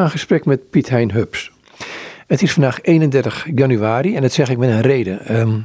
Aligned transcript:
ga 0.00 0.08
gesprek 0.08 0.44
met 0.44 0.70
Piet 0.70 0.88
Hein 0.88 1.12
Hubs. 1.12 1.52
Het 2.26 2.42
is 2.42 2.52
vandaag 2.52 2.82
31 2.82 3.46
januari 3.54 4.16
en 4.16 4.22
dat 4.22 4.32
zeg 4.32 4.50
ik 4.50 4.58
met 4.58 4.70
een 4.70 4.80
reden. 4.80 5.26
Ehm, 5.26 5.58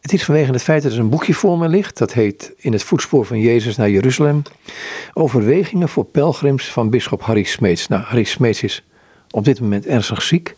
het 0.00 0.12
is 0.12 0.24
vanwege 0.24 0.52
het 0.52 0.62
feit 0.62 0.82
dat 0.82 0.92
er 0.92 0.98
een 0.98 1.08
boekje 1.08 1.34
voor 1.34 1.58
me 1.58 1.68
ligt. 1.68 1.98
Dat 1.98 2.12
heet 2.12 2.52
In 2.56 2.72
het 2.72 2.82
voetspoor 2.82 3.26
van 3.26 3.40
Jezus 3.40 3.76
naar 3.76 3.90
Jeruzalem. 3.90 4.42
Overwegingen 5.12 5.88
voor 5.88 6.04
pelgrims 6.04 6.72
van 6.72 6.90
bisschop 6.90 7.22
Harry 7.22 7.42
Smeets. 7.42 7.88
Nou, 7.88 8.02
Harry 8.02 8.24
Smeets 8.24 8.62
is 8.62 8.84
op 9.30 9.44
dit 9.44 9.60
moment 9.60 9.86
ernstig 9.86 10.22
ziek. 10.22 10.54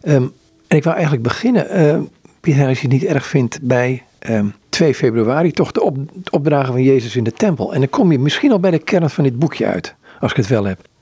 Ehm, 0.00 0.22
en 0.68 0.76
ik 0.76 0.84
wil 0.84 0.92
eigenlijk 0.92 1.22
beginnen, 1.22 1.80
uh, 1.80 2.00
Piet 2.40 2.60
als 2.60 2.80
je 2.80 2.88
het 2.88 2.92
niet 2.92 3.04
erg 3.04 3.26
vindt, 3.26 3.58
bij 3.62 4.02
2 4.18 4.88
ehm, 4.88 4.92
februari 4.92 5.52
toch 5.52 5.72
de, 5.72 5.82
op, 5.82 5.96
opdragen 6.30 6.72
van 6.72 6.82
Jezus 6.82 7.16
in 7.16 7.24
de 7.24 7.32
tempel. 7.32 7.74
En 7.74 7.80
dan 7.80 7.90
kom 7.90 8.12
je 8.12 8.18
misschien 8.18 8.52
al 8.52 8.60
bij 8.60 8.70
de 8.70 8.78
kern 8.78 9.10
van 9.10 9.24
dit 9.24 9.38
boekje 9.38 9.66
uit, 9.66 9.94
als 10.20 10.30
ik 10.30 10.36
het 10.36 10.46
wel 10.46 10.64
heb. 10.64 10.92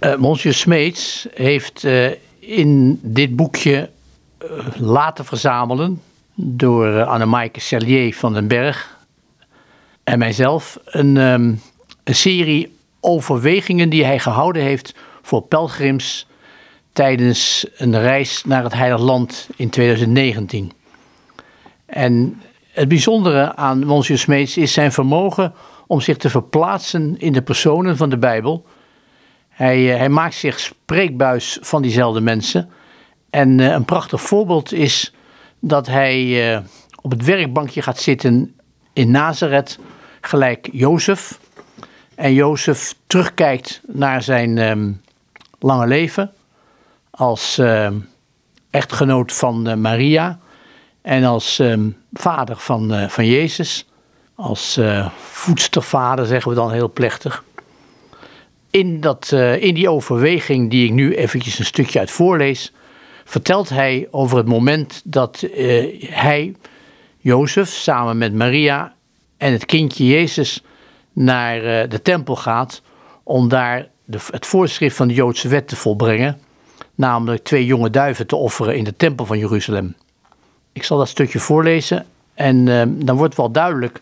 Uh, 0.00 0.16
Monsieur 0.16 0.54
Smeets 0.54 1.26
heeft 1.34 1.84
uh, 1.84 2.10
in 2.38 3.00
dit 3.02 3.36
boekje 3.36 3.90
uh, 4.42 4.50
laten 4.76 5.24
verzamelen 5.24 6.02
door 6.34 6.86
uh, 6.86 7.08
Annemaike 7.08 7.60
Cellier 7.60 8.14
van 8.14 8.32
den 8.32 8.48
Berg 8.48 9.00
en 10.04 10.18
mijzelf 10.18 10.78
een, 10.84 11.16
um, 11.16 11.60
een 12.04 12.14
serie 12.14 12.76
overwegingen 13.00 13.88
die 13.88 14.04
hij 14.04 14.18
gehouden 14.18 14.62
heeft 14.62 14.94
voor 15.22 15.42
pelgrims 15.42 16.26
tijdens 16.92 17.66
een 17.76 18.00
reis 18.00 18.44
naar 18.44 18.62
het 18.62 18.74
Heilige 18.74 19.04
Land 19.04 19.48
in 19.56 19.70
2019. 19.70 20.72
En 21.86 22.40
het 22.70 22.88
bijzondere 22.88 23.56
aan 23.56 23.86
Monsieur 23.86 24.18
Smeets 24.18 24.56
is 24.56 24.72
zijn 24.72 24.92
vermogen 24.92 25.54
om 25.86 26.00
zich 26.00 26.16
te 26.16 26.30
verplaatsen 26.30 27.14
in 27.18 27.32
de 27.32 27.42
personen 27.42 27.96
van 27.96 28.10
de 28.10 28.18
Bijbel. 28.18 28.66
Hij, 29.52 29.92
uh, 29.92 29.96
hij 29.96 30.08
maakt 30.08 30.34
zich 30.34 30.60
spreekbuis 30.60 31.58
van 31.60 31.82
diezelfde 31.82 32.20
mensen. 32.20 32.70
En 33.30 33.58
uh, 33.58 33.70
een 33.70 33.84
prachtig 33.84 34.20
voorbeeld 34.22 34.72
is 34.72 35.14
dat 35.60 35.86
hij 35.86 36.52
uh, 36.54 36.60
op 37.00 37.10
het 37.10 37.24
werkbankje 37.24 37.82
gaat 37.82 37.98
zitten 37.98 38.56
in 38.92 39.10
Nazareth, 39.10 39.78
gelijk 40.20 40.68
Jozef. 40.72 41.38
En 42.14 42.32
Jozef 42.34 42.94
terugkijkt 43.06 43.80
naar 43.86 44.22
zijn 44.22 44.58
um, 44.58 45.00
lange 45.58 45.86
leven 45.86 46.32
als 47.10 47.58
uh, 47.58 47.90
echtgenoot 48.70 49.32
van 49.32 49.68
uh, 49.68 49.74
Maria 49.74 50.38
en 51.02 51.24
als 51.24 51.58
um, 51.58 51.96
vader 52.12 52.56
van, 52.56 53.10
van 53.10 53.26
Jezus, 53.26 53.88
als 54.34 54.80
voedstervader 55.16 56.26
zeggen 56.26 56.50
we 56.50 56.56
dan 56.56 56.72
heel 56.72 56.92
plechtig. 56.92 57.44
In, 58.72 59.00
dat, 59.00 59.32
in 59.58 59.74
die 59.74 59.90
overweging 59.90 60.70
die 60.70 60.84
ik 60.84 60.92
nu 60.92 61.14
eventjes 61.14 61.58
een 61.58 61.64
stukje 61.64 61.98
uit 61.98 62.10
voorlees, 62.10 62.72
vertelt 63.24 63.68
hij 63.68 64.08
over 64.10 64.36
het 64.36 64.46
moment 64.46 65.00
dat 65.04 65.42
uh, 65.42 66.08
hij, 66.10 66.54
Jozef, 67.18 67.68
samen 67.68 68.18
met 68.18 68.34
Maria 68.34 68.94
en 69.36 69.52
het 69.52 69.64
kindje 69.64 70.06
Jezus 70.06 70.64
naar 71.12 71.56
uh, 71.56 71.90
de 71.90 72.02
tempel 72.02 72.36
gaat 72.36 72.82
om 73.22 73.48
daar 73.48 73.88
de, 74.04 74.18
het 74.30 74.46
voorschrift 74.46 74.96
van 74.96 75.08
de 75.08 75.14
Joodse 75.14 75.48
wet 75.48 75.68
te 75.68 75.76
volbrengen, 75.76 76.40
namelijk 76.94 77.44
twee 77.44 77.66
jonge 77.66 77.90
duiven 77.90 78.26
te 78.26 78.36
offeren 78.36 78.76
in 78.76 78.84
de 78.84 78.96
tempel 78.96 79.26
van 79.26 79.38
Jeruzalem. 79.38 79.94
Ik 80.72 80.84
zal 80.84 80.98
dat 80.98 81.08
stukje 81.08 81.38
voorlezen 81.38 82.06
en 82.34 82.64
dan 83.04 83.16
wordt 83.16 83.36
wel 83.36 83.50
duidelijk 83.50 84.00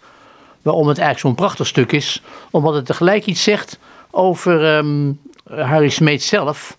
waarom 0.63 0.89
het 0.89 0.99
eigenlijk 0.99 1.27
zo'n 1.27 1.47
prachtig 1.47 1.67
stuk 1.67 1.93
is, 1.93 2.23
omdat 2.51 2.75
het 2.75 2.87
tegelijk 2.87 3.27
iets 3.27 3.43
zegt 3.43 3.79
over 4.11 4.77
um, 4.77 5.21
Harry 5.45 5.89
Smeet 5.89 6.23
zelf 6.23 6.79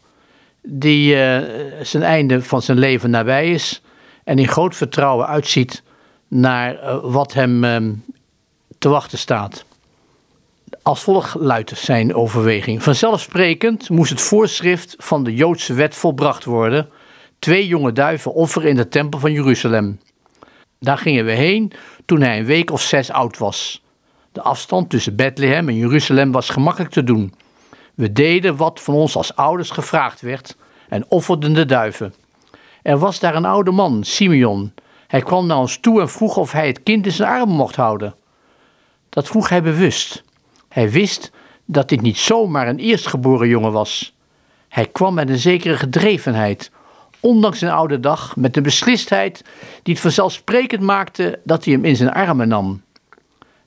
die 0.61 1.15
uh, 1.15 1.39
zijn 1.81 2.03
einde 2.03 2.41
van 2.41 2.61
zijn 2.61 2.77
leven 2.77 3.09
nabij 3.09 3.51
is 3.51 3.81
en 4.23 4.37
in 4.39 4.47
groot 4.47 4.75
vertrouwen 4.75 5.27
uitziet 5.27 5.83
naar 6.27 6.73
uh, 6.73 6.97
wat 7.01 7.33
hem 7.33 7.63
uh, 7.63 7.77
te 8.77 8.89
wachten 8.89 9.17
staat. 9.17 9.65
Als 10.81 11.03
volgt 11.03 11.35
luidt 11.35 11.71
zijn 11.75 12.15
overweging. 12.15 12.83
Vanzelfsprekend 12.83 13.89
moest 13.89 14.09
het 14.09 14.21
voorschrift 14.21 14.95
van 14.97 15.23
de 15.23 15.35
Joodse 15.35 15.73
wet 15.73 15.95
volbracht 15.95 16.45
worden: 16.45 16.89
twee 17.39 17.67
jonge 17.67 17.91
duiven 17.91 18.33
offeren 18.33 18.69
in 18.69 18.75
de 18.75 18.87
tempel 18.87 19.19
van 19.19 19.31
Jeruzalem. 19.31 19.99
Daar 20.79 20.97
gingen 20.97 21.25
we 21.25 21.31
heen 21.31 21.71
toen 22.05 22.21
hij 22.21 22.39
een 22.39 22.45
week 22.45 22.71
of 22.71 22.81
zes 22.81 23.11
oud 23.11 23.37
was. 23.37 23.83
De 24.31 24.41
afstand 24.41 24.89
tussen 24.89 25.15
Bethlehem 25.15 25.69
en 25.69 25.75
Jeruzalem 25.75 26.31
was 26.31 26.49
gemakkelijk 26.49 26.91
te 26.91 27.03
doen. 27.03 27.33
We 27.95 28.11
deden 28.11 28.55
wat 28.55 28.81
van 28.81 28.93
ons 28.93 29.15
als 29.15 29.35
ouders 29.35 29.69
gevraagd 29.69 30.21
werd 30.21 30.57
en 30.89 31.05
offerden 31.07 31.53
de 31.53 31.65
duiven. 31.65 32.13
Er 32.81 32.97
was 32.97 33.19
daar 33.19 33.35
een 33.35 33.45
oude 33.45 33.71
man, 33.71 34.03
Simeon. 34.03 34.73
Hij 35.07 35.21
kwam 35.21 35.45
naar 35.45 35.57
ons 35.57 35.77
toe 35.77 36.01
en 36.01 36.09
vroeg 36.09 36.37
of 36.37 36.51
hij 36.51 36.67
het 36.67 36.83
kind 36.83 37.05
in 37.05 37.11
zijn 37.11 37.29
armen 37.29 37.55
mocht 37.55 37.75
houden. 37.75 38.15
Dat 39.09 39.27
vroeg 39.27 39.49
hij 39.49 39.61
bewust. 39.61 40.23
Hij 40.67 40.91
wist 40.91 41.31
dat 41.65 41.89
dit 41.89 42.01
niet 42.01 42.17
zomaar 42.17 42.67
een 42.67 42.79
eerstgeboren 42.79 43.47
jongen 43.47 43.71
was. 43.71 44.13
Hij 44.67 44.85
kwam 44.85 45.13
met 45.13 45.29
een 45.29 45.37
zekere 45.37 45.77
gedrevenheid, 45.77 46.71
ondanks 47.19 47.59
zijn 47.59 47.71
oude 47.71 47.99
dag, 47.99 48.35
met 48.35 48.57
een 48.57 48.63
beslistheid 48.63 49.43
die 49.83 49.93
het 49.93 50.03
vanzelfsprekend 50.03 50.81
maakte 50.81 51.39
dat 51.43 51.65
hij 51.65 51.73
hem 51.73 51.85
in 51.85 51.95
zijn 51.95 52.11
armen 52.11 52.47
nam. 52.47 52.81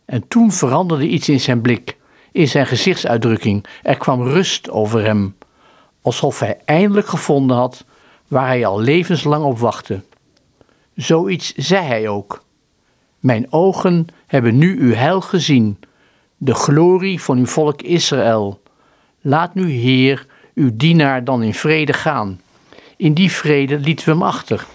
En 0.05 0.29
toen 0.29 0.53
veranderde 0.53 1.09
iets 1.09 1.29
in 1.29 1.41
zijn 1.41 1.61
blik 1.61 1.97
in 2.35 2.49
zijn 2.49 2.67
gezichtsuitdrukking. 2.67 3.65
Er 3.83 3.97
kwam 3.97 4.23
rust 4.23 4.71
over 4.71 5.05
hem, 5.05 5.37
alsof 6.03 6.39
hij 6.41 6.59
eindelijk 6.65 7.07
gevonden 7.07 7.57
had 7.57 7.85
waar 8.29 8.47
hij 8.47 8.67
al 8.67 8.81
levenslang 8.81 9.45
op 9.45 9.59
wachtte. 9.59 10.03
Zoiets 10.95 11.55
zei 11.55 11.87
hij 11.87 12.09
ook. 12.09 12.45
Mijn 13.19 13.53
ogen 13.53 14.07
hebben 14.27 14.59
nu 14.59 14.81
uw 14.81 14.95
heil 14.95 15.21
gezien, 15.21 15.79
de 16.37 16.55
glorie 16.55 17.23
van 17.23 17.39
uw 17.39 17.47
volk 17.47 17.83
Israël. 17.83 18.63
Laat 19.21 19.55
nu, 19.55 19.71
Heer, 19.71 20.27
uw 20.55 20.71
dienaar 20.73 21.25
dan 21.25 21.43
in 21.43 21.55
vrede 21.55 21.93
gaan. 21.93 22.41
In 22.97 23.15
die 23.15 23.33
vrede 23.33 23.79
lieten 23.79 24.05
we 24.05 24.11
hem 24.11 24.23
achter. 24.23 24.67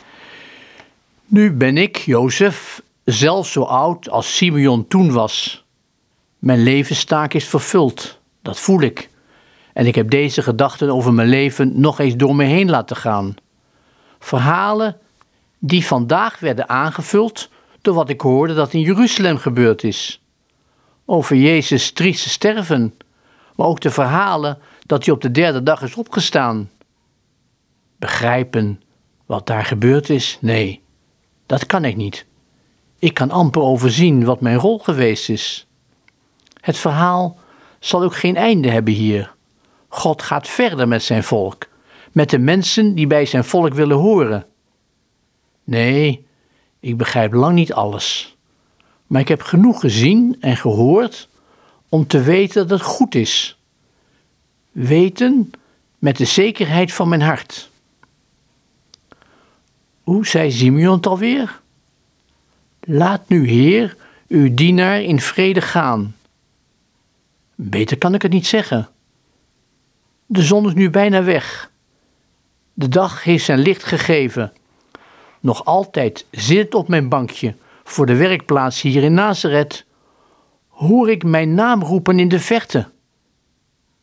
Nu 1.26 1.52
ben 1.52 1.78
ik, 1.78 1.98
Jozef, 1.98 2.82
zelf 3.12 3.48
zo 3.48 3.62
oud 3.62 4.10
als 4.10 4.36
Simeon 4.36 4.88
toen 4.88 5.12
was. 5.12 5.66
Mijn 6.40 6.64
levenstaak 6.64 7.34
is 7.34 7.46
vervuld, 7.46 8.20
dat 8.42 8.60
voel 8.60 8.82
ik. 8.82 9.10
En 9.74 9.86
ik 9.86 9.96
heb 9.96 10.10
deze 10.10 10.42
gedachten 10.42 10.90
over 10.90 11.14
mijn 11.14 11.28
leven 11.28 11.80
nog 11.80 12.00
eens 12.00 12.16
door 12.16 12.36
me 12.36 12.44
heen 12.44 12.70
laten 12.70 12.96
gaan. 12.96 13.36
Verhalen 14.20 14.98
die 15.60 15.86
vandaag 15.86 16.40
werden 16.40 16.70
aangevuld 16.70 17.50
door 17.82 17.94
wat 17.94 18.10
ik 18.10 18.22
hoorde 18.22 18.54
dat 18.54 18.74
in 18.74 18.82
Jeruzalem 18.82 19.38
gebeurd 19.38 19.84
is. 19.84 20.22
Over 21.06 21.36
Jezus' 21.36 21.92
trieste 21.92 22.30
sterven, 22.30 22.94
maar 23.56 23.68
ook 23.68 23.80
de 23.80 23.92
verhalen 23.92 24.58
dat 24.86 25.06
hij 25.06 25.14
op 25.14 25.22
de 25.22 25.32
derde 25.32 25.64
dag 25.64 25.82
is 25.82 25.96
opgestaan. 25.96 26.70
Begrijpen 27.98 28.82
wat 29.26 29.48
daar 29.48 29.66
gebeurd 29.66 30.10
is? 30.10 30.38
Nee, 30.42 30.82
dat 31.46 31.66
kan 31.66 31.86
ik 31.86 31.96
niet. 31.96 32.26
Ik 33.00 33.14
kan 33.14 33.32
amper 33.32 33.62
overzien 33.62 34.24
wat 34.24 34.42
mijn 34.42 34.58
rol 34.58 34.80
geweest 34.80 35.30
is. 35.30 35.68
Het 36.62 36.78
verhaal 36.78 37.38
zal 37.80 38.04
ook 38.04 38.16
geen 38.16 38.36
einde 38.36 38.70
hebben 38.70 38.94
hier. 38.94 39.34
God 39.88 40.22
gaat 40.22 40.48
verder 40.48 40.88
met 40.88 41.04
zijn 41.04 41.24
volk, 41.24 41.68
met 42.12 42.30
de 42.30 42.40
mensen 42.40 42.96
die 42.96 43.08
bij 43.08 43.26
zijn 43.26 43.44
volk 43.44 43.74
willen 43.74 43.98
horen. 43.98 44.46
Nee, 45.64 46.26
ik 46.80 46.98
begrijp 46.98 47.34
lang 47.34 47.56
niet 47.56 47.74
alles, 47.74 48.38
maar 49.08 49.22
ik 49.22 49.28
heb 49.28 49.42
genoeg 49.42 49.80
gezien 49.80 50.38
en 50.40 50.58
gehoord 50.58 51.30
om 51.90 52.08
te 52.08 52.22
weten 52.22 52.68
dat 52.68 52.80
het 52.80 52.88
goed 52.88 53.16
is. 53.16 53.60
Weten 54.72 55.52
met 55.98 56.18
de 56.18 56.26
zekerheid 56.26 56.94
van 56.94 57.10
mijn 57.10 57.22
hart. 57.22 57.70
Hoe 60.04 60.28
zei 60.28 60.52
Simeon 60.52 60.96
het 60.96 61.08
alweer? 61.08 61.62
Laat 62.92 63.22
nu, 63.28 63.48
Heer, 63.48 63.96
uw 64.28 64.54
dienaar 64.54 65.02
in 65.02 65.20
vrede 65.20 65.62
gaan. 65.62 66.16
Beter 67.56 67.98
kan 67.98 68.14
ik 68.14 68.22
het 68.22 68.32
niet 68.32 68.48
zeggen. 68.48 68.90
De 70.26 70.42
zon 70.42 70.66
is 70.66 70.74
nu 70.74 70.90
bijna 70.90 71.24
weg. 71.24 71.72
De 72.74 72.88
dag 72.88 73.24
heeft 73.24 73.46
zijn 73.46 73.60
licht 73.60 73.84
gegeven. 73.84 74.54
Nog 75.40 75.66
altijd 75.66 76.26
zit 76.32 76.74
op 76.74 76.88
mijn 76.88 77.10
bankje 77.10 77.56
voor 77.84 78.06
de 78.06 78.16
werkplaats 78.16 78.82
hier 78.82 79.04
in 79.04 79.14
Nazareth. 79.14 79.86
Hoor 80.68 81.10
ik 81.10 81.24
mijn 81.24 81.54
naam 81.54 81.84
roepen 81.84 82.20
in 82.20 82.28
de 82.28 82.40
verte. 82.40 82.88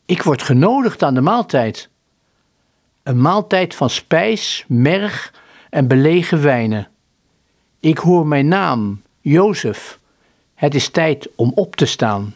Ik 0.04 0.22
word 0.22 0.42
genodigd 0.42 1.02
aan 1.02 1.14
de 1.14 1.20
maaltijd. 1.20 1.88
Een 3.02 3.20
maaltijd 3.20 3.74
van 3.74 3.90
spijs, 3.90 4.64
merg 4.68 5.32
en 5.70 5.88
belegen 5.88 6.42
wijnen. 6.42 6.88
Ik 7.86 7.98
hoor 7.98 8.26
mijn 8.26 8.48
naam, 8.48 9.02
Jozef. 9.20 9.98
Het 10.54 10.74
is 10.74 10.88
tijd 10.88 11.28
om 11.34 11.52
op 11.54 11.76
te 11.76 11.86
staan. 11.86 12.34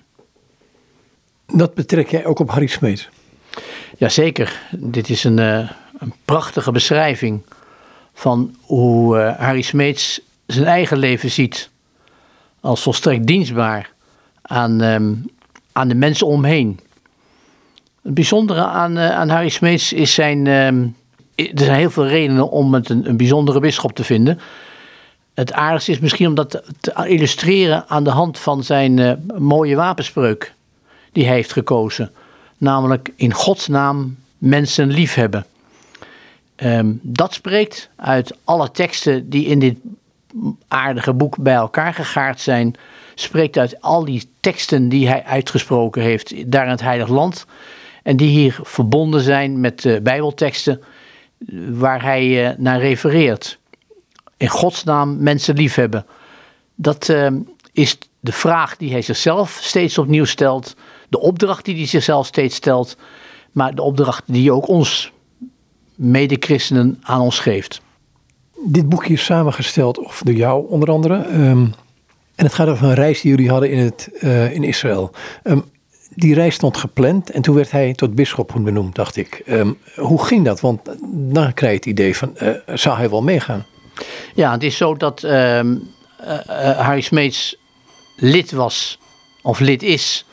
Dat 1.46 1.74
betrek 1.74 2.10
jij 2.10 2.26
ook 2.26 2.38
op 2.38 2.50
Harry 2.50 2.66
Smeet? 2.66 3.08
Jazeker, 3.98 4.62
dit 4.76 5.08
is 5.08 5.24
een, 5.24 5.38
uh, 5.38 5.70
een 5.98 6.12
prachtige 6.24 6.72
beschrijving 6.72 7.42
van 8.12 8.54
hoe 8.60 9.18
uh, 9.18 9.38
Harry 9.38 9.62
Smeets 9.62 10.20
zijn 10.46 10.66
eigen 10.66 10.98
leven 10.98 11.30
ziet 11.30 11.70
als 12.60 12.82
volstrekt 12.82 13.26
dienstbaar 13.26 13.92
aan, 14.42 14.80
um, 14.80 15.30
aan 15.72 15.88
de 15.88 15.94
mensen 15.94 16.26
omheen. 16.26 16.80
Het 18.02 18.14
bijzondere 18.14 18.64
aan, 18.64 18.96
uh, 18.96 19.10
aan 19.10 19.28
Harry 19.28 19.48
Smeets 19.48 19.92
is 19.92 20.14
zijn. 20.14 20.46
Um, 20.46 20.96
er 21.34 21.64
zijn 21.64 21.78
heel 21.78 21.90
veel 21.90 22.06
redenen 22.06 22.50
om 22.50 22.74
het 22.74 22.88
een, 22.88 23.08
een 23.08 23.16
bijzondere 23.16 23.60
bisschop 23.60 23.92
te 23.92 24.04
vinden. 24.04 24.40
Het 25.34 25.52
aardigste 25.52 25.90
is 25.90 25.98
misschien 25.98 26.26
om 26.26 26.34
dat 26.34 26.62
te 26.80 27.06
illustreren 27.06 27.88
aan 27.88 28.04
de 28.04 28.10
hand 28.10 28.38
van 28.38 28.64
zijn 28.64 28.98
uh, 28.98 29.12
mooie 29.38 29.76
wapenspreuk 29.76 30.54
die 31.12 31.24
hij 31.24 31.34
heeft 31.34 31.52
gekozen. 31.52 32.10
Namelijk 32.58 33.12
in 33.16 33.32
Gods 33.32 33.66
naam 33.66 34.16
mensen 34.38 34.90
liefhebben. 34.90 35.46
Um, 36.56 37.00
dat 37.02 37.34
spreekt 37.34 37.88
uit 37.96 38.36
alle 38.44 38.70
teksten 38.70 39.30
die 39.30 39.46
in 39.46 39.58
dit 39.58 39.78
aardige 40.68 41.12
boek 41.12 41.36
bij 41.38 41.54
elkaar 41.54 41.94
gegaard 41.94 42.40
zijn. 42.40 42.74
Spreekt 43.14 43.58
uit 43.58 43.82
al 43.82 44.04
die 44.04 44.30
teksten 44.40 44.88
die 44.88 45.08
hij 45.08 45.24
uitgesproken 45.24 46.02
heeft 46.02 46.52
daar 46.52 46.64
in 46.64 46.70
het 46.70 46.80
Heilig 46.80 47.08
Land. 47.08 47.46
En 48.02 48.16
die 48.16 48.28
hier 48.28 48.58
verbonden 48.62 49.20
zijn 49.20 49.60
met 49.60 49.84
uh, 49.84 50.00
Bijbelteksten 50.00 50.82
waar 51.70 52.02
hij 52.02 52.50
uh, 52.50 52.56
naar 52.58 52.80
refereert. 52.80 53.58
In 54.40 54.48
Gods 54.48 54.84
naam 54.84 55.22
mensen 55.22 55.54
liefhebben. 55.54 56.06
Dat 56.74 57.08
uh, 57.08 57.26
is 57.72 57.98
de 58.20 58.32
vraag 58.32 58.76
die 58.76 58.90
hij 58.90 59.02
zichzelf 59.02 59.58
steeds 59.62 59.98
opnieuw 59.98 60.24
stelt. 60.24 60.76
De 61.08 61.20
opdracht 61.20 61.64
die 61.64 61.76
hij 61.76 61.86
zichzelf 61.86 62.26
steeds 62.26 62.56
stelt. 62.56 62.96
Maar 63.52 63.74
de 63.74 63.82
opdracht 63.82 64.22
die 64.26 64.52
ook 64.52 64.68
ons 64.68 65.12
medechristenen 65.94 66.98
aan 67.02 67.20
ons 67.20 67.38
geeft. 67.38 67.80
Dit 68.64 68.88
boekje 68.88 69.12
is 69.12 69.24
samengesteld 69.24 69.98
of 69.98 70.20
door 70.24 70.34
jou 70.34 70.68
onder 70.68 70.90
andere. 70.90 71.14
Um, 71.14 71.74
en 72.34 72.44
het 72.44 72.54
gaat 72.54 72.68
over 72.68 72.86
een 72.86 72.94
reis 72.94 73.20
die 73.20 73.30
jullie 73.30 73.50
hadden 73.50 73.70
in, 73.70 73.78
het, 73.78 74.08
uh, 74.20 74.54
in 74.54 74.64
Israël. 74.64 75.10
Um, 75.44 75.64
die 76.14 76.34
reis 76.34 76.54
stond 76.54 76.76
gepland 76.76 77.30
en 77.30 77.42
toen 77.42 77.54
werd 77.54 77.70
hij 77.70 77.94
tot 77.94 78.14
bisschop 78.14 78.52
benoemd, 78.58 78.94
dacht 78.94 79.16
ik. 79.16 79.44
Hoe 79.96 80.24
ging 80.24 80.44
dat? 80.44 80.60
Want 80.60 80.80
dan 81.12 81.54
krijg 81.54 81.72
je 81.72 81.78
het 81.78 81.86
idee 81.86 82.16
van, 82.16 82.36
uh, 82.42 82.48
zou 82.74 82.96
hij 82.96 83.10
wel 83.10 83.22
meegaan? 83.22 83.66
Ja, 84.34 84.52
het 84.52 84.62
is 84.62 84.76
zo 84.76 84.94
dat 84.94 85.22
uh, 85.22 85.60
Harry 86.76 87.00
Smeets 87.00 87.56
lid 88.16 88.52
was, 88.52 88.98
of 89.42 89.60
lid 89.60 89.82
is, 89.82 90.24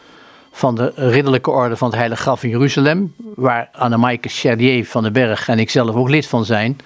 van 0.51 0.75
de 0.75 0.91
ridderlijke 0.95 1.51
orde 1.51 1.77
van 1.77 1.87
het 1.87 1.97
Heilige 1.97 2.21
Graf 2.21 2.43
in 2.43 2.49
Jeruzalem, 2.49 3.13
waar 3.35 3.69
Annemaike 3.71 4.29
Charlier 4.29 4.85
van 4.85 5.03
den 5.03 5.13
Berg 5.13 5.47
en 5.47 5.59
ik 5.59 5.69
zelf 5.69 5.95
ook 5.95 6.09
lid 6.09 6.27
van 6.27 6.45
zijn. 6.45 6.77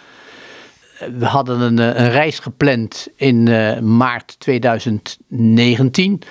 We 1.18 1.26
hadden 1.26 1.60
een, 1.60 1.78
een 1.78 2.10
reis 2.10 2.40
gepland 2.40 3.08
in 3.16 3.44
maart 3.98 4.40
2019 4.40 6.22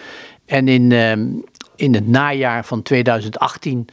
en 0.50 0.68
in, 0.68 0.90
uh, 0.90 1.10
in 1.76 1.94
het 1.94 2.08
najaar 2.08 2.64
van 2.64 2.82
2018 2.82 3.88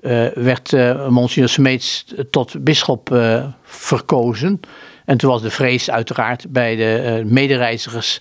uh, 0.00 0.26
werd 0.34 0.72
uh, 0.72 1.08
Monsignor 1.08 1.48
Smeets 1.48 2.04
tot 2.30 2.64
bisschop 2.64 3.18
verkozen. 3.62 4.60
En 5.06 5.16
toen 5.16 5.30
was 5.30 5.42
de 5.42 5.50
vrees 5.50 5.90
uiteraard 5.90 6.46
bij 6.48 6.76
de 6.76 7.22
medereizigers 7.26 8.20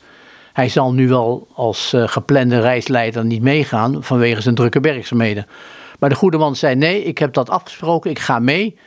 hij 0.56 0.70
zal 0.70 0.94
nu 0.94 1.08
wel 1.08 1.48
als 1.54 1.94
uh, 1.94 2.08
geplande 2.08 2.60
reisleider 2.60 3.26
niet 3.26 3.42
meegaan 3.42 4.04
vanwege 4.04 4.42
zijn 4.42 4.56
drukke 4.56 4.80
werkzaamheden. 4.80 5.48
Maar 6.00 6.10
de 6.10 6.16
goede 6.16 6.38
man 6.38 6.56
zei: 6.56 6.76
Nee, 6.76 7.04
ik 7.04 7.18
heb 7.18 7.34
dat 7.34 7.50
afgesproken, 7.50 8.10
ik 8.10 8.20
ga 8.20 8.40
mee. 8.40 8.78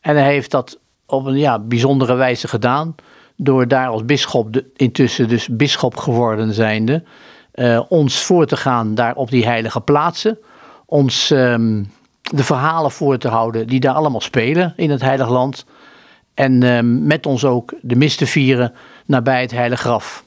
En 0.00 0.16
hij 0.16 0.32
heeft 0.32 0.50
dat 0.50 0.78
op 1.06 1.26
een 1.26 1.38
ja, 1.38 1.58
bijzondere 1.58 2.14
wijze 2.14 2.48
gedaan. 2.48 2.94
Door 3.36 3.68
daar 3.68 3.88
als 3.88 4.04
bisschop, 4.04 4.62
intussen 4.76 5.28
dus 5.28 5.48
bisschop 5.48 5.96
geworden 5.96 6.54
zijnde, 6.54 7.02
uh, 7.54 7.80
ons 7.88 8.22
voor 8.22 8.46
te 8.46 8.56
gaan 8.56 8.94
daar 8.94 9.14
op 9.14 9.30
die 9.30 9.46
heilige 9.46 9.80
plaatsen. 9.80 10.38
Ons 10.86 11.30
um, 11.30 11.92
de 12.22 12.44
verhalen 12.44 12.90
voor 12.90 13.18
te 13.18 13.28
houden 13.28 13.66
die 13.66 13.80
daar 13.80 13.94
allemaal 13.94 14.20
spelen 14.20 14.72
in 14.76 14.90
het 14.90 15.00
heilige 15.00 15.32
land. 15.32 15.64
En 16.38 16.62
um, 16.62 17.06
met 17.06 17.26
ons 17.26 17.44
ook 17.44 17.74
de 17.80 17.96
mis 17.96 18.16
te 18.16 18.26
vieren 18.26 18.72
nabij 19.06 19.40
het 19.40 19.50
heilige 19.50 19.82
graf 19.82 20.24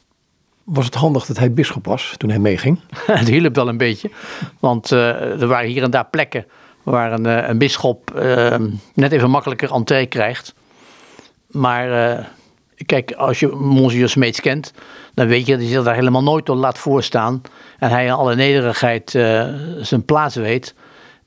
was 0.64 0.86
het 0.86 0.96
handig 0.96 1.26
dat 1.26 1.38
hij 1.38 1.54
bisschop 1.54 1.86
was 1.86 2.14
toen 2.18 2.30
hij 2.30 2.40
meeging? 2.40 2.80
het 3.06 3.28
hielp 3.28 3.56
wel 3.56 3.68
een 3.68 3.78
beetje. 3.78 4.12
Want 4.60 4.92
uh, 4.92 5.42
er 5.42 5.48
waren 5.48 5.70
hier 5.70 5.84
en 5.84 5.92
daar 5.92 6.06
plekken 6.06 6.46
waar 6.84 7.12
een, 7.12 7.26
uh, 7.26 7.48
een 7.48 7.58
bisschop 7.58 8.12
uh, 8.16 8.56
net 8.94 9.12
even 9.12 9.30
makkelijker 9.30 9.72
entree 9.72 10.06
krijgt. 10.06 10.54
Maar 11.48 12.30
kijk, 12.86 13.12
als 13.12 13.40
je 13.40 13.48
Monsieur 13.48 14.10
Smeets 14.10 14.42
kent, 14.42 14.74
dan 15.14 15.28
weet 15.28 15.46
je 15.46 15.52
dat 15.52 15.62
hij 15.62 15.72
zich 15.72 15.84
daar 15.84 15.96
helemaal 15.96 16.24
nooit 16.24 16.46
door 16.46 16.56
laat 16.56 16.78
voorstaan. 16.78 17.42
En 17.80 17.90
hij 17.90 18.06
in 18.06 18.12
alle 18.12 18.36
nederigheid 18.36 19.12
zijn 19.82 20.06
plaats 20.06 20.36
weet. 20.36 20.76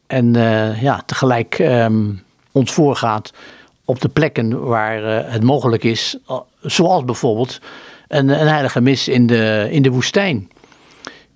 En 0.07 0.33
ja, 0.81 1.03
tegelijk 1.07 1.59
um, 1.59 2.23
ons 2.53 2.73
voorgaat 2.73 3.33
op 3.85 4.01
de 4.01 4.09
plekken 4.09 4.65
waar 4.65 5.03
het 5.31 5.43
mogelijk 5.43 5.85
is. 5.85 6.17
Zoals 6.61 7.05
bijvoorbeeld 7.05 7.61
een, 8.09 8.29
een 8.29 8.49
heilige 8.49 8.81
mis 8.81 9.09
in 9.09 9.27
de, 9.27 9.69
in 9.71 9.83
de 9.83 9.91
woestijn. 9.91 10.51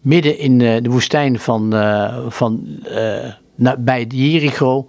Midden 0.00 0.38
in 0.38 0.58
de, 0.58 0.78
de 0.82 0.90
woestijn 0.90 1.38
van, 1.38 1.74
uh, 1.74 2.16
van 2.28 2.66
bij 3.78 4.04
Jericho 4.08 4.86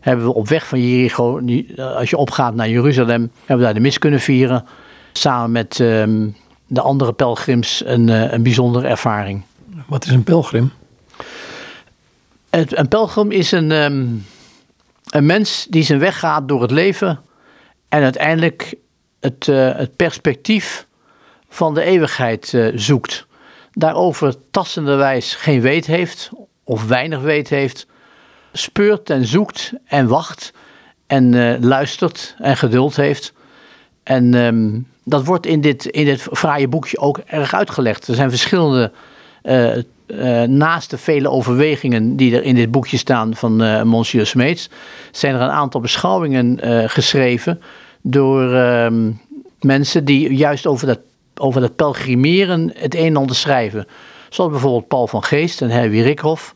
hebben 0.00 0.26
we 0.26 0.34
op 0.34 0.48
weg 0.48 0.66
van 0.66 0.88
Jericho, 0.88 1.40
als 1.76 2.10
je 2.10 2.16
opgaat 2.16 2.54
naar 2.54 2.68
Jeruzalem, 2.68 3.30
hebben 3.38 3.56
we 3.56 3.62
daar 3.62 3.74
de 3.74 3.80
mis 3.80 3.98
kunnen 3.98 4.20
vieren. 4.20 4.64
Samen 5.12 5.50
met 5.50 5.78
um, 5.78 6.36
de 6.66 6.80
andere 6.80 7.12
pelgrims 7.12 7.82
een, 7.84 8.08
uh, 8.08 8.32
een 8.32 8.42
bijzondere 8.42 8.86
ervaring. 8.88 9.42
Wat 9.86 10.04
is 10.04 10.10
een 10.10 10.24
pelgrim? 10.24 10.72
Het, 12.50 12.78
een 12.78 12.88
pelgrim 12.88 13.30
is 13.30 13.52
een, 13.52 13.70
um, 13.70 14.26
een 15.12 15.26
mens 15.26 15.66
die 15.70 15.82
zijn 15.82 15.98
weg 15.98 16.18
gaat 16.18 16.48
door 16.48 16.62
het 16.62 16.70
leven 16.70 17.20
en 17.88 18.02
uiteindelijk 18.02 18.74
het, 19.20 19.46
het 19.46 19.96
perspectief 19.96 20.86
van 21.48 21.74
de 21.74 21.82
eeuwigheid 21.82 22.52
uh, 22.52 22.72
zoekt, 22.74 23.26
daarover 23.72 24.34
tastenderwijs 24.50 25.34
geen 25.34 25.60
weet 25.60 25.86
heeft 25.86 26.30
of 26.64 26.86
weinig 26.86 27.20
weet 27.20 27.48
heeft, 27.48 27.86
speurt 28.52 29.10
en 29.10 29.26
zoekt 29.26 29.72
en 29.84 30.06
wacht 30.06 30.52
en 31.06 31.32
uh, 31.32 31.54
luistert 31.60 32.34
en 32.38 32.56
geduld 32.56 32.96
heeft. 32.96 33.32
En 34.02 34.34
um, 34.34 34.86
dat 35.04 35.24
wordt 35.24 35.46
in 35.46 35.60
dit, 35.60 35.84
in 35.84 36.04
dit 36.04 36.20
fraaie 36.20 36.68
boekje 36.68 36.98
ook 36.98 37.18
erg 37.18 37.54
uitgelegd. 37.54 38.08
Er 38.08 38.14
zijn 38.14 38.30
verschillende, 38.30 38.92
uh, 40.06 40.42
naast 40.42 40.90
de 40.90 40.98
vele 40.98 41.30
overwegingen 41.30 42.16
die 42.16 42.36
er 42.36 42.42
in 42.42 42.54
dit 42.54 42.70
boekje 42.70 42.96
staan 42.96 43.34
van 43.34 43.62
uh, 43.62 43.82
Monsieur 43.82 44.26
Smeets, 44.26 44.70
zijn 45.10 45.34
er 45.34 45.40
een 45.40 45.50
aantal 45.50 45.80
beschouwingen 45.80 46.58
geschreven 46.90 47.60
door 48.02 48.54
ehm, 48.54 49.10
mensen 49.60 50.04
die 50.04 50.34
juist 50.34 50.66
over 50.66 50.86
dat 50.86 50.98
over 51.34 51.62
het 51.62 51.76
pelgrimeren 51.76 52.72
het 52.74 52.94
een 52.94 53.06
en 53.06 53.16
ander 53.16 53.36
schrijven. 53.36 53.86
Zoals 54.28 54.50
bijvoorbeeld 54.50 54.88
Paul 54.88 55.06
van 55.06 55.22
Geest 55.22 55.62
en 55.62 55.70
Herwie 55.70 56.02
Rikhoff. 56.02 56.54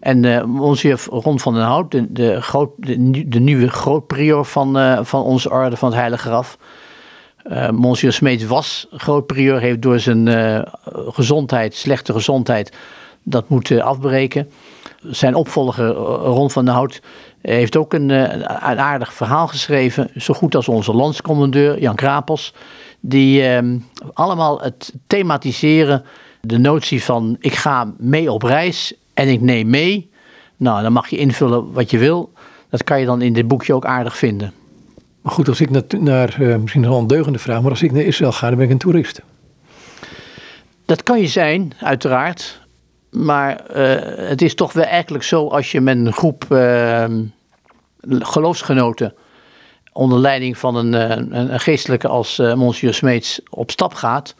En 0.00 0.48
onze 0.60 0.96
Ron 1.10 1.40
van 1.40 1.54
den 1.54 1.62
Hout, 1.62 1.90
de, 1.90 2.12
de, 2.12 2.42
groot, 2.42 2.70
de, 2.76 3.40
nieuwe 3.40 3.68
grootprior 3.68 4.44
van, 4.44 4.98
van 5.06 5.22
onze 5.22 5.50
orde 5.50 5.76
van 5.76 5.88
het 5.88 5.98
Heilige 5.98 6.28
Graf. 6.28 6.58
Uh, 7.50 7.70
Monsieur 7.70 8.12
Smeets 8.12 8.44
was 8.44 8.86
grootprior, 8.90 9.60
heeft 9.60 9.82
door 9.82 9.98
zijn 9.98 10.26
uh, 10.26 10.62
gezondheid, 11.08 11.74
slechte 11.74 12.12
gezondheid, 12.12 12.76
dat 13.22 13.48
moeten 13.48 13.82
afbreken. 13.82 14.50
Zijn 15.02 15.34
opvolger 15.34 15.86
Ron 15.86 16.50
van 16.50 16.64
den 16.64 16.74
Hout 16.74 17.02
heeft 17.40 17.76
ook 17.76 17.92
een, 17.92 18.10
een 18.10 18.78
aardig 18.78 19.12
verhaal 19.12 19.46
geschreven, 19.48 20.10
zo 20.16 20.34
goed 20.34 20.54
als 20.54 20.68
onze 20.68 20.92
landscommandeur 20.92 21.80
Jan 21.80 21.94
Krapels 21.94 22.52
die 23.04 23.46
eh, 23.46 23.62
allemaal 24.12 24.60
het 24.60 24.92
thematiseren, 25.06 26.04
de 26.40 26.58
notie 26.58 27.04
van 27.04 27.36
ik 27.40 27.54
ga 27.54 27.92
mee 27.98 28.32
op 28.32 28.42
reis 28.42 28.94
en 29.14 29.28
ik 29.28 29.40
neem 29.40 29.70
mee. 29.70 30.10
Nou, 30.56 30.82
dan 30.82 30.92
mag 30.92 31.08
je 31.08 31.16
invullen 31.16 31.72
wat 31.72 31.90
je 31.90 31.98
wil. 31.98 32.32
Dat 32.70 32.84
kan 32.84 33.00
je 33.00 33.06
dan 33.06 33.22
in 33.22 33.32
dit 33.32 33.48
boekje 33.48 33.74
ook 33.74 33.84
aardig 33.84 34.16
vinden. 34.16 34.52
Maar 35.22 35.32
goed, 35.32 35.48
als 35.48 35.60
ik 35.60 35.70
naar, 35.70 35.82
naar 35.98 36.40
uh, 36.40 36.56
misschien 36.56 36.82
een 36.82 36.90
ondeugende 36.90 37.38
vraag, 37.38 37.62
maar 37.62 37.70
als 37.70 37.82
ik 37.82 37.92
naar 37.92 38.02
Israël 38.02 38.32
ga, 38.32 38.48
dan 38.48 38.56
ben 38.56 38.66
ik 38.66 38.72
een 38.72 38.78
toerist. 38.78 39.20
Dat 40.84 41.02
kan 41.02 41.20
je 41.20 41.26
zijn, 41.26 41.72
uiteraard. 41.80 42.60
Maar 43.10 43.64
uh, 43.70 44.28
het 44.28 44.42
is 44.42 44.54
toch 44.54 44.72
wel 44.72 44.84
eigenlijk 44.84 45.24
zo 45.24 45.48
als 45.48 45.72
je 45.72 45.80
met 45.80 45.96
een 45.96 46.12
groep 46.12 46.44
uh, 46.48 47.04
geloofsgenoten 48.08 49.14
onder 49.92 50.18
leiding 50.18 50.58
van 50.58 50.76
een, 50.76 50.94
eh, 50.94 51.16
een, 51.16 51.52
een 51.52 51.60
geestelijke 51.60 52.08
als 52.08 52.38
Monsieur 52.38 52.94
Smeets 52.94 53.40
op 53.50 53.70
stap 53.70 53.94
gaat, 53.94 54.34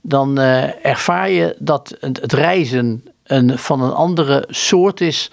dan 0.00 0.38
ervaar 0.82 1.30
je 1.30 1.56
dat 1.58 1.96
het, 2.00 2.20
het 2.20 2.32
reizen 2.32 3.04
een, 3.24 3.58
van 3.58 3.82
een 3.82 3.92
andere 3.92 4.44
soort 4.48 5.00
is 5.00 5.30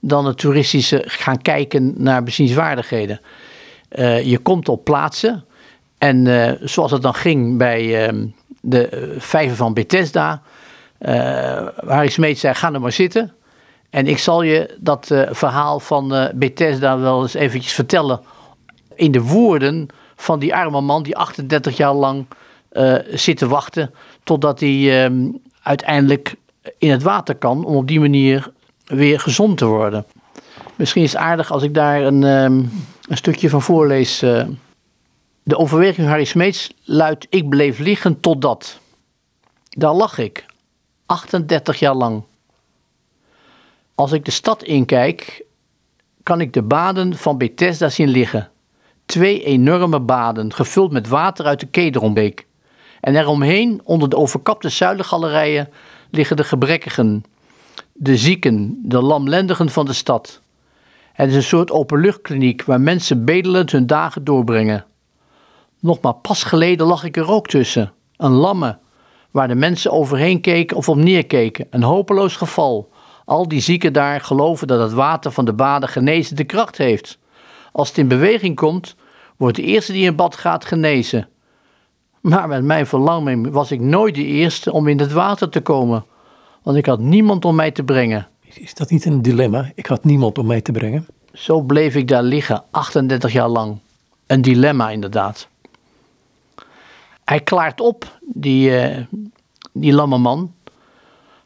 dan 0.00 0.26
het 0.26 0.38
toeristische 0.38 1.02
gaan 1.06 1.42
kijken 1.42 1.94
naar 1.96 2.22
bezienswaardigheden. 2.22 3.20
Uh, 3.98 4.22
je 4.22 4.38
komt 4.38 4.68
op 4.68 4.84
plaatsen 4.84 5.44
en 5.98 6.26
uh, 6.26 6.52
zoals 6.60 6.90
het 6.90 7.02
dan 7.02 7.14
ging 7.14 7.58
bij 7.58 8.12
uh, 8.12 8.22
de 8.60 9.14
vijver 9.18 9.56
van 9.56 9.74
Bethesda, 9.74 10.42
Harry 11.86 12.08
Smeet 12.08 12.38
zei 12.38 12.54
ga 12.54 12.72
er 12.72 12.80
maar 12.80 12.92
zitten. 12.92 13.32
En 13.90 14.06
ik 14.06 14.18
zal 14.18 14.42
je 14.42 14.76
dat 14.78 15.06
verhaal 15.30 15.80
van 15.80 16.30
Bethesda 16.34 16.98
wel 16.98 17.22
eens 17.22 17.34
eventjes 17.34 17.72
vertellen 17.72 18.20
in 18.94 19.12
de 19.12 19.22
woorden 19.22 19.86
van 20.16 20.38
die 20.38 20.54
arme 20.54 20.80
man 20.80 21.02
die 21.02 21.16
38 21.16 21.76
jaar 21.76 21.94
lang 21.94 22.26
zit 23.10 23.36
te 23.36 23.48
wachten 23.48 23.94
totdat 24.24 24.60
hij 24.60 25.04
ehm, 25.04 25.28
uiteindelijk 25.62 26.34
in 26.78 26.90
het 26.90 27.02
water 27.02 27.34
kan 27.34 27.64
om 27.64 27.76
op 27.76 27.88
die 27.88 28.00
manier 28.00 28.52
weer 28.84 29.20
gezond 29.20 29.58
te 29.58 29.66
worden. 29.66 30.04
Misschien 30.76 31.02
is 31.02 31.12
het 31.12 31.20
aardig 31.20 31.52
als 31.52 31.62
ik 31.62 31.74
daar 31.74 32.02
een, 32.02 32.24
ehm, 32.24 32.62
een 33.10 33.16
stukje 33.16 33.48
van 33.48 33.62
voorlees. 33.62 34.22
Uh. 34.22 34.46
De 35.42 35.56
overweging 35.56 36.08
Harry 36.08 36.24
Smeets 36.24 36.74
luidt: 36.84 37.26
Ik 37.30 37.48
bleef 37.48 37.78
liggen 37.78 38.20
totdat. 38.20 38.78
Daar 39.68 39.94
lag 39.94 40.18
ik, 40.18 40.46
38 41.06 41.78
jaar 41.78 41.94
lang. 41.94 42.24
Als 43.94 44.12
ik 44.12 44.24
de 44.24 44.30
stad 44.30 44.62
inkijk, 44.62 45.44
kan 46.22 46.40
ik 46.40 46.52
de 46.52 46.62
baden 46.62 47.16
van 47.16 47.38
Bethesda 47.38 47.88
zien 47.88 48.08
liggen. 48.08 48.50
Twee 49.06 49.44
enorme 49.44 50.00
baden, 50.00 50.52
gevuld 50.52 50.92
met 50.92 51.08
water 51.08 51.44
uit 51.46 51.60
de 51.60 51.66
Kederonbeek. 51.66 52.46
En 53.00 53.16
eromheen, 53.16 53.80
onder 53.84 54.08
de 54.08 54.16
overkapte 54.16 54.68
zuilengalerijen, 54.68 55.68
liggen 56.10 56.36
de 56.36 56.44
gebrekkigen, 56.44 57.24
de 57.92 58.16
zieken, 58.16 58.80
de 58.82 59.02
lamlendigen 59.02 59.70
van 59.70 59.86
de 59.86 59.92
stad. 59.92 60.39
Het 61.20 61.28
is 61.28 61.34
een 61.34 61.42
soort 61.42 61.70
openluchtkliniek 61.70 62.64
waar 62.64 62.80
mensen 62.80 63.24
bedelend 63.24 63.70
hun 63.70 63.86
dagen 63.86 64.24
doorbrengen. 64.24 64.84
Nog 65.80 66.00
maar 66.00 66.14
pas 66.14 66.42
geleden 66.42 66.86
lag 66.86 67.04
ik 67.04 67.16
er 67.16 67.30
ook 67.30 67.46
tussen, 67.46 67.92
een 68.16 68.30
lamme, 68.30 68.78
waar 69.30 69.48
de 69.48 69.54
mensen 69.54 69.92
overheen 69.92 70.40
keken 70.40 70.76
of 70.76 70.88
op 70.88 70.96
neerkeken, 70.96 71.66
een 71.70 71.82
hopeloos 71.82 72.36
geval. 72.36 72.92
Al 73.24 73.48
die 73.48 73.60
zieken 73.60 73.92
daar 73.92 74.20
geloven 74.20 74.66
dat 74.66 74.80
het 74.80 74.92
water 74.92 75.30
van 75.30 75.44
de 75.44 75.52
baden 75.52 75.88
genezende 75.88 76.44
kracht 76.44 76.76
heeft. 76.76 77.18
Als 77.72 77.88
het 77.88 77.98
in 77.98 78.08
beweging 78.08 78.56
komt, 78.56 78.96
wordt 79.36 79.56
de 79.56 79.62
eerste 79.62 79.92
die 79.92 80.04
in 80.04 80.16
bad 80.16 80.36
gaat 80.36 80.64
genezen. 80.64 81.28
Maar 82.20 82.48
met 82.48 82.64
mijn 82.64 82.86
verlanging 82.86 83.50
was 83.50 83.70
ik 83.70 83.80
nooit 83.80 84.14
de 84.14 84.24
eerste 84.24 84.72
om 84.72 84.88
in 84.88 84.98
het 84.98 85.12
water 85.12 85.48
te 85.48 85.60
komen, 85.60 86.04
want 86.62 86.76
ik 86.76 86.86
had 86.86 87.00
niemand 87.00 87.44
om 87.44 87.54
mij 87.54 87.70
te 87.70 87.84
brengen. 87.84 88.29
Is 88.54 88.74
dat 88.74 88.90
niet 88.90 89.04
een 89.04 89.22
dilemma? 89.22 89.70
Ik 89.74 89.86
had 89.86 90.04
niemand 90.04 90.38
om 90.38 90.46
mij 90.46 90.60
te 90.60 90.72
brengen. 90.72 91.06
Zo 91.32 91.60
bleef 91.60 91.94
ik 91.94 92.08
daar 92.08 92.22
liggen, 92.22 92.64
38 92.70 93.32
jaar 93.32 93.48
lang. 93.48 93.78
Een 94.26 94.42
dilemma 94.42 94.90
inderdaad. 94.90 95.48
Hij 97.24 97.40
klaart 97.40 97.80
op, 97.80 98.18
die, 98.20 98.70
uh, 98.70 98.96
die 99.72 99.92
lamme 99.92 100.18
man. 100.18 100.54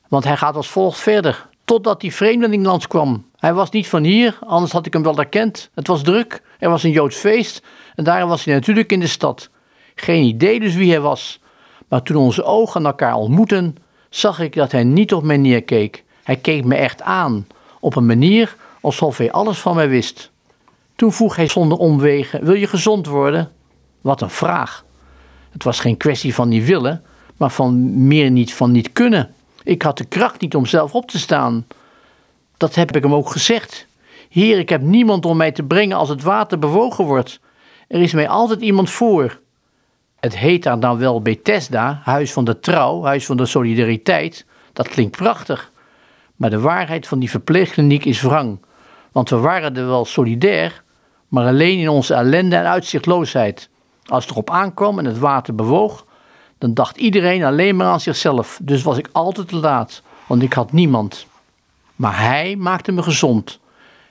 Want 0.09 0.25
hij 0.25 0.37
gaat 0.37 0.57
als 0.57 0.69
volgt 0.69 1.01
verder. 1.01 1.49
Totdat 1.65 2.01
die 2.01 2.15
vreemdeling 2.15 2.65
langs 2.65 2.87
kwam. 2.87 3.27
Hij 3.37 3.55
was 3.55 3.71
niet 3.71 3.89
van 3.89 4.03
hier, 4.03 4.39
anders 4.47 4.73
had 4.73 4.87
ik 4.87 4.93
hem 4.93 5.03
wel 5.03 5.17
herkend. 5.17 5.71
Het 5.75 5.87
was 5.87 6.03
druk, 6.03 6.43
er 6.59 6.71
was 6.71 6.83
een 6.83 6.91
Joods 6.91 7.17
feest. 7.17 7.63
En 7.95 8.05
daarom 8.05 8.29
was 8.29 8.45
hij 8.45 8.55
natuurlijk 8.55 8.93
in 8.93 9.01
de 9.01 9.07
stad. 9.07 9.51
Geen 9.95 10.25
idee 10.25 10.61
dus 10.61 10.75
wie 10.75 10.91
hij 10.91 11.01
was. 11.01 11.41
Maar 11.89 12.03
toen 12.03 12.17
onze 12.17 12.45
ogen 12.45 12.87
elkaar 12.87 13.15
ontmoetten, 13.15 13.77
zag 14.09 14.41
ik 14.41 14.55
dat 14.55 14.73
hij 14.73 14.85
niet 14.85 15.15
op 15.15 15.23
mij 15.23 15.37
neerkeek. 15.37 16.04
Hij 16.25 16.37
keek 16.37 16.65
me 16.65 16.75
echt 16.75 17.03
aan, 17.03 17.47
op 17.81 17.97
een 17.97 18.07
manier 18.07 18.57
alsof 18.81 19.19
hij 19.19 19.33
alles 19.33 19.59
van 19.59 19.75
mij 19.75 19.89
wist. 19.89 20.31
Toen 20.97 21.13
vroeg 21.13 21.37
hij 21.37 21.49
zonder 21.49 21.79
omwegen: 21.79 22.45
Wil 22.45 22.55
je 22.55 22.67
gezond 22.67 23.07
worden? 23.07 23.53
Wat 24.01 24.21
een 24.21 24.31
vraag. 24.31 24.85
Het 25.51 25.65
was 25.65 25.81
geen 25.81 25.97
kwestie 25.97 26.35
van 26.35 26.49
niet 26.49 26.65
willen, 26.65 27.03
maar 27.37 27.51
van 27.51 28.07
meer 28.07 28.31
niet 28.31 28.55
van 28.55 28.71
niet 28.71 28.93
kunnen. 28.93 29.35
Ik 29.63 29.83
had 29.83 29.99
de 29.99 30.05
kracht 30.05 30.41
niet 30.41 30.55
om 30.55 30.67
zelf 30.67 30.95
op 30.95 31.11
te 31.11 31.19
staan. 31.19 31.67
Dat 32.57 32.75
heb 32.75 32.97
ik 32.97 33.03
hem 33.03 33.15
ook 33.15 33.31
gezegd. 33.31 33.87
Heer, 34.29 34.59
ik 34.59 34.69
heb 34.69 34.81
niemand 34.81 35.25
om 35.27 35.37
mij 35.37 35.53
te 35.53 35.63
brengen 35.63 35.97
als 35.97 36.09
het 36.09 36.23
water 36.23 36.59
bewogen 36.59 37.05
wordt. 37.05 37.41
Er 37.89 38.01
is 38.01 38.13
mij 38.13 38.29
altijd 38.29 38.61
iemand 38.61 38.91
voor. 38.91 39.41
Het 40.21 40.37
heet 40.37 40.63
daar 40.63 40.81
dan 40.81 40.99
wel 40.99 41.23
Bethesda, 41.23 42.01
huis 42.05 42.33
van 42.33 42.45
de 42.45 42.61
trouw, 42.61 43.03
huis 43.03 43.27
van 43.27 43.37
de 43.37 43.47
solidariteit. 43.47 44.47
Dat 44.73 44.89
klinkt 44.89 45.17
prachtig. 45.17 45.73
Maar 46.37 46.51
de 46.51 46.61
waarheid 46.61 47.07
van 47.07 47.19
die 47.19 47.31
verpleegkliniek 47.31 48.05
is 48.05 48.21
wrang. 48.21 48.59
Want 49.13 49.31
we 49.31 49.37
waren 49.37 49.77
er 49.77 49.87
wel 49.87 50.05
solidair, 50.05 50.83
maar 51.29 51.47
alleen 51.47 51.79
in 51.79 51.89
onze 51.89 52.15
ellende 52.15 52.57
en 52.57 52.67
uitzichtloosheid. 52.67 53.69
Als 54.05 54.25
het 54.25 54.33
erop 54.33 54.51
aankwam 54.51 54.99
en 54.99 55.05
het 55.05 55.19
water 55.19 55.55
bewoog, 55.55 56.07
dan 56.59 56.75
dacht 56.75 56.97
iedereen 56.97 57.45
alleen 57.45 57.77
maar 57.77 57.87
aan 57.87 58.01
zichzelf. 58.01 58.59
Dus 58.63 58.83
was 58.83 58.99
ik 58.99 59.09
altijd 59.13 59.49
te 59.49 59.57
laat, 59.57 60.03
want 60.27 60.43
ik 60.43 60.53
had 60.53 60.73
niemand. 60.73 61.27
Maar 61.97 62.21
hij 62.21 62.57
maakte 62.57 62.93
me 62.93 63.03
gezond. 63.03 63.61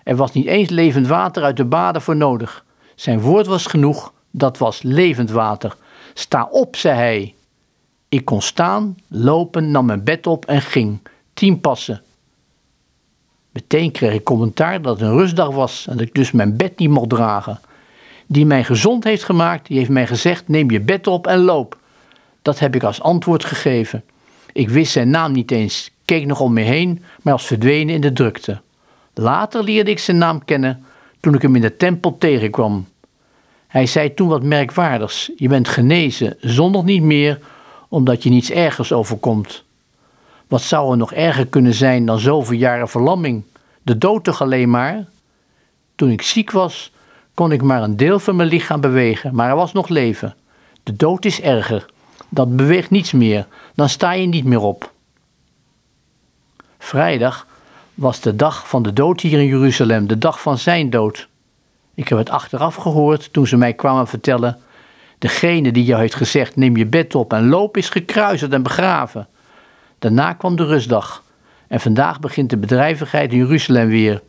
Er 0.04 0.16
was 0.16 0.32
niet 0.32 0.46
eens 0.46 0.70
levend 0.70 1.08
water 1.08 1.44
uit 1.44 1.58
de 1.58 1.66
baden 1.66 2.02
voor 2.02 2.16
nodig. 2.16 2.66
Zijn 2.96 3.22
woord 3.22 3.48
was 3.48 3.66
genoeg, 3.66 4.14
dat 4.32 4.58
was 4.58 4.82
levend 4.82 5.30
water. 5.30 5.76
Sta 6.14 6.48
op, 6.52 6.76
zei 6.76 6.96
hij. 6.96 7.36
Ik 8.10 8.26
kon 8.26 8.42
staan, 8.42 8.96
lopen, 9.08 9.72
nam 9.72 9.86
mijn 9.86 10.04
bed 10.04 10.28
op 10.28 10.46
en 10.46 10.62
ging. 10.62 11.00
Tien 11.34 11.60
passen. 11.60 12.02
Meteen 13.54 13.92
kreeg 13.92 14.14
ik 14.14 14.24
commentaar 14.24 14.82
dat 14.82 15.00
het 15.00 15.10
een 15.10 15.18
rustdag 15.18 15.50
was 15.50 15.88
en 15.88 15.98
dat 15.98 16.08
ik 16.08 16.14
dus 16.14 16.32
mijn 16.32 16.58
bed 16.58 16.78
niet 16.78 16.90
mocht 16.90 17.10
dragen. 17.10 17.60
Die 18.28 18.46
mij 18.46 18.64
gezond 18.64 19.04
heeft 19.04 19.24
gemaakt, 19.24 19.68
die 19.68 19.78
heeft 19.78 19.90
mij 19.90 20.08
gezegd: 20.08 20.48
neem 20.48 20.72
je 20.72 20.80
bed 20.80 21.08
op 21.08 21.28
en 21.28 21.40
loop. 21.40 21.78
Dat 22.42 22.60
heb 22.60 22.76
ik 22.76 22.84
als 22.84 23.02
antwoord 23.02 23.46
gegeven. 23.46 24.04
Ik 24.54 24.70
wist 24.70 24.92
zijn 24.92 25.10
naam 25.10 25.32
niet 25.32 25.52
eens, 25.52 25.92
keek 26.06 26.26
nog 26.26 26.40
om 26.40 26.54
me 26.54 26.62
heen, 26.62 27.04
maar 27.22 27.34
was 27.34 27.46
verdwenen 27.46 27.96
in 27.96 28.02
de 28.02 28.14
drukte. 28.14 28.62
Later 29.14 29.64
leerde 29.64 29.92
ik 29.92 30.00
zijn 30.00 30.18
naam 30.18 30.46
kennen 30.46 30.86
toen 31.20 31.34
ik 31.34 31.42
hem 31.42 31.56
in 31.56 31.62
de 31.62 31.78
tempel 31.78 32.18
tegenkwam. 32.18 32.88
Hij 33.68 33.86
zei 33.86 34.14
toen 34.14 34.28
wat 34.28 34.44
merkwaardigs: 34.44 35.32
Je 35.36 35.48
bent 35.48 35.68
genezen, 35.68 36.38
zonder 36.40 36.84
niet 36.84 37.04
meer, 37.04 37.40
omdat 37.90 38.24
je 38.24 38.30
niets 38.30 38.52
ergers 38.52 38.92
overkomt. 38.92 39.64
Wat 40.54 40.62
zou 40.62 40.92
er 40.92 40.98
nog 40.98 41.14
erger 41.14 41.48
kunnen 41.48 41.74
zijn 41.74 42.06
dan 42.06 42.20
zoveel 42.20 42.58
jaren 42.58 42.90
verlamming? 42.90 43.44
De 43.82 43.98
dood 43.98 44.24
toch 44.24 44.42
alleen 44.42 44.70
maar? 44.70 45.06
Toen 45.96 46.10
ik 46.10 46.22
ziek 46.22 46.52
was, 46.52 46.92
kon 47.34 47.52
ik 47.52 47.62
maar 47.62 47.84
een 47.84 47.98
deel 47.98 48.20
van 48.20 48.36
mijn 48.36 48.50
lichaam 48.50 48.82
bewegen, 48.82 49.36
maar 49.36 49.50
er 49.50 49.56
was 49.56 49.74
nog 49.74 49.88
leven. 49.88 50.36
De 50.84 50.96
dood 50.96 51.26
is 51.26 51.42
erger. 51.42 51.86
Dat 52.30 52.56
beweegt 52.56 52.90
niets 52.90 53.12
meer, 53.12 53.48
dan 53.76 53.90
sta 53.90 54.12
je 54.12 54.28
niet 54.28 54.46
meer 54.46 54.60
op. 54.60 54.92
Vrijdag 56.78 57.48
was 57.94 58.20
de 58.20 58.36
dag 58.36 58.68
van 58.70 58.84
de 58.84 58.94
dood 58.94 59.22
hier 59.22 59.40
in 59.40 59.48
Jeruzalem, 59.48 60.08
de 60.08 60.18
dag 60.18 60.42
van 60.42 60.58
zijn 60.58 60.90
dood. 60.90 61.28
Ik 61.94 62.08
heb 62.08 62.18
het 62.18 62.30
achteraf 62.30 62.76
gehoord 62.76 63.34
toen 63.34 63.48
ze 63.48 63.58
mij 63.58 63.74
kwamen 63.74 64.08
vertellen: 64.08 64.58
Degene 65.18 65.72
die 65.72 65.84
jou 65.84 66.02
heeft 66.02 66.16
gezegd: 66.16 66.56
neem 66.56 66.78
je 66.78 66.86
bed 66.86 67.16
op 67.16 67.34
en 67.34 67.50
loop, 67.50 67.78
is 67.78 67.90
gekruisigd 67.90 68.54
en 68.54 68.64
begraven. 68.64 69.28
Daarna 70.04 70.34
kwam 70.34 70.56
de 70.56 70.66
rustdag. 70.66 71.24
En 71.68 71.80
vandaag 71.80 72.20
begint 72.20 72.50
de 72.50 72.58
bedrijvigheid 72.58 73.32
in 73.32 73.38
Jeruzalem 73.38 73.88
weer. 73.88 74.22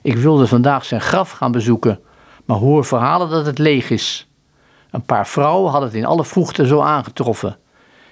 Ik 0.00 0.16
wilde 0.16 0.46
vandaag 0.46 0.84
zijn 0.84 1.00
graf 1.00 1.30
gaan 1.30 1.52
bezoeken, 1.52 2.00
maar 2.44 2.56
hoor 2.56 2.84
verhalen 2.84 3.30
dat 3.30 3.46
het 3.46 3.58
leeg 3.58 3.90
is. 3.90 4.28
Een 4.90 5.04
paar 5.04 5.26
vrouwen 5.26 5.70
hadden 5.70 5.88
het 5.88 5.98
in 5.98 6.04
alle 6.04 6.24
vroegte 6.24 6.66
zo 6.66 6.80
aangetroffen. 6.80 7.56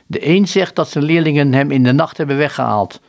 De 0.07 0.29
een 0.29 0.49
zegt 0.49 0.77
dat 0.77 0.89
zijn 0.89 1.05
leerlingen 1.05 1.53
hem 1.53 1.71
in 1.71 1.83
de 1.83 1.93
nacht 1.93 2.17
hebben 2.17 2.37
weggehaald. 2.37 3.01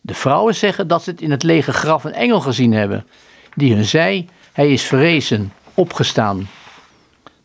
De 0.00 0.14
vrouwen 0.14 0.54
zeggen 0.54 0.88
dat 0.88 1.02
ze 1.02 1.10
het 1.10 1.20
in 1.20 1.30
het 1.30 1.42
lege 1.42 1.72
graf 1.72 2.04
een 2.04 2.12
engel 2.12 2.40
gezien 2.40 2.72
hebben, 2.72 3.06
die 3.54 3.74
hun 3.74 3.84
zei: 3.84 4.28
Hij 4.52 4.72
is 4.72 4.82
verrezen, 4.82 5.52
opgestaan. 5.74 6.48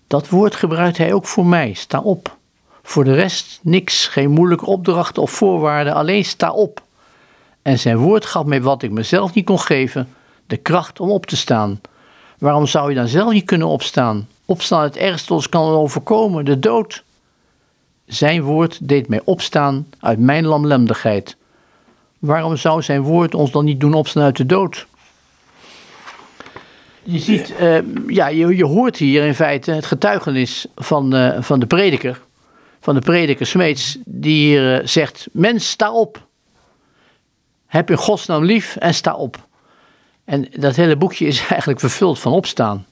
Dat 0.07 0.29
woord 0.29 0.55
gebruikt 0.55 0.97
hij 0.97 1.13
ook 1.13 1.27
voor 1.27 1.45
mij: 1.45 1.73
sta 1.73 1.99
op. 1.99 2.34
Voor 2.87 3.03
de 3.03 3.13
rest 3.13 3.59
niks, 3.61 4.07
geen 4.07 4.29
moeilijke 4.29 4.65
opdrachten 4.65 5.21
of 5.21 5.31
voorwaarden, 5.31 5.93
alleen 5.93 6.25
sta 6.25 6.51
op. 6.51 6.81
En 7.61 7.79
zijn 7.79 7.97
woord 7.97 8.25
gaf 8.25 8.45
mij 8.45 8.61
wat 8.61 8.83
ik 8.83 8.91
mezelf 8.91 9.33
niet 9.33 9.45
kon 9.45 9.59
geven, 9.59 10.07
de 10.47 10.57
kracht 10.57 10.99
om 10.99 11.09
op 11.09 11.25
te 11.25 11.37
staan. 11.37 11.81
Waarom 12.37 12.65
zou 12.65 12.89
je 12.89 12.95
dan 12.95 13.07
zelf 13.07 13.33
niet 13.33 13.45
kunnen 13.45 13.67
opstaan? 13.67 14.27
Opstaan 14.45 14.83
het 14.83 14.97
ergste 14.97 15.33
ons 15.33 15.49
kan 15.49 15.69
overkomen, 15.69 16.45
de 16.45 16.59
dood. 16.59 17.03
Zijn 18.05 18.41
woord 18.41 18.87
deed 18.87 19.07
mij 19.07 19.21
opstaan 19.23 19.87
uit 19.99 20.19
mijn 20.19 20.45
lamlendigheid. 20.45 21.35
Waarom 22.19 22.57
zou 22.57 22.81
zijn 22.81 23.01
woord 23.01 23.35
ons 23.35 23.51
dan 23.51 23.65
niet 23.65 23.79
doen 23.79 23.93
opstaan 23.93 24.23
uit 24.23 24.37
de 24.37 24.45
dood? 24.45 24.87
Je 27.03 27.19
ziet, 27.19 27.53
uh, 27.61 27.77
ja, 28.07 28.27
je, 28.27 28.55
je 28.55 28.65
hoort 28.65 28.97
hier 28.97 29.25
in 29.25 29.35
feite 29.35 29.71
het 29.71 29.85
getuigenis 29.85 30.65
van, 30.75 31.15
uh, 31.15 31.41
van 31.41 31.59
de 31.59 31.65
prediker 31.65 32.23
van 32.85 32.95
de 32.95 33.01
prediker 33.01 33.45
Smeets, 33.45 33.97
die 34.05 34.47
hier 34.47 34.79
eh, 34.79 34.87
zegt: 34.87 35.27
Mens, 35.31 35.69
sta 35.69 35.91
op. 35.91 36.27
Heb 37.65 37.89
je 37.89 37.97
godsnaam 37.97 38.43
lief 38.43 38.75
en 38.75 38.93
sta 38.93 39.15
op. 39.15 39.47
En 40.25 40.47
dat 40.55 40.75
hele 40.75 40.95
boekje 40.95 41.25
is 41.25 41.39
eigenlijk 41.49 41.79
vervuld 41.79 42.19
van 42.19 42.31
opstaan. 42.31 42.85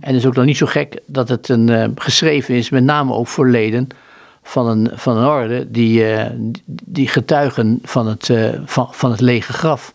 En 0.00 0.14
is 0.14 0.26
ook 0.26 0.34
dan 0.34 0.46
niet 0.46 0.56
zo 0.56 0.66
gek 0.66 1.00
dat 1.06 1.28
het 1.28 1.48
een, 1.48 1.68
uh, 1.68 1.84
geschreven 1.94 2.54
is, 2.54 2.70
met 2.70 2.84
name 2.84 3.12
ook 3.12 3.28
voor 3.28 3.48
leden 3.48 3.88
van 4.42 4.68
een, 4.68 4.90
van 4.92 5.16
een 5.16 5.26
orde 5.26 5.70
die, 5.70 6.00
uh, 6.00 6.26
die 6.66 7.08
getuigen 7.08 7.78
van 7.82 8.06
het, 8.06 8.30
van, 8.64 8.88
van 8.90 9.10
het 9.10 9.20
lege 9.20 9.52
graf. 9.52 9.94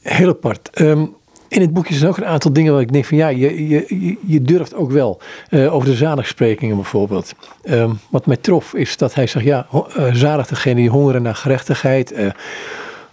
Heel 0.00 0.28
apart. 0.28 0.80
Um, 0.80 1.16
in 1.48 1.60
het 1.60 1.72
boekje 1.72 1.94
zijn 1.94 2.10
ook 2.10 2.16
een 2.16 2.24
aantal 2.24 2.52
dingen 2.52 2.72
waar 2.72 2.82
ik 2.82 2.92
denk 2.92 3.04
van 3.04 3.16
ja, 3.16 3.28
je, 3.28 3.68
je, 3.68 4.16
je 4.26 4.42
durft 4.42 4.74
ook 4.74 4.90
wel. 4.90 5.20
Uh, 5.50 5.74
over 5.74 5.88
de 5.88 5.94
zaligsprekingen 5.94 6.76
bijvoorbeeld. 6.76 7.34
Um, 7.64 7.98
wat 8.10 8.26
mij 8.26 8.36
trof 8.36 8.74
is 8.74 8.96
dat 8.96 9.14
hij 9.14 9.26
zegt 9.26 9.44
ja, 9.44 9.66
zalig 10.12 10.46
degene 10.46 10.74
die 10.74 10.90
hongeren 10.90 11.22
naar 11.22 11.34
gerechtigheid. 11.34 12.14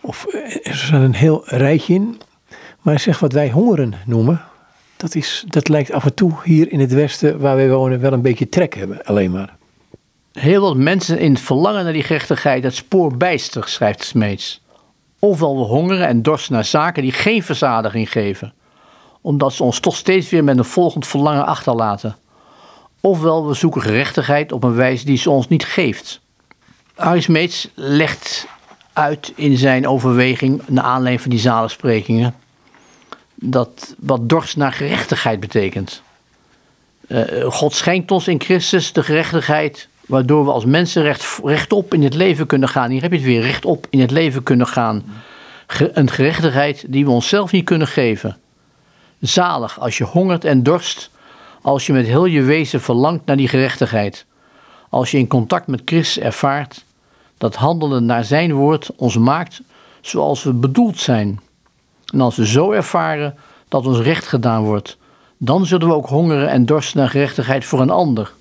of 0.02 0.26
er 0.34 0.60
is 0.62 0.90
een 0.94 1.14
heel 1.14 1.42
rijtje 1.46 1.94
in. 1.94 2.22
Maar 2.82 2.94
hij 2.94 3.04
zegt 3.04 3.20
wat 3.20 3.34
wij 3.34 3.52
hongeren 3.52 3.94
noemen, 4.06 4.42
dat, 4.98 5.16
is, 5.16 5.44
dat 5.48 5.68
lijkt 5.68 5.92
af 5.92 6.06
en 6.06 6.14
toe 6.14 6.34
hier 6.44 6.72
in 6.72 6.80
het 6.80 6.94
Westen, 6.94 7.40
waar 7.40 7.56
wij 7.56 7.70
wonen, 7.70 8.00
wel 8.00 8.14
een 8.14 8.22
beetje 8.22 8.50
trek 8.50 8.76
hebben, 8.76 9.04
alleen 9.04 9.32
maar. 9.32 9.56
Heel 10.32 10.62
wat 10.62 10.76
mensen 10.76 11.20
in 11.20 11.38
verlangen 11.38 11.84
naar 11.84 11.94
die 11.94 12.04
gerechtigheid 12.04 12.64
het 12.64 12.76
spoor 12.76 13.18
bijster, 13.18 13.68
schrijft 13.68 14.04
Smeets. 14.04 14.62
Ofwel 15.26 15.58
we 15.58 15.64
hongeren 15.64 16.08
en 16.08 16.22
dorsten 16.22 16.54
naar 16.54 16.66
zaken 16.66 17.02
die 17.02 17.12
geen 17.12 17.44
verzadiging 17.44 18.12
geven, 18.12 18.54
omdat 19.22 19.54
ze 19.54 19.64
ons 19.64 19.80
toch 19.80 19.96
steeds 19.96 20.30
weer 20.30 20.44
met 20.44 20.58
een 20.58 20.66
volgend 20.66 21.08
verlangen 21.08 21.46
achterlaten. 21.46 22.16
Ofwel 23.00 23.48
we 23.48 23.54
zoeken 23.54 23.82
gerechtigheid 23.82 24.52
op 24.52 24.64
een 24.64 24.76
wijze 24.76 25.06
die 25.06 25.18
ze 25.18 25.30
ons 25.30 25.48
niet 25.48 25.66
geeft. 25.66 26.22
Harry 26.96 27.22
Smeets 27.22 27.70
legt 27.74 28.48
uit 28.94 29.34
in 29.36 29.58
zijn 29.58 29.88
overweging, 29.88 30.62
naar 30.68 30.84
aanleiding 30.84 31.22
van 31.22 31.32
die 31.32 31.40
zalensprekingen, 31.40 32.36
dat 33.36 33.96
wat 33.98 34.30
dorst 34.30 34.58
naar 34.58 34.74
gerechtigheid 34.74 35.40
betekent. 35.40 36.02
Uh, 37.08 37.52
God 37.52 37.74
schenkt 37.74 38.12
ons 38.12 38.28
in 38.28 38.42
Christus 38.42 38.94
de 38.94 39.04
gerechtigheid, 39.04 39.88
waardoor 40.08 40.46
we 40.46 40.52
als 40.52 40.66
mensen 40.66 41.04
recht, 41.04 41.40
rechtop 41.44 41.94
in 41.94 42.04
het 42.04 42.14
leven 42.14 42.46
kunnen 42.46 42.70
gaan. 42.70 42.90
Hier 42.90 43.02
heb 43.02 43.12
je 43.12 43.18
het 43.18 43.26
weer, 43.26 43.42
rechtop 43.42 43.88
in 43.90 44.00
het 44.00 44.12
leven 44.12 44.44
kunnen 44.44 44.68
gaan. 44.68 45.04
een 45.94 46.10
gerechtigheid 46.10 46.86
die 46.88 47.06
we 47.06 47.12
onszelf 47.12 47.52
niet 47.52 47.66
kunnen 47.66 47.88
geven. 47.88 48.38
Zalig 49.20 49.80
als 49.80 49.98
je 49.98 50.04
hongert 50.04 50.46
en 50.46 50.64
dorst, 50.64 51.10
als 51.62 51.86
je 51.86 51.94
met 51.94 52.06
heel 52.06 52.26
je 52.26 52.42
wezen 52.42 52.82
verlangt 52.82 53.26
naar 53.26 53.38
die 53.38 53.48
gerechtigheid. 53.48 54.26
Als 54.90 55.12
je 55.12 55.18
in 55.18 55.28
contact 55.28 55.68
met 55.68 55.82
Christus 55.86 56.24
ervaart 56.24 56.84
dat 57.38 57.56
handelen 57.56 58.06
naar 58.06 58.24
zijn 58.24 58.54
woord 58.54 58.92
ons 58.96 59.18
maakt 59.18 59.62
zoals 60.02 60.44
we 60.44 60.54
bedoeld 60.54 61.00
zijn. 61.00 61.40
En 62.14 62.22
als 62.22 62.36
we 62.36 62.48
zo 62.48 62.72
ervaren 62.72 63.36
dat 63.68 63.86
ons 63.86 64.00
recht 64.00 64.28
gedaan 64.28 64.64
wordt, 64.64 64.98
dan 65.38 65.66
zullen 65.66 65.88
we 65.88 65.94
ook 65.94 66.08
hongeren 66.08 66.50
en 66.50 66.66
dorsten 66.66 67.00
naar 67.00 67.10
gerechtigheid 67.10 67.66
voor 67.66 67.82
een 67.82 67.90
ander. 67.90 68.32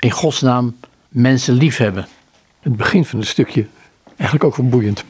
In 0.00 0.10
Gods 0.10 0.40
naam 0.40 0.76
mensen 1.08 1.54
liefhebben. 1.54 2.06
Het 2.60 2.76
begin 2.76 3.04
van 3.04 3.18
het 3.18 3.28
stukje, 3.28 3.66
eigenlijk 4.16 4.44
ook 4.44 4.56
wel 4.56 4.68
boeiend. 4.68 5.04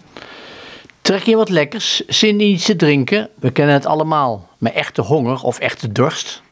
Trek 1.03 1.23
je 1.23 1.37
wat 1.37 1.49
lekkers, 1.49 2.07
zin 2.07 2.41
in 2.41 2.47
iets 2.47 2.65
te 2.65 2.77
drinken, 2.77 3.29
we 3.41 3.51
kennen 3.51 3.75
het 3.75 3.87
allemaal, 3.87 4.49
maar 4.59 4.73
echte 4.73 5.03
honger 5.03 5.43
of 5.43 5.59
echte 5.59 5.93
dorst. 5.93 6.43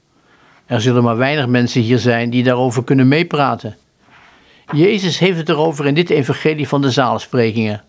Er 0.67 0.81
zullen 0.81 1.03
maar 1.03 1.17
weinig 1.17 1.47
mensen 1.47 1.81
hier 1.81 1.99
zijn 1.99 2.31
die 2.31 2.43
daarover 2.43 2.85
kunnen 2.85 3.09
meepraten. 3.09 3.77
Jezus 4.73 5.19
heeft 5.19 5.39
het 5.39 5.49
erover 5.49 5.87
in 5.87 5.95
dit 5.95 6.11
evangelie 6.11 6.69
van 6.69 6.81
de 6.81 6.91
zaalsprekingen. 6.91 7.83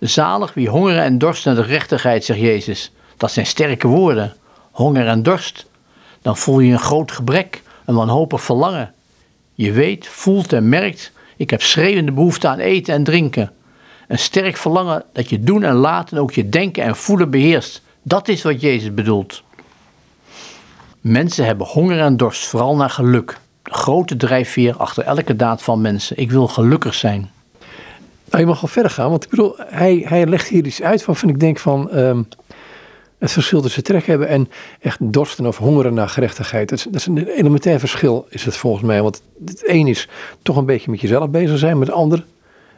Zalig 0.00 0.54
wie 0.54 0.68
hongeren 0.68 1.02
en 1.02 1.18
dorst 1.18 1.44
naar 1.44 1.54
de 1.54 1.62
rechtigheid, 1.62 2.24
zegt 2.24 2.40
Jezus. 2.40 2.92
Dat 3.16 3.32
zijn 3.32 3.46
sterke 3.46 3.86
woorden. 3.86 4.34
Honger 4.70 5.06
en 5.06 5.22
dorst. 5.22 5.66
Dan 6.22 6.36
voel 6.36 6.60
je 6.60 6.72
een 6.72 6.78
groot 6.78 7.12
gebrek, 7.12 7.62
een 7.84 7.94
wanhopig 7.94 8.42
verlangen. 8.42 8.94
Je 9.62 9.72
weet, 9.72 10.06
voelt 10.06 10.52
en 10.52 10.68
merkt, 10.68 11.12
ik 11.36 11.50
heb 11.50 11.62
schreeuwende 11.62 12.12
behoefte 12.12 12.48
aan 12.48 12.58
eten 12.58 12.94
en 12.94 13.04
drinken. 13.04 13.52
Een 14.08 14.18
sterk 14.18 14.56
verlangen 14.56 15.04
dat 15.12 15.30
je 15.30 15.40
doen 15.40 15.62
en 15.62 15.74
laten 15.74 16.18
ook 16.18 16.32
je 16.32 16.48
denken 16.48 16.82
en 16.82 16.96
voelen 16.96 17.30
beheerst. 17.30 17.82
Dat 18.02 18.28
is 18.28 18.42
wat 18.42 18.60
Jezus 18.60 18.94
bedoelt. 18.94 19.42
Mensen 21.00 21.44
hebben 21.44 21.66
honger 21.66 22.00
en 22.00 22.16
dorst, 22.16 22.46
vooral 22.46 22.76
naar 22.76 22.90
geluk. 22.90 23.38
De 23.62 23.74
grote 23.74 24.16
drijfveer 24.16 24.76
achter 24.76 25.04
elke 25.04 25.36
daad 25.36 25.62
van 25.62 25.80
mensen. 25.80 26.18
Ik 26.18 26.30
wil 26.30 26.48
gelukkig 26.48 26.94
zijn. 26.94 27.30
Nou, 28.30 28.42
je 28.42 28.46
mag 28.46 28.60
wel 28.60 28.70
verder 28.70 28.90
gaan, 28.90 29.10
want 29.10 29.24
ik 29.24 29.30
bedoel, 29.30 29.54
hij, 29.58 30.04
hij 30.08 30.26
legt 30.26 30.48
hier 30.48 30.66
iets 30.66 30.82
uit 30.82 31.04
waarvan 31.04 31.28
ik 31.28 31.40
denk 31.40 31.58
van 31.58 31.96
um, 31.96 32.28
het 33.22 33.32
verschil 33.32 33.60
tussen 33.60 33.82
trek 33.82 34.06
hebben 34.06 34.28
en 34.28 34.50
echt 34.80 35.12
dorsten 35.12 35.46
of 35.46 35.58
hongeren 35.58 35.94
naar 35.94 36.08
gerechtigheid. 36.08 36.68
Dat 36.68 36.86
is, 36.92 37.06
een 37.06 37.26
elementair 37.26 37.78
verschil, 37.78 38.26
is 38.28 38.44
het 38.44 38.56
volgens 38.56 38.84
mij. 38.84 39.02
Want 39.02 39.22
het 39.44 39.68
een 39.68 39.86
is 39.86 40.08
toch 40.42 40.56
een 40.56 40.66
beetje 40.66 40.90
met 40.90 41.00
jezelf 41.00 41.30
bezig 41.30 41.58
zijn, 41.58 41.78
met 41.78 41.88
het 41.88 41.96
ander. 41.96 42.24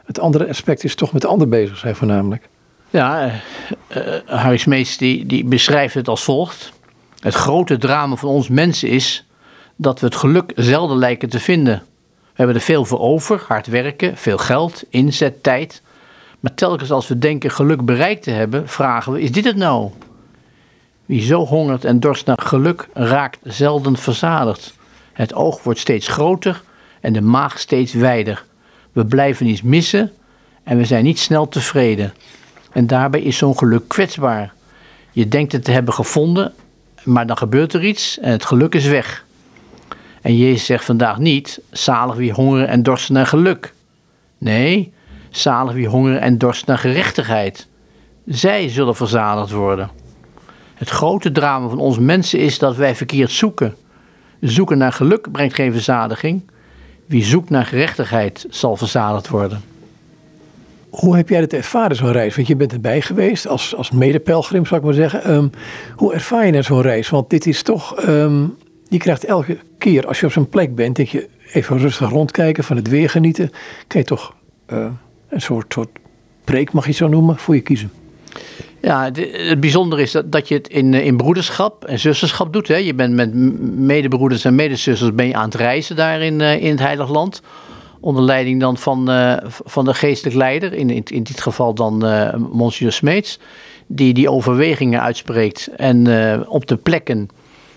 Het 0.05 0.19
andere 0.19 0.47
aspect 0.47 0.83
is 0.83 0.95
toch 0.95 1.13
met 1.13 1.21
de 1.21 1.27
ander 1.27 1.49
bezig 1.49 1.77
zijn 1.77 1.95
voornamelijk. 1.95 2.49
Ja, 2.89 3.25
uh, 3.25 4.13
Harry 4.25 4.57
Smeets 4.57 4.97
die, 4.97 5.25
die 5.25 5.45
beschrijft 5.45 5.93
het 5.93 6.07
als 6.07 6.23
volgt. 6.23 6.71
Het 7.19 7.33
grote 7.33 7.77
drama 7.77 8.15
van 8.15 8.29
ons 8.29 8.49
mensen 8.49 8.89
is 8.89 9.27
dat 9.75 9.99
we 9.99 10.05
het 10.05 10.15
geluk 10.15 10.51
zelden 10.55 10.97
lijken 10.97 11.29
te 11.29 11.39
vinden. 11.39 11.83
We 12.21 12.31
hebben 12.33 12.55
er 12.55 12.61
veel 12.61 12.85
voor 12.85 12.99
over, 12.99 13.43
hard 13.47 13.67
werken, 13.67 14.17
veel 14.17 14.37
geld, 14.37 14.83
inzet, 14.89 15.43
tijd. 15.43 15.81
Maar 16.39 16.53
telkens 16.53 16.91
als 16.91 17.07
we 17.07 17.17
denken 17.17 17.51
geluk 17.51 17.85
bereikt 17.85 18.23
te 18.23 18.31
hebben, 18.31 18.69
vragen 18.69 19.11
we: 19.11 19.21
is 19.21 19.31
dit 19.31 19.45
het 19.45 19.55
nou? 19.55 19.91
Wie 21.05 21.21
zo 21.21 21.45
hongert 21.45 21.85
en 21.85 21.99
dorst 21.99 22.25
naar 22.25 22.41
geluk, 22.41 22.87
raakt 22.93 23.39
zelden 23.43 23.97
verzadigd. 23.97 24.75
Het 25.13 25.33
oog 25.33 25.63
wordt 25.63 25.79
steeds 25.79 26.07
groter 26.07 26.61
en 27.01 27.13
de 27.13 27.21
maag 27.21 27.59
steeds 27.59 27.93
wijder. 27.93 28.43
We 28.91 29.05
blijven 29.05 29.45
iets 29.45 29.61
missen 29.61 30.11
en 30.63 30.77
we 30.77 30.85
zijn 30.85 31.03
niet 31.03 31.19
snel 31.19 31.47
tevreden. 31.47 32.13
En 32.71 32.87
daarbij 32.87 33.21
is 33.21 33.37
zo'n 33.37 33.57
geluk 33.57 33.87
kwetsbaar. 33.87 34.53
Je 35.11 35.27
denkt 35.27 35.51
het 35.51 35.63
te 35.63 35.71
hebben 35.71 35.93
gevonden, 35.93 36.53
maar 37.03 37.27
dan 37.27 37.37
gebeurt 37.37 37.73
er 37.73 37.83
iets 37.83 38.19
en 38.19 38.31
het 38.31 38.45
geluk 38.45 38.75
is 38.75 38.85
weg. 38.85 39.25
En 40.21 40.37
Jezus 40.37 40.65
zegt 40.65 40.85
vandaag 40.85 41.17
niet, 41.17 41.61
zalig 41.71 42.15
wie 42.15 42.33
hongeren 42.33 42.67
en 42.67 42.83
dorsten 42.83 43.13
naar 43.13 43.27
geluk. 43.27 43.73
Nee, 44.37 44.93
zalig 45.29 45.73
wie 45.73 45.87
hongeren 45.87 46.21
en 46.21 46.37
dorsten 46.37 46.67
naar 46.67 46.77
gerechtigheid. 46.77 47.67
Zij 48.25 48.69
zullen 48.69 48.95
verzadigd 48.95 49.51
worden. 49.51 49.89
Het 50.75 50.89
grote 50.89 51.31
drama 51.31 51.67
van 51.67 51.79
ons 51.79 51.99
mensen 51.99 52.39
is 52.39 52.59
dat 52.59 52.75
wij 52.75 52.95
verkeerd 52.95 53.31
zoeken. 53.31 53.75
Zoeken 54.39 54.77
naar 54.77 54.91
geluk 54.91 55.31
brengt 55.31 55.55
geen 55.55 55.71
verzadiging. 55.71 56.41
Wie 57.05 57.23
zoekt 57.23 57.49
naar 57.49 57.65
gerechtigheid 57.65 58.45
zal 58.49 58.75
verzadigd 58.75 59.27
worden. 59.27 59.61
Hoe 60.89 61.15
heb 61.15 61.29
jij 61.29 61.39
het 61.39 61.53
ervaren, 61.53 61.95
zo'n 61.95 62.11
reis? 62.11 62.35
Want 62.35 62.47
je 62.47 62.55
bent 62.55 62.73
erbij 62.73 63.01
geweest 63.01 63.47
als, 63.47 63.75
als 63.75 63.91
medepelgrim, 63.91 64.65
zou 64.65 64.79
ik 64.79 64.85
maar 64.85 64.95
zeggen. 64.95 65.31
Um, 65.31 65.49
hoe 65.95 66.13
ervaar 66.13 66.45
je 66.45 66.51
nou 66.51 66.63
zo'n 66.63 66.81
reis? 66.81 67.09
Want 67.09 67.29
dit 67.29 67.45
is 67.45 67.63
toch 67.63 68.07
um, 68.07 68.57
je 68.89 68.97
krijgt 68.97 69.25
elke 69.25 69.57
keer 69.77 70.07
als 70.07 70.19
je 70.19 70.25
op 70.25 70.31
zo'n 70.31 70.49
plek 70.49 70.75
bent, 70.75 70.95
denk 70.95 71.07
je 71.07 71.29
even 71.53 71.77
rustig 71.77 72.09
rondkijken, 72.09 72.63
van 72.63 72.75
het 72.75 72.87
weer 72.87 73.09
genieten. 73.09 73.51
Kan 73.87 74.01
je 74.01 74.07
toch 74.07 74.35
uh, 74.73 74.85
een 75.29 75.41
soort, 75.41 75.73
soort 75.73 75.89
preek, 76.43 76.71
mag 76.71 76.83
je 76.83 76.89
het 76.89 76.99
zo 76.99 77.07
noemen, 77.07 77.37
voor 77.37 77.55
je 77.55 77.61
kiezen. 77.61 77.91
Ja, 78.85 79.11
het 79.31 79.59
bijzondere 79.59 80.01
is 80.01 80.11
dat, 80.11 80.31
dat 80.31 80.47
je 80.47 80.55
het 80.55 80.67
in, 80.67 80.93
in 80.93 81.17
broederschap 81.17 81.85
en 81.85 81.99
zusterschap 81.99 82.53
doet. 82.53 82.67
Hè. 82.67 82.75
Je 82.75 82.93
bent 82.93 83.13
met 83.13 83.33
medebroeders 83.77 84.45
en 84.45 84.55
medezusters 84.55 85.13
ben 85.13 85.27
je 85.27 85.35
aan 85.35 85.45
het 85.45 85.55
reizen 85.55 85.95
daar 85.95 86.21
in, 86.21 86.39
uh, 86.39 86.61
in 86.63 86.69
het 86.69 86.79
Heilig 86.79 87.09
Land. 87.09 87.41
Onder 87.99 88.23
leiding 88.23 88.59
dan 88.59 88.77
van, 88.77 89.11
uh, 89.11 89.37
van 89.47 89.85
de 89.85 89.93
geestelijk 89.93 90.35
leider, 90.35 90.73
in, 90.73 90.89
in, 90.89 91.03
in 91.03 91.23
dit 91.23 91.41
geval 91.41 91.73
dan 91.73 91.97
Monsieur 92.51 92.91
Smeets. 92.91 93.39
Die 93.87 94.13
die 94.13 94.29
overwegingen 94.29 95.01
uitspreekt 95.01 95.69
en 95.75 96.07
op 96.47 96.65
de 96.67 96.77
plekken 96.77 97.29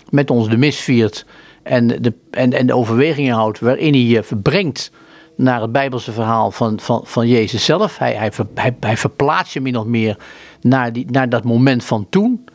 met 0.09 0.29
ons 0.29 0.49
de 0.49 0.57
mis 0.57 0.79
viert 0.79 1.25
en 1.63 1.87
de, 1.87 2.13
en, 2.31 2.53
en 2.53 2.67
de 2.67 2.75
overwegingen 2.75 3.35
houdt 3.35 3.59
waarin 3.59 3.93
hij 3.93 4.01
je 4.01 4.23
verbrengt 4.23 4.91
naar 5.35 5.61
het 5.61 5.71
Bijbelse 5.71 6.11
verhaal 6.11 6.51
van, 6.51 6.79
van, 6.79 7.01
van 7.03 7.27
Jezus 7.27 7.65
zelf. 7.65 7.97
Hij, 7.97 8.13
hij, 8.13 8.31
hij, 8.53 8.75
hij 8.79 8.97
verplaatst 8.97 9.53
je 9.53 9.61
min 9.61 9.77
of 9.77 9.85
meer 9.85 10.17
naar, 10.61 11.29
dat 11.29 11.43
moment 11.43 11.83
van 11.83 12.07
toen. 12.09 12.45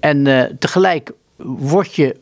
En 0.00 0.26
uh, 0.26 0.42
tegelijk 0.58 1.12
word 1.36 1.94
je, 1.94 2.16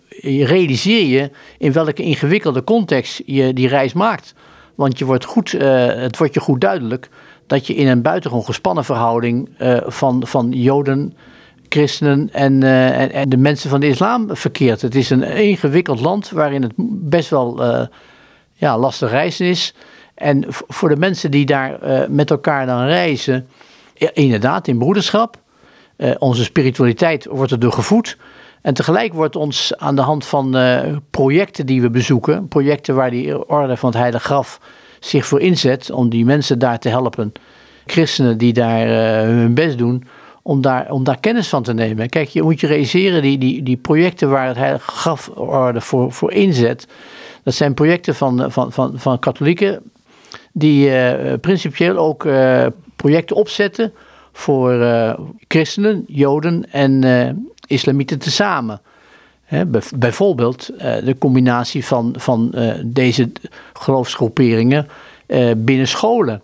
realiseer 0.45 1.07
je 1.07 1.31
in 1.59 1.73
welke 1.73 2.03
ingewikkelde 2.03 2.65
context 2.65 3.23
je 3.27 3.53
die 3.53 3.69
reis 3.69 3.93
maakt. 3.93 4.35
Want 4.75 4.99
je 4.99 5.05
wordt 5.05 5.25
goed, 5.25 5.53
uh, 5.53 5.87
het 5.87 6.19
wordt 6.19 6.35
je 6.35 6.41
goed 6.41 6.61
duidelijk 6.61 7.09
dat 7.47 7.67
je 7.67 7.75
in 7.75 7.89
een 7.89 8.03
buitengewoon 8.03 8.45
gespannen 8.45 8.85
verhouding 8.85 9.49
uh, 9.59 9.77
van, 9.87 10.27
van 10.27 10.53
Joden 10.53 11.17
christenen 11.69 12.29
en, 12.33 12.63
en, 13.13 13.29
de 13.29 13.37
mensen 13.37 13.71
van 13.71 13.81
de 13.81 13.89
islam 13.89 14.37
verkeert. 14.37 14.83
Het 14.83 14.95
is 14.95 15.11
een 15.11 15.23
ingewikkeld 15.23 16.01
land 16.01 16.31
waarin 16.31 16.63
het 16.63 16.73
best 16.77 17.31
wel 17.31 17.63
ja, 18.53 18.79
lastig 18.79 19.11
reizen 19.11 19.47
is. 19.47 19.75
En 20.15 20.45
voor 20.49 20.89
de 20.89 20.97
mensen 20.97 21.31
die 21.31 21.47
daar 21.47 21.79
met 22.11 22.31
elkaar 22.31 22.67
dan 22.67 22.87
reizen, 22.87 23.49
inderdaad 24.13 24.69
in 24.69 24.79
broederschap. 24.79 25.37
onze 26.19 26.45
spiritualiteit 26.45 27.27
wordt 27.31 27.53
erdoor 27.53 27.73
gevoed. 27.73 28.17
En 28.63 28.75
tegelijk 28.75 29.13
wordt 29.13 29.37
ons 29.37 29.77
aan 29.77 29.97
de 29.97 30.03
hand 30.03 30.27
van 30.27 30.57
projecten 31.11 31.67
die 31.67 31.81
we 31.81 31.91
bezoeken, 31.91 32.49
projecten 32.49 32.95
waar 32.95 33.11
die 33.11 33.49
orde 33.49 33.77
van 33.77 33.89
het 33.89 33.99
Heilige 33.99 34.25
Graf 34.25 34.61
zich 35.01 35.27
voor 35.27 35.41
inzet 35.41 35.91
om 35.91 36.09
die 36.09 36.25
mensen 36.25 36.59
daar 36.59 36.79
te 36.79 36.89
helpen, 36.89 37.33
christenen 37.87 38.39
die 38.39 38.53
daar 38.53 38.87
hun 39.27 39.55
best 39.55 39.79
doen, 39.79 40.05
om 40.43 40.61
daar, 40.61 40.91
om 40.91 41.05
daar 41.05 41.21
kennis 41.21 41.49
van 41.49 41.63
te 41.63 41.75
nemen. 41.75 42.09
Kijk, 42.09 42.29
je 42.29 42.43
moet 42.43 42.61
je 42.61 42.67
realiseren, 42.67 43.23
die, 43.23 43.39
die, 43.39 43.63
die 43.63 43.77
projecten 43.77 44.31
waar 44.31 44.47
het 44.47 44.57
Heilige 44.57 44.91
Graforde 44.91 45.81
voor, 45.81 46.13
voor 46.13 46.33
inzet, 46.33 46.87
dat 47.43 47.55
zijn 47.55 47.75
projecten 47.75 48.15
van, 48.15 48.53
van, 48.53 48.73
van, 48.73 48.93
van 48.97 49.19
katholieken 49.19 49.83
die 50.57 50.89
uh, 50.89 51.33
principieel 51.41 51.97
ook 51.97 52.25
uh, 52.25 52.67
projecten 52.97 53.37
opzetten 53.37 53.93
voor 54.33 54.73
uh, 54.73 55.15
christenen, 55.49 56.05
joden 56.07 56.73
en 56.73 57.05
islamieten 57.67 58.19
tezamen. 58.19 58.81
He, 59.45 59.65
bijvoorbeeld 59.97 60.71
de 60.79 61.17
combinatie 61.19 61.85
van, 61.85 62.15
van 62.17 62.55
deze 62.85 63.33
geloofsgroeperingen 63.73 64.89
binnen 65.57 65.89
scholen. 65.89 66.43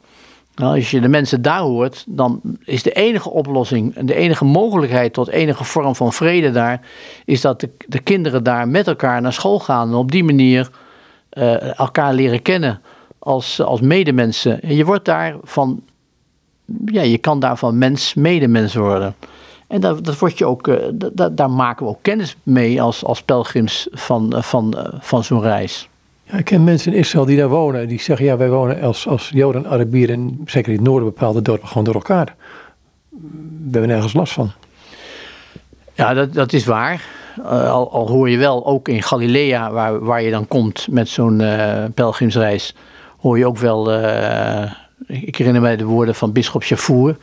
Nou, 0.54 0.76
als 0.76 0.90
je 0.90 1.00
de 1.00 1.08
mensen 1.08 1.42
daar 1.42 1.60
hoort, 1.60 2.04
dan 2.08 2.40
is 2.64 2.82
de 2.82 2.92
enige 2.92 3.30
oplossing, 3.30 3.94
de 3.94 4.14
enige 4.14 4.44
mogelijkheid 4.44 5.12
tot 5.12 5.28
enige 5.28 5.64
vorm 5.64 5.94
van 5.96 6.12
vrede 6.12 6.50
daar, 6.50 6.80
is 7.24 7.40
dat 7.40 7.60
de, 7.60 7.70
de 7.86 7.98
kinderen 7.98 8.44
daar 8.44 8.68
met 8.68 8.86
elkaar 8.86 9.20
naar 9.20 9.32
school 9.32 9.58
gaan 9.58 9.88
en 9.88 9.94
op 9.94 10.10
die 10.10 10.24
manier 10.24 10.70
elkaar 11.76 12.14
leren 12.14 12.42
kennen 12.42 12.80
als, 13.20 13.60
als 13.60 13.80
medemensen. 13.80 14.62
En 14.62 14.74
je 14.74 14.84
wordt 14.84 15.04
daarvan, 15.04 15.82
ja, 16.84 17.02
je 17.02 17.18
kan 17.18 17.40
daarvan 17.40 17.78
mens, 17.78 18.14
medemens 18.14 18.74
worden. 18.74 19.14
En 19.66 19.80
dat, 19.80 20.04
dat 20.04 20.18
word 20.18 20.38
je 20.38 20.46
ook, 20.46 20.70
dat, 21.12 21.36
daar 21.36 21.50
maken 21.50 21.84
we 21.86 21.90
ook 21.90 22.02
kennis 22.02 22.36
mee 22.42 22.82
als, 22.82 23.04
als 23.04 23.22
pelgrims 23.22 23.88
van, 23.90 24.34
van, 24.36 24.76
van 25.00 25.24
zo'n 25.24 25.42
reis. 25.42 25.88
Ja, 26.24 26.38
ik 26.38 26.44
ken 26.44 26.64
mensen 26.64 26.92
in 26.92 26.98
Israël 26.98 27.24
die 27.24 27.36
daar 27.36 27.48
wonen. 27.48 27.88
Die 27.88 28.00
zeggen, 28.00 28.26
ja, 28.26 28.36
wij 28.36 28.50
wonen 28.50 28.80
als, 28.80 29.08
als 29.08 29.30
Joden, 29.32 29.66
Arabieren, 29.66 30.40
zeker 30.46 30.72
in 30.72 30.78
het 30.78 30.86
noorden 30.86 31.08
bepaalde 31.08 31.42
dorpen, 31.42 31.68
gewoon 31.68 31.84
door 31.84 31.94
elkaar. 31.94 32.34
We 33.08 33.70
hebben 33.70 33.88
nergens 33.88 34.12
last 34.12 34.32
van. 34.32 34.50
Ja, 35.94 36.14
dat, 36.14 36.32
dat 36.32 36.52
is 36.52 36.64
waar. 36.64 37.04
Uh, 37.38 37.70
al, 37.70 37.92
al, 37.92 38.08
hoor 38.08 38.30
je 38.30 38.38
wel, 38.38 38.66
ook 38.66 38.88
in 38.88 39.02
Galilea, 39.02 39.70
waar, 39.70 40.04
waar 40.04 40.22
je 40.22 40.30
dan 40.30 40.48
komt 40.48 40.86
met 40.90 41.08
zo'n 41.08 41.40
uh, 41.40 41.84
pelgrimsreis, 41.94 42.74
hoor 43.20 43.38
je 43.38 43.46
ook 43.46 43.58
wel, 43.58 43.92
uh, 43.92 44.72
ik 45.06 45.36
herinner 45.36 45.62
mij 45.62 45.76
de 45.76 45.84
woorden 45.84 46.14
van 46.14 46.32
bischop 46.32 46.62
Chafour, 46.62 47.16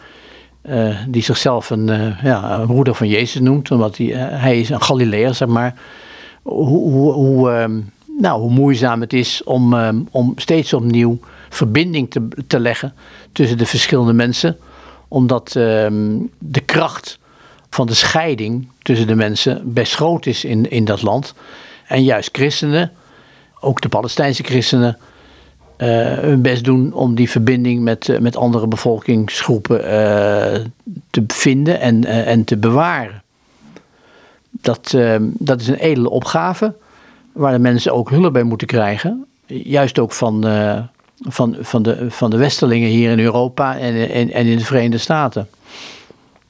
die 1.07 1.23
zichzelf 1.23 1.69
een, 1.69 2.15
ja, 2.23 2.59
een 2.59 2.67
broeder 2.67 2.95
van 2.95 3.07
Jezus 3.07 3.41
noemt, 3.41 3.71
omdat 3.71 3.97
hij, 3.97 4.07
hij 4.15 4.59
is 4.59 4.69
een 4.69 4.81
Galileer, 4.81 5.33
zeg 5.33 5.47
maar. 5.47 5.73
Hoe, 6.43 6.91
hoe, 6.91 7.11
hoe 7.11 7.51
ehm, 7.51 7.79
nou, 8.17 8.41
hoe 8.41 8.51
moeizaam 8.51 9.01
het 9.01 9.13
is 9.13 9.43
om, 9.43 9.73
ehm, 9.73 10.01
om 10.11 10.33
steeds 10.35 10.73
opnieuw 10.73 11.19
verbinding 11.49 12.11
te, 12.11 12.27
te 12.47 12.59
leggen 12.59 12.93
tussen 13.31 13.57
de 13.57 13.65
verschillende 13.65 14.13
mensen. 14.13 14.57
Omdat 15.07 15.55
ehm, 15.55 16.17
de 16.37 16.59
kracht 16.59 17.19
van 17.69 17.87
de 17.87 17.93
scheiding 17.93 18.67
tussen 18.81 19.07
de 19.07 19.15
mensen 19.15 19.73
best 19.73 19.95
groot 19.95 20.25
is 20.25 20.45
in, 20.45 20.69
in 20.69 20.85
dat 20.85 21.01
land. 21.01 21.33
En 21.87 22.03
juist 22.03 22.29
christenen, 22.31 22.91
ook 23.59 23.81
de 23.81 23.89
Palestijnse 23.89 24.43
christenen, 24.43 24.97
hun 25.85 26.41
best 26.41 26.63
doen 26.63 26.93
om 26.93 27.15
die 27.15 27.29
verbinding 27.29 27.81
met, 27.81 28.07
uh, 28.07 28.19
met 28.19 28.35
andere 28.35 28.67
bevolkingsgroepen 28.67 29.79
uh, 29.79 30.65
te 31.09 31.23
vinden 31.27 31.79
en, 31.79 32.05
en 32.05 32.43
te 32.43 32.57
bewaren. 32.57 33.21
Dat, 34.49 34.97
dat 35.21 35.61
is 35.61 35.67
een 35.67 35.75
edele 35.75 36.09
opgave 36.09 36.75
waar 37.31 37.51
de 37.51 37.59
mensen 37.59 37.93
ook 37.93 38.09
hulp 38.09 38.33
bij 38.33 38.43
moeten 38.43 38.67
krijgen. 38.67 39.25
Juist 39.45 39.99
ook 39.99 40.13
van, 40.13 40.45
van, 41.21 41.55
van, 41.59 41.81
de, 41.83 42.11
van 42.11 42.29
de 42.29 42.37
Westerlingen 42.37 42.89
hier 42.89 43.11
in 43.11 43.19
Europa 43.19 43.77
en, 43.77 44.09
en, 44.09 44.31
en 44.31 44.45
in 44.45 44.57
de 44.57 44.65
Verenigde 44.65 44.97
Staten. 44.97 45.47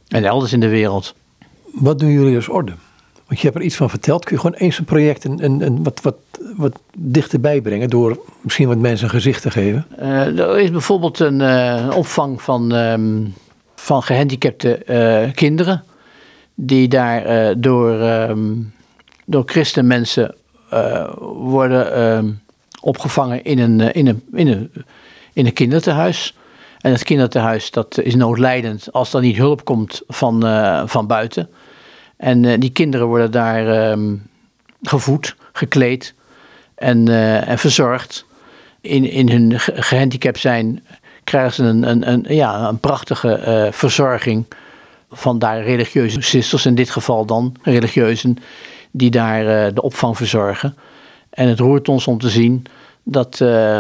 En 0.08 0.26
elders 0.26 0.54
in 0.54 0.60
de 0.60 0.70
wereld. 0.70 1.16
Wat 1.72 2.00
doen 2.00 2.12
jullie 2.12 2.36
als 2.36 2.50
orde? 2.50 2.74
Want 3.28 3.40
je 3.40 3.46
hebt 3.48 3.60
er 3.60 3.66
iets 3.66 3.76
van 3.76 3.90
verteld. 3.90 4.26
Kun 4.26 4.36
je 4.36 4.42
gewoon 4.42 4.58
eens 4.58 4.78
een 4.78 4.86
project 4.86 5.24
een, 5.24 5.84
wat, 5.84 6.02
wat, 6.02 6.16
wat 6.56 6.80
dichterbij 6.98 7.62
brengen 7.62 7.90
door 7.90 8.20
misschien 8.42 8.68
wat 8.68 8.78
mensen 8.78 9.06
een 9.06 9.13
gezicht 9.13 9.42
te 9.42 9.52
geven? 9.52 9.86
Uh, 10.00 10.40
er 10.40 10.60
is 10.60 10.72
bijvoorbeeld 10.72 11.20
een 11.20 11.40
uh, 11.40 11.90
opvang 11.96 12.42
van, 12.42 12.72
um, 12.72 13.34
van 13.76 14.04
gehandicapte 14.04 14.82
uh, 14.86 15.34
kinderen. 15.34 15.84
Die 16.56 16.88
daar 16.88 17.54
door, 17.60 17.92
um, 17.92 18.74
door 19.26 19.44
christenmensen 19.46 20.36
worden 21.22 21.98
uh, 21.98 22.32
opgevangen 22.82 23.44
in 23.44 23.60
een, 23.60 23.80
in, 23.80 24.08
een, 24.08 24.24
in, 24.34 24.48
een, 24.48 24.72
in 25.34 25.46
een. 25.46 26.32
En 26.78 26.92
het 26.92 27.04
kinderthuis 27.04 27.72
dat 27.72 28.00
is 28.00 28.16
noodlijdend 28.16 28.92
als 28.92 29.13
er 29.13 29.22
niet 29.22 29.38
hulp 29.38 29.66
komt 29.66 30.02
van, 30.08 30.42
van 30.90 31.08
buiten. 31.08 31.50
En 32.17 32.60
die 32.60 32.69
kinderen 32.69 33.08
worden 33.08 33.32
daar 33.32 33.91
um, 33.91 34.30
gevoed, 34.82 35.36
gekleed 35.53 36.13
en, 36.75 37.08
en 37.47 37.58
verzorgd. 37.58 38.25
In, 38.82 39.10
in 39.10 39.30
hun 39.30 39.60
gehandicapt 39.60 40.39
zijn 40.39 40.86
krijgen 41.23 41.53
ze 41.53 41.63
een, 41.63 41.89
een, 41.89 42.12
een, 42.12 42.25
ja, 42.36 42.67
een 42.67 42.80
prachtige 42.80 43.69
verzorging 43.71 44.45
van 45.12 45.39
daar 45.39 45.63
religieuze 45.63 46.21
sisters, 46.21 46.65
in 46.65 46.75
dit 46.75 46.89
geval 46.89 47.25
dan 47.25 47.56
religieuzen, 47.62 48.38
die 48.91 49.10
daar 49.10 49.73
de 49.73 49.82
opvang 49.82 50.17
verzorgen. 50.17 50.75
En 51.30 51.47
het 51.47 51.60
roert 51.60 51.89
ons 51.89 52.08
om 52.08 52.19
te 52.19 52.30
zien 52.30 52.65
dat, 53.03 53.39
uh, 53.39 53.80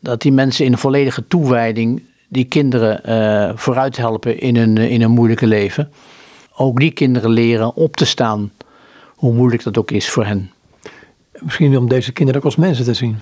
dat 0.00 0.22
die 0.22 0.32
mensen 0.32 0.64
in 0.64 0.72
een 0.72 0.78
volledige 0.78 1.26
toewijding 1.28 2.02
die 2.28 2.44
kinderen 2.44 3.58
vooruit 3.58 3.96
helpen 3.96 4.40
in 4.40 4.56
hun, 4.56 4.76
in 4.76 5.00
hun 5.00 5.10
moeilijke 5.10 5.46
leven. 5.46 5.92
Ook 6.56 6.80
die 6.80 6.90
kinderen 6.90 7.30
leren 7.30 7.74
op 7.74 7.96
te 7.96 8.04
staan, 8.04 8.52
hoe 9.14 9.32
moeilijk 9.32 9.62
dat 9.62 9.78
ook 9.78 9.90
is 9.90 10.08
voor 10.08 10.24
hen. 10.24 10.50
Misschien 11.38 11.76
om 11.76 11.88
deze 11.88 12.12
kinderen 12.12 12.40
ook 12.40 12.46
als 12.46 12.56
mensen 12.56 12.84
te 12.84 12.94
zien. 12.94 13.18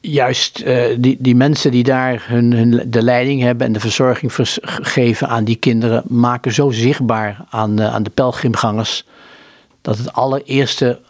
Juist 0.00 0.62
uh, 0.64 0.84
die, 0.98 1.16
die 1.20 1.34
mensen 1.34 1.70
die 1.70 1.82
daar 1.82 2.24
hun, 2.28 2.52
hun, 2.52 2.90
de 2.90 3.02
leiding 3.02 3.40
hebben 3.42 3.66
en 3.66 3.72
de 3.72 3.80
verzorging 3.80 4.32
geven 4.62 5.28
aan 5.28 5.44
die 5.44 5.56
kinderen, 5.56 6.02
maken 6.06 6.52
zo 6.52 6.70
zichtbaar 6.70 7.44
aan, 7.50 7.80
uh, 7.80 7.94
aan 7.94 8.02
de 8.02 8.10
pelgrimgangers 8.10 9.04
dat 9.80 9.98
het 9.98 10.12
allereerste 10.12 11.00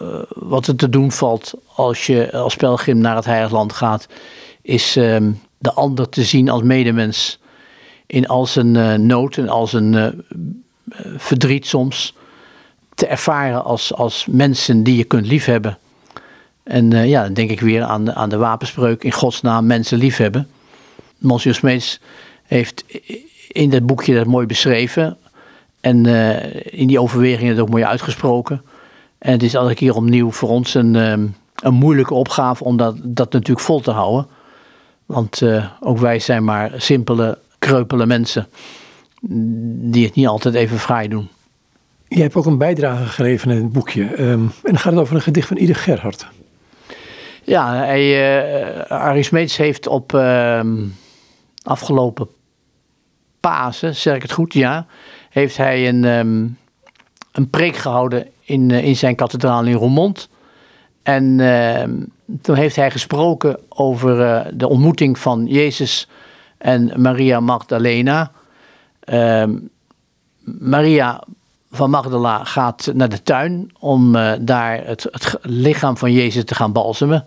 uh, 0.00 0.06
wat 0.28 0.66
er 0.66 0.76
te 0.76 0.88
doen 0.88 1.12
valt 1.12 1.54
als 1.74 2.06
je 2.06 2.32
als 2.32 2.56
pelgrim 2.56 2.98
naar 2.98 3.16
het 3.16 3.24
Heilige 3.24 3.54
Land 3.54 3.72
gaat, 3.72 4.06
is 4.62 4.96
uh, 4.96 5.16
de 5.58 5.72
ander 5.72 6.08
te 6.08 6.22
zien 6.22 6.48
als 6.48 6.62
medemens. 6.62 7.38
In 8.06 8.26
al 8.26 8.46
zijn 8.46 9.06
nood 9.06 9.36
en 9.36 9.48
al 9.48 9.66
zijn 9.66 9.92
uh, 9.92 10.06
verdriet 11.16 11.66
soms. 11.66 12.14
Te 12.94 13.06
ervaren 13.06 13.64
als, 13.64 13.94
als 13.94 14.26
mensen 14.30 14.82
die 14.82 14.96
je 14.96 15.04
kunt 15.04 15.26
liefhebben. 15.26 15.78
En 16.62 16.90
ja, 16.90 17.22
dan 17.22 17.32
denk 17.32 17.50
ik 17.50 17.60
weer 17.60 17.82
aan 17.82 18.04
de, 18.04 18.14
aan 18.14 18.28
de 18.28 18.36
wapenspreuk 18.36 19.04
in 19.04 19.12
Gods 19.12 19.40
naam 19.40 19.66
mensen 19.66 19.98
liefhebben. 19.98 20.48
Monsieur 21.18 21.54
Smeets 21.54 22.00
heeft 22.42 22.84
in 23.48 23.70
dat 23.70 23.86
boekje 23.86 24.14
dat 24.14 24.26
mooi 24.26 24.46
beschreven. 24.46 25.16
En 25.80 26.06
uh, 26.06 26.54
in 26.64 26.86
die 26.86 27.00
overwegingen 27.00 27.52
het 27.52 27.60
ook 27.60 27.70
mooi 27.70 27.84
uitgesproken. 27.84 28.62
En 29.18 29.32
het 29.32 29.42
is 29.42 29.54
elke 29.54 29.74
keer 29.74 29.94
opnieuw 29.94 30.30
voor 30.30 30.48
ons 30.48 30.74
een, 30.74 30.94
um, 30.94 31.36
een 31.54 31.74
moeilijke 31.74 32.14
opgave 32.14 32.64
om 32.64 32.76
dat, 32.76 32.96
dat 33.02 33.32
natuurlijk 33.32 33.66
vol 33.66 33.80
te 33.80 33.90
houden. 33.90 34.26
Want 35.06 35.42
ook 35.80 35.98
wij 35.98 36.18
zijn 36.18 36.44
maar 36.44 36.72
simpele, 36.76 37.38
kreupele 37.58 38.06
mensen 38.06 38.48
die 39.28 40.04
het 40.04 40.14
niet 40.14 40.26
altijd 40.26 40.54
even 40.54 40.78
fraai 40.78 41.08
doen. 41.08 41.28
Je 42.08 42.20
hebt 42.20 42.34
ook 42.34 42.46
een 42.46 42.58
bijdrage 42.58 43.06
geleverd 43.06 43.50
in 43.50 43.62
het 43.62 43.72
boekje. 43.72 44.02
Um, 44.02 44.42
en 44.42 44.52
dan 44.62 44.78
gaat 44.78 44.92
het 44.92 45.00
over 45.00 45.14
een 45.14 45.22
gedicht 45.22 45.48
van 45.48 45.56
Ieder 45.56 45.76
Gerhard. 45.76 46.26
Ja, 47.42 47.74
hij, 47.74 48.36
uh, 48.78 48.82
Arie 48.90 49.22
Smeets 49.22 49.56
heeft 49.56 49.86
op 49.86 50.12
uh, 50.12 50.60
afgelopen 51.62 52.28
Pasen, 53.40 53.94
zeg 53.94 54.14
ik 54.14 54.22
het 54.22 54.32
goed, 54.32 54.52
ja, 54.52 54.86
heeft 55.30 55.56
hij 55.56 55.88
een, 55.88 56.04
um, 56.04 56.58
een 57.32 57.50
preek 57.50 57.76
gehouden 57.76 58.26
in, 58.40 58.70
uh, 58.70 58.84
in 58.84 58.96
zijn 58.96 59.14
kathedraal 59.14 59.64
in 59.64 59.74
Roermond. 59.74 60.28
En 61.02 61.36
toen 62.42 62.56
heeft 62.56 62.76
hij 62.76 62.90
gesproken 62.90 63.58
over 63.68 64.20
uh, 64.20 64.40
de 64.54 64.68
ontmoeting 64.68 65.18
van 65.18 65.46
Jezus 65.46 66.08
en 66.58 66.92
Maria 66.96 67.40
Magdalena. 67.40 68.32
Ehm, 69.06 69.54
Maria 70.44 71.22
van 71.70 71.90
Magdala 71.90 72.44
gaat 72.44 72.90
naar 72.94 73.08
de 73.08 73.22
tuin 73.22 73.70
om 73.78 74.16
uh, 74.16 74.32
daar 74.40 74.86
het, 74.86 75.38
lichaam 75.42 75.96
van 75.96 76.12
Jezus 76.12 76.44
te 76.44 76.54
gaan 76.54 76.72
balsemen. 76.72 77.26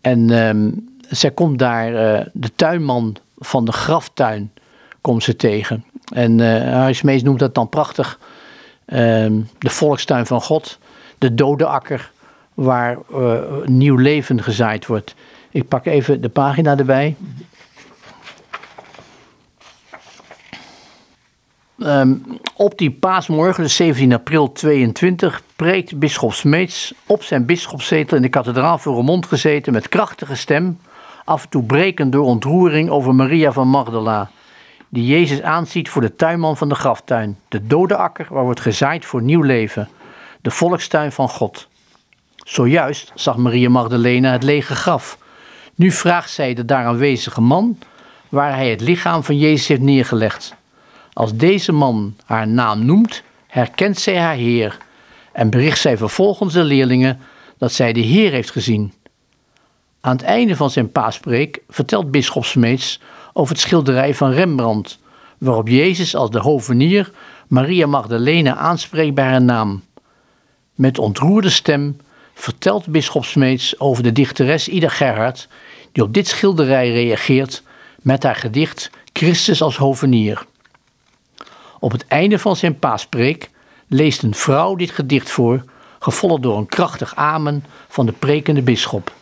En 0.00 0.30
um, 0.30 0.88
zij 1.08 1.30
komt 1.30 1.58
daar 1.58 1.92
de 2.32 2.54
tuinman 2.56 3.16
van 3.38 3.64
de 3.64 3.72
graftuin 3.72 4.52
komt 5.00 5.22
ze 5.22 5.36
tegen. 5.36 5.84
En 6.14 6.38
uh, 6.38 6.72
Harry 6.72 6.92
Smees 6.92 7.22
noemt 7.22 7.38
dat 7.38 7.54
dan 7.54 7.68
prachtig 7.68 8.18
ehm, 8.84 9.40
de 9.58 9.70
volkstuin 9.70 10.26
van 10.26 10.40
God, 10.40 10.78
de 11.18 11.34
dode 11.34 11.66
akker 11.66 12.10
waar 12.54 12.98
nieuw 13.64 13.96
leven 13.96 14.42
gezaaid 14.42 14.86
wordt. 14.86 15.14
Ik 15.50 15.68
pak 15.68 15.86
even 15.86 16.20
de 16.20 16.28
pagina 16.28 16.76
erbij. 16.76 17.16
Um, 21.86 22.24
op 22.56 22.78
die 22.78 22.90
paasmorgen, 22.90 23.62
de 23.62 23.68
17 23.68 24.12
april 24.12 24.52
22, 24.52 25.42
preekt 25.56 25.98
bisschop 25.98 26.32
Smeets 26.32 26.94
op 27.06 27.22
zijn 27.22 27.46
bisschopszetel 27.46 28.16
in 28.16 28.22
de 28.22 28.28
kathedraal 28.28 28.78
voor 28.78 28.98
een 28.98 29.04
mond 29.04 29.26
gezeten 29.26 29.72
met 29.72 29.88
krachtige 29.88 30.34
stem, 30.34 30.78
af 31.24 31.42
en 31.42 31.48
toe 31.48 31.62
brekend 31.62 32.12
door 32.12 32.24
ontroering 32.24 32.90
over 32.90 33.14
Maria 33.14 33.52
van 33.52 33.68
Magdala, 33.68 34.30
die 34.88 35.06
Jezus 35.06 35.42
aanziet 35.42 35.88
voor 35.88 36.02
de 36.02 36.16
tuinman 36.16 36.56
van 36.56 36.68
de 36.68 36.74
graftuin, 36.74 37.38
de 37.48 37.66
dode 37.66 37.96
akker 37.96 38.26
waar 38.30 38.44
wordt 38.44 38.60
gezaaid 38.60 39.04
voor 39.04 39.22
nieuw 39.22 39.42
leven, 39.42 39.88
de 40.40 40.50
volkstuin 40.50 41.12
van 41.12 41.28
God. 41.28 41.68
Zojuist 42.36 43.12
zag 43.14 43.36
Maria 43.36 43.68
Magdalena 43.68 44.32
het 44.32 44.42
lege 44.42 44.74
graf. 44.74 45.18
Nu 45.74 45.90
vraagt 45.90 46.30
zij 46.30 46.54
de 46.54 46.64
daar 46.64 46.84
aanwezige 46.84 47.40
man 47.40 47.78
waar 48.28 48.54
hij 48.54 48.70
het 48.70 48.80
lichaam 48.80 49.24
van 49.24 49.38
Jezus 49.38 49.66
heeft 49.68 49.80
neergelegd. 49.80 50.54
Als 51.12 51.34
deze 51.34 51.72
man 51.72 52.16
haar 52.24 52.48
naam 52.48 52.84
noemt, 52.84 53.22
herkent 53.46 53.98
zij 53.98 54.18
haar 54.18 54.34
Heer 54.34 54.78
en 55.32 55.50
bericht 55.50 55.80
zij 55.80 55.96
vervolgens 55.96 56.52
de 56.52 56.64
leerlingen 56.64 57.20
dat 57.58 57.72
zij 57.72 57.92
de 57.92 58.00
Heer 58.00 58.30
heeft 58.30 58.50
gezien. 58.50 58.92
Aan 60.00 60.16
het 60.16 60.24
einde 60.24 60.56
van 60.56 60.70
zijn 60.70 60.92
paaspreek 60.92 61.60
vertelt 61.68 62.10
bisschop 62.10 62.44
Smeets 62.44 63.00
over 63.32 63.52
het 63.54 63.62
schilderij 63.62 64.14
van 64.14 64.30
Rembrandt, 64.30 64.98
waarop 65.38 65.68
Jezus 65.68 66.14
als 66.14 66.30
de 66.30 66.38
hovenier 66.38 67.10
Maria 67.48 67.86
Magdalena 67.86 68.56
aanspreekt 68.56 69.14
bij 69.14 69.24
haar 69.24 69.42
naam. 69.42 69.82
Met 70.74 70.98
ontroerde 70.98 71.50
stem 71.50 71.96
vertelt 72.34 72.86
bisschop 72.86 73.24
Smeets 73.24 73.80
over 73.80 74.02
de 74.02 74.12
dichteres 74.12 74.68
Ida 74.68 74.88
Gerhard, 74.88 75.48
die 75.92 76.02
op 76.02 76.14
dit 76.14 76.28
schilderij 76.28 76.90
reageert 76.90 77.62
met 78.00 78.22
haar 78.22 78.36
gedicht 78.36 78.90
Christus 79.12 79.62
als 79.62 79.76
hovenier. 79.76 80.46
Op 81.82 81.92
het 81.92 82.06
einde 82.06 82.38
van 82.38 82.56
zijn 82.56 82.78
paaspreek 82.78 83.50
leest 83.86 84.22
een 84.22 84.34
vrouw 84.34 84.74
dit 84.74 84.90
gedicht 84.90 85.30
voor, 85.30 85.64
gevolgd 85.98 86.42
door 86.42 86.56
een 86.56 86.66
krachtig 86.66 87.14
amen 87.14 87.64
van 87.88 88.06
de 88.06 88.12
prekende 88.12 88.62
bisschop. 88.62 89.12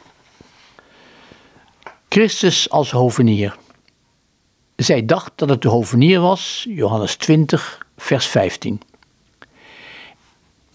Christus 2.09 2.70
als 2.70 2.90
hovenier. 2.90 3.57
Zij 4.77 5.07
dacht 5.07 5.33
dat 5.35 5.49
het 5.49 5.62
de 5.62 5.68
hovenier 5.68 6.20
was, 6.20 6.66
Johannes 6.68 7.16
20, 7.16 7.87
vers 7.96 8.27
15. 8.27 8.81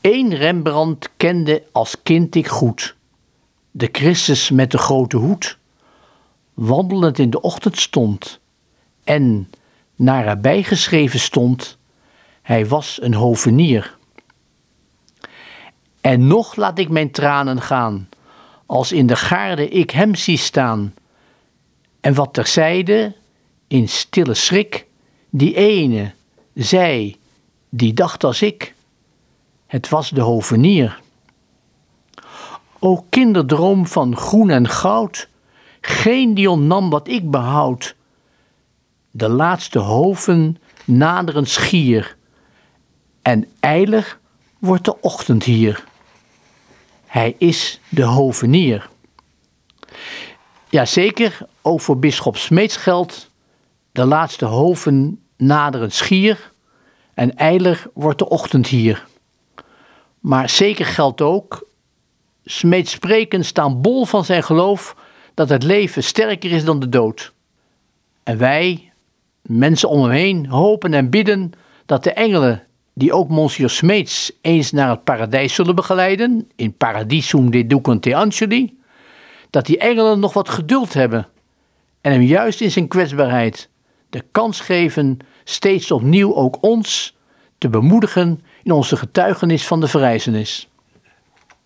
Eén 0.02 0.36
Rembrandt 0.36 1.10
kende 1.18 1.64
als 1.72 1.96
kind 2.04 2.36
ik 2.36 2.48
goed, 2.48 2.96
de 3.72 3.90
Christus 3.92 4.50
met 4.50 4.72
de 4.72 4.78
grote 4.78 5.18
hoed, 5.18 5.58
wandelend 6.54 7.20
in 7.20 7.30
de 7.30 7.42
ochtend 7.42 7.80
stond 7.80 8.40
en 9.04 9.50
naar 9.96 10.28
erbij 10.28 10.64
geschreven 10.64 11.20
stond, 11.20 11.78
hij 12.42 12.68
was 12.68 13.02
een 13.02 13.14
hovenier. 13.14 13.98
En 16.02 16.28
nog 16.28 16.56
laat 16.56 16.80
ik 16.80 16.90
mijn 16.90 17.12
tranen 17.12 17.62
gaan, 17.62 18.10
als 18.66 18.92
in 18.92 19.08
de 19.08 19.16
gaarde 19.16 19.70
ik 19.70 19.92
hem 19.92 20.16
zie 20.16 20.38
staan. 20.38 20.94
En 22.02 22.14
wat 22.14 22.34
terzijde, 22.34 23.16
in 23.68 23.90
stille 23.90 24.34
schrik, 24.34 24.86
die 25.30 25.56
ene, 25.56 26.14
zij, 26.54 27.16
die 27.70 27.94
dacht 27.94 28.24
als 28.24 28.42
ik. 28.42 28.74
Het 29.68 29.90
was 29.90 30.10
de 30.10 30.22
hovenier. 30.22 31.00
O 32.80 33.06
kinderdroom 33.10 33.88
van 33.88 34.18
groen 34.18 34.50
en 34.50 34.68
goud, 34.68 35.28
geen 35.82 36.34
die 36.34 36.50
ontnam 36.50 36.90
wat 36.90 37.08
ik 37.08 37.32
behoud. 37.32 37.96
De 39.18 39.30
laatste 39.30 39.80
hoven 39.80 40.58
naderen 40.86 41.46
schier, 41.46 42.18
en 43.22 43.48
eilig 43.60 44.20
wordt 44.60 44.86
de 44.86 45.02
ochtend 45.02 45.44
hier. 45.44 45.84
Hij 47.06 47.36
is 47.38 47.80
de 47.90 48.04
hovenier. 48.04 48.90
Jazeker, 50.70 51.48
ook 51.62 51.82
voor 51.82 52.00
bisschop 52.00 52.38
Smeets 52.38 52.78
geldt, 52.78 53.32
de 53.92 54.06
laatste 54.06 54.46
hoven 54.46 55.22
naderen 55.38 55.92
schier 55.92 56.52
en 57.14 57.36
eilig 57.36 57.88
wordt 57.94 58.20
de 58.20 58.30
ochtend 58.30 58.68
hier. 58.68 59.06
Maar 60.20 60.50
zeker 60.50 60.86
geldt 60.86 61.22
ook, 61.22 61.68
Smeets 62.46 62.92
spreken 62.92 63.46
staan 63.46 63.82
bol 63.82 64.06
van 64.06 64.26
zijn 64.26 64.44
geloof 64.44 64.96
dat 65.34 65.50
het 65.50 65.64
leven 65.64 66.04
sterker 66.04 66.52
is 66.52 66.66
dan 66.66 66.80
de 66.80 66.90
dood. 66.90 67.34
En 68.24 68.38
wij, 68.38 68.94
mensen 69.48 69.90
om 69.90 70.02
hem 70.02 70.12
heen, 70.12 70.48
hopen 70.48 70.94
en 70.94 71.10
bidden 71.10 71.52
dat 71.86 72.04
de 72.04 72.14
engelen 72.14 72.64
die 72.94 73.14
ook 73.14 73.30
Monsieur 73.30 73.70
Smeets 73.70 74.32
eens 74.42 74.72
naar 74.72 74.90
het 74.90 75.04
paradijs 75.04 75.54
zullen 75.54 75.76
begeleiden, 75.76 76.48
in 76.56 76.74
Paradisum 76.78 77.52
de 77.52 77.68
Ducante 77.68 78.16
Angeli, 78.16 78.78
dat 79.50 79.66
die 79.66 79.78
engelen 79.78 80.20
nog 80.20 80.34
wat 80.34 80.50
geduld 80.50 80.94
hebben 80.94 81.28
en 82.02 82.12
hem 82.12 82.22
juist 82.22 82.62
in 82.62 82.72
zijn 82.72 82.88
kwetsbaarheid 82.88 83.70
de 84.10 84.24
kans 84.32 84.60
geven 84.60 85.18
steeds 85.44 85.92
opnieuw 85.92 86.36
ook 86.36 86.58
ons 86.62 87.16
te 87.58 87.70
bemoedigen 87.70 88.42
in 88.64 88.72
onze 88.72 88.98
getuigenis 88.98 89.68
van 89.68 89.80
de 89.80 89.88
verrijzenis. 89.88 90.70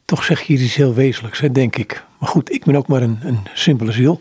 Toch 0.05 0.23
zeg 0.23 0.41
je 0.41 0.53
iets 0.53 0.75
heel 0.75 0.93
wezenlijks, 0.93 1.39
denk 1.51 1.75
ik. 1.75 2.05
Maar 2.17 2.29
goed, 2.29 2.51
ik 2.51 2.65
ben 2.65 2.75
ook 2.75 2.87
maar 2.87 3.01
een, 3.01 3.19
een 3.23 3.39
simpele 3.53 3.91
ziel. 3.91 4.19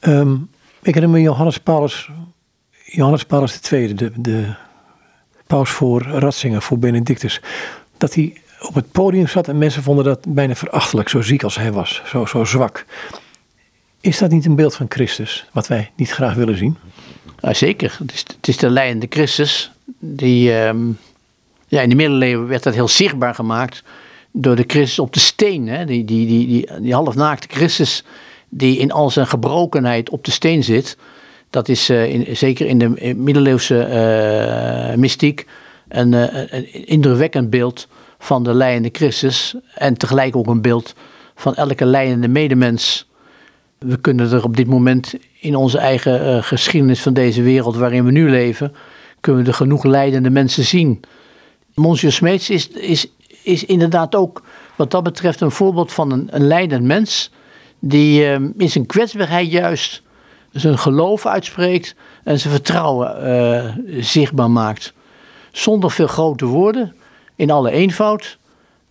Um, 0.00 0.50
ik 0.82 0.94
herinner 0.94 1.18
me 1.18 1.24
Johannes 1.24 1.58
Paulus, 1.58 2.10
Johannes 2.90 3.24
Paulus 3.24 3.60
II, 3.70 3.94
de, 3.94 4.12
de 4.16 4.54
paus 5.46 5.70
voor 5.70 6.02
Ratzinger, 6.02 6.62
voor 6.62 6.78
Benedictus, 6.78 7.40
dat 7.96 8.14
hij 8.14 8.32
op 8.60 8.74
het 8.74 8.92
podium 8.92 9.26
zat 9.26 9.48
en 9.48 9.58
mensen 9.58 9.82
vonden 9.82 10.04
dat 10.04 10.24
bijna 10.28 10.54
verachtelijk, 10.54 11.08
zo 11.08 11.22
ziek 11.22 11.42
als 11.42 11.56
hij 11.56 11.72
was, 11.72 12.02
zo, 12.06 12.26
zo 12.26 12.44
zwak. 12.44 12.84
Is 14.00 14.18
dat 14.18 14.30
niet 14.30 14.44
een 14.44 14.54
beeld 14.54 14.74
van 14.74 14.86
Christus, 14.88 15.46
wat 15.52 15.66
wij 15.66 15.90
niet 15.94 16.10
graag 16.10 16.34
willen 16.34 16.56
zien? 16.56 16.76
Ja, 17.40 17.54
zeker. 17.54 17.96
Het 17.98 18.12
is, 18.12 18.24
het 18.36 18.48
is 18.48 18.56
de 18.56 18.70
leidende 18.70 19.06
Christus. 19.08 19.70
Die, 19.98 20.52
ehm, 20.54 20.86
ja, 21.66 21.80
in 21.80 21.88
de 21.88 21.94
middeleeuwen 21.94 22.48
werd 22.48 22.62
dat 22.62 22.74
heel 22.74 22.88
zichtbaar 22.88 23.34
gemaakt 23.34 23.82
door 24.30 24.56
de 24.56 24.64
Christus 24.66 24.98
op 24.98 25.12
de 25.12 25.20
steen. 25.20 25.68
Hè? 25.68 25.84
Die, 25.84 26.04
die, 26.04 26.26
die, 26.26 26.46
die, 26.46 26.80
die 26.80 26.94
halfnaakte 26.94 27.48
Christus 27.50 28.04
die 28.48 28.78
in 28.78 28.92
al 28.92 29.10
zijn 29.10 29.26
gebrokenheid 29.26 30.10
op 30.10 30.24
de 30.24 30.30
steen 30.30 30.64
zit. 30.64 30.96
Dat 31.50 31.68
is 31.68 31.90
in, 31.90 32.36
zeker 32.36 32.66
in 32.66 32.78
de 32.78 33.14
middeleeuwse 33.16 33.88
uh, 34.90 34.96
mystiek 34.96 35.46
een, 35.88 36.12
uh, 36.12 36.26
een, 36.32 36.86
indrukwekkend 36.86 37.50
beeld 37.50 37.88
van 38.18 38.42
de 38.42 38.54
leidende 38.54 38.88
Christus. 38.92 39.54
En 39.74 39.94
tegelijk 39.94 40.36
ook 40.36 40.46
een 40.46 40.62
beeld 40.62 40.94
van 41.34 41.54
elke 41.54 41.84
leidende 41.84 42.28
medemens. 42.28 43.08
We 43.78 43.96
kunnen 43.96 44.32
er 44.32 44.44
op 44.44 44.56
dit 44.56 44.66
moment 44.66 45.14
in 45.40 45.56
onze 45.56 45.78
eigen 45.78 46.44
geschiedenis 46.44 47.00
van 47.00 47.12
deze 47.12 47.42
wereld 47.42 47.76
waarin 47.76 48.04
we 48.04 48.10
nu 48.10 48.30
leven, 48.30 48.74
kunnen 49.20 49.42
we 49.42 49.48
er 49.48 49.54
genoeg 49.54 49.84
leidende 49.84 50.30
mensen 50.30 50.64
zien. 50.64 51.00
Monsieur 51.74 52.12
Smeets 52.12 52.50
is, 52.50 52.68
is, 52.68 53.12
is 53.42 53.64
inderdaad 53.64 54.14
ook 54.14 54.42
wat 54.76 54.90
dat 54.90 55.02
betreft 55.02 55.40
een 55.40 55.50
voorbeeld 55.50 55.92
van 55.92 56.12
een, 56.12 56.28
een 56.30 56.46
leidend 56.46 56.84
mens. 56.84 57.30
Die 57.78 58.24
in 58.56 58.70
zijn 58.70 58.86
kwetsbaarheid 58.86 59.50
juist 59.50 60.02
zijn 60.60 60.78
geloof 60.78 61.26
uitspreekt 61.26 61.94
en 62.24 62.38
zijn 62.38 62.52
vertrouwen 62.52 63.28
uh, 63.28 64.02
zichtbaar 64.02 64.50
maakt. 64.50 64.92
Zonder 65.52 65.90
veel 65.90 66.06
grote 66.06 66.46
woorden, 66.46 66.94
in 67.36 67.50
alle 67.50 67.70
eenvoud, 67.70 68.38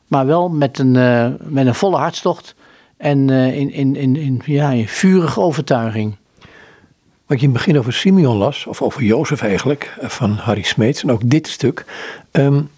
maar 0.08 0.26
wel 0.26 0.50
met 0.50 0.80
een, 0.80 0.96
uh, 0.96 1.28
met 1.40 1.68
een 1.68 1.76
volle 1.76 1.98
hartstocht 1.98 2.56
en 2.98 3.28
uh, 3.28 3.58
in, 3.58 3.72
in, 3.72 3.96
in, 3.96 4.16
in, 4.16 4.42
ja, 4.46 4.72
in 4.72 4.88
vurige 4.88 5.40
overtuiging. 5.40 6.16
Wat 7.26 7.40
je 7.40 7.46
in 7.46 7.52
het 7.54 7.58
begin 7.64 7.78
over 7.80 7.94
Simeon 7.94 8.38
las, 8.38 8.66
of 8.66 8.82
over 8.82 9.04
Jozef 9.04 9.42
eigenlijk, 9.42 9.98
van 10.02 10.32
Harry 10.32 10.62
Smeets, 10.62 11.04
en 11.04 11.12
ook 11.12 11.30
dit 11.30 11.48
stuk, 11.48 11.86
um, 12.32 12.70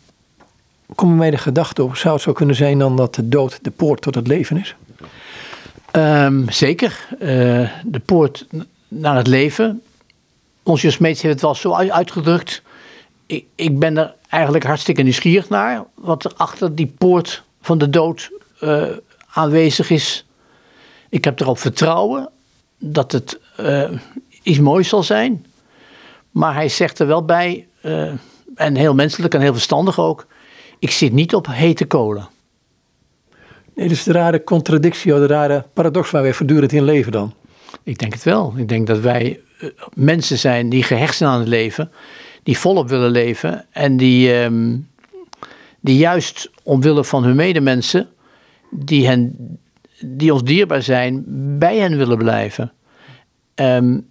komen 0.95 1.17
mij 1.17 1.31
de 1.31 1.37
gedachte 1.37 1.83
op, 1.83 1.95
zou 1.95 2.13
het 2.13 2.23
zo 2.23 2.33
kunnen 2.33 2.55
zijn 2.55 2.79
dan 2.79 2.95
dat 2.95 3.15
de 3.15 3.29
dood 3.29 3.59
de 3.61 3.71
poort 3.71 4.01
tot 4.01 4.15
het 4.15 4.27
leven 4.27 4.57
is? 4.57 4.75
Um, 5.91 6.49
zeker. 6.49 7.07
Uh, 7.11 7.19
de 7.83 8.01
poort 8.05 8.47
naar 8.89 9.15
het 9.15 9.27
leven. 9.27 9.81
Onze 10.63 10.91
Smeets 10.91 11.21
heeft 11.21 11.33
het 11.33 11.43
wel 11.43 11.55
zo 11.55 11.73
uitgedrukt. 11.73 12.61
Ik, 13.25 13.45
ik, 13.55 13.79
ben 13.79 13.97
er 13.97 14.15
eigenlijk 14.29 14.63
hartstikke 14.63 15.01
nieuwsgierig 15.01 15.49
naar. 15.49 15.83
Wat 15.93 16.25
er 16.25 16.33
achter 16.35 16.75
die 16.75 16.93
poort 16.97 17.43
van 17.61 17.77
de 17.77 17.89
dood 17.89 18.31
uh, 18.61 18.83
aanwezig 19.31 19.89
is. 19.89 20.25
Ik 21.09 21.23
heb 21.23 21.39
erop 21.39 21.59
vertrouwen 21.59 22.29
dat 22.77 23.11
het 23.11 23.39
uh, 23.59 23.89
iets 24.43 24.59
moois 24.59 24.89
zal 24.89 25.03
zijn. 25.03 25.45
Maar 26.31 26.53
hij 26.53 26.69
zegt 26.69 26.99
er 26.99 27.07
wel 27.07 27.25
bij: 27.25 27.67
eh, 27.81 28.11
en 28.55 28.75
heel 28.75 28.93
menselijk 28.93 29.33
en 29.33 29.41
heel 29.41 29.53
verstandig 29.53 29.99
ook. 29.99 30.27
Ik 30.79 30.91
zit 30.91 31.13
niet 31.13 31.35
op 31.35 31.47
hete 31.47 31.85
kolen. 31.85 32.27
Nee, 33.75 33.87
dus 33.87 34.03
de 34.03 34.11
rare 34.11 34.43
contradictie, 34.43 35.13
de 35.13 35.27
rare 35.27 35.65
paradox 35.73 36.11
waar 36.11 36.21
wij 36.21 36.33
voortdurend 36.33 36.71
in 36.71 36.83
leven 36.83 37.11
dan. 37.11 37.33
Ik 37.89 37.97
denk 37.97 38.13
het 38.13 38.23
wel. 38.23 38.53
Ik 38.55 38.67
denk 38.67 38.87
dat 38.87 38.99
wij 38.99 39.39
eh, 39.59 39.69
mensen 39.93 40.37
zijn 40.37 40.69
die 40.69 40.83
gehecht 40.83 41.15
zijn 41.17 41.29
aan 41.29 41.39
het 41.39 41.47
leven, 41.47 41.91
die 42.43 42.57
volop 42.57 42.89
willen 42.89 43.11
leven 43.11 43.65
en 43.71 43.97
die, 43.97 44.33
ehm, 44.33 44.77
die 45.79 45.97
juist 45.97 46.49
omwille 46.63 47.03
van 47.03 47.23
hun 47.23 47.35
medemensen, 47.35 48.07
die, 48.71 49.07
hen, 49.07 49.35
die 50.05 50.33
ons 50.33 50.43
dierbaar 50.43 50.81
zijn, 50.81 51.23
bij 51.59 51.77
hen 51.77 51.97
willen 51.97 52.17
blijven. 52.17 52.71
Um, 53.55 54.07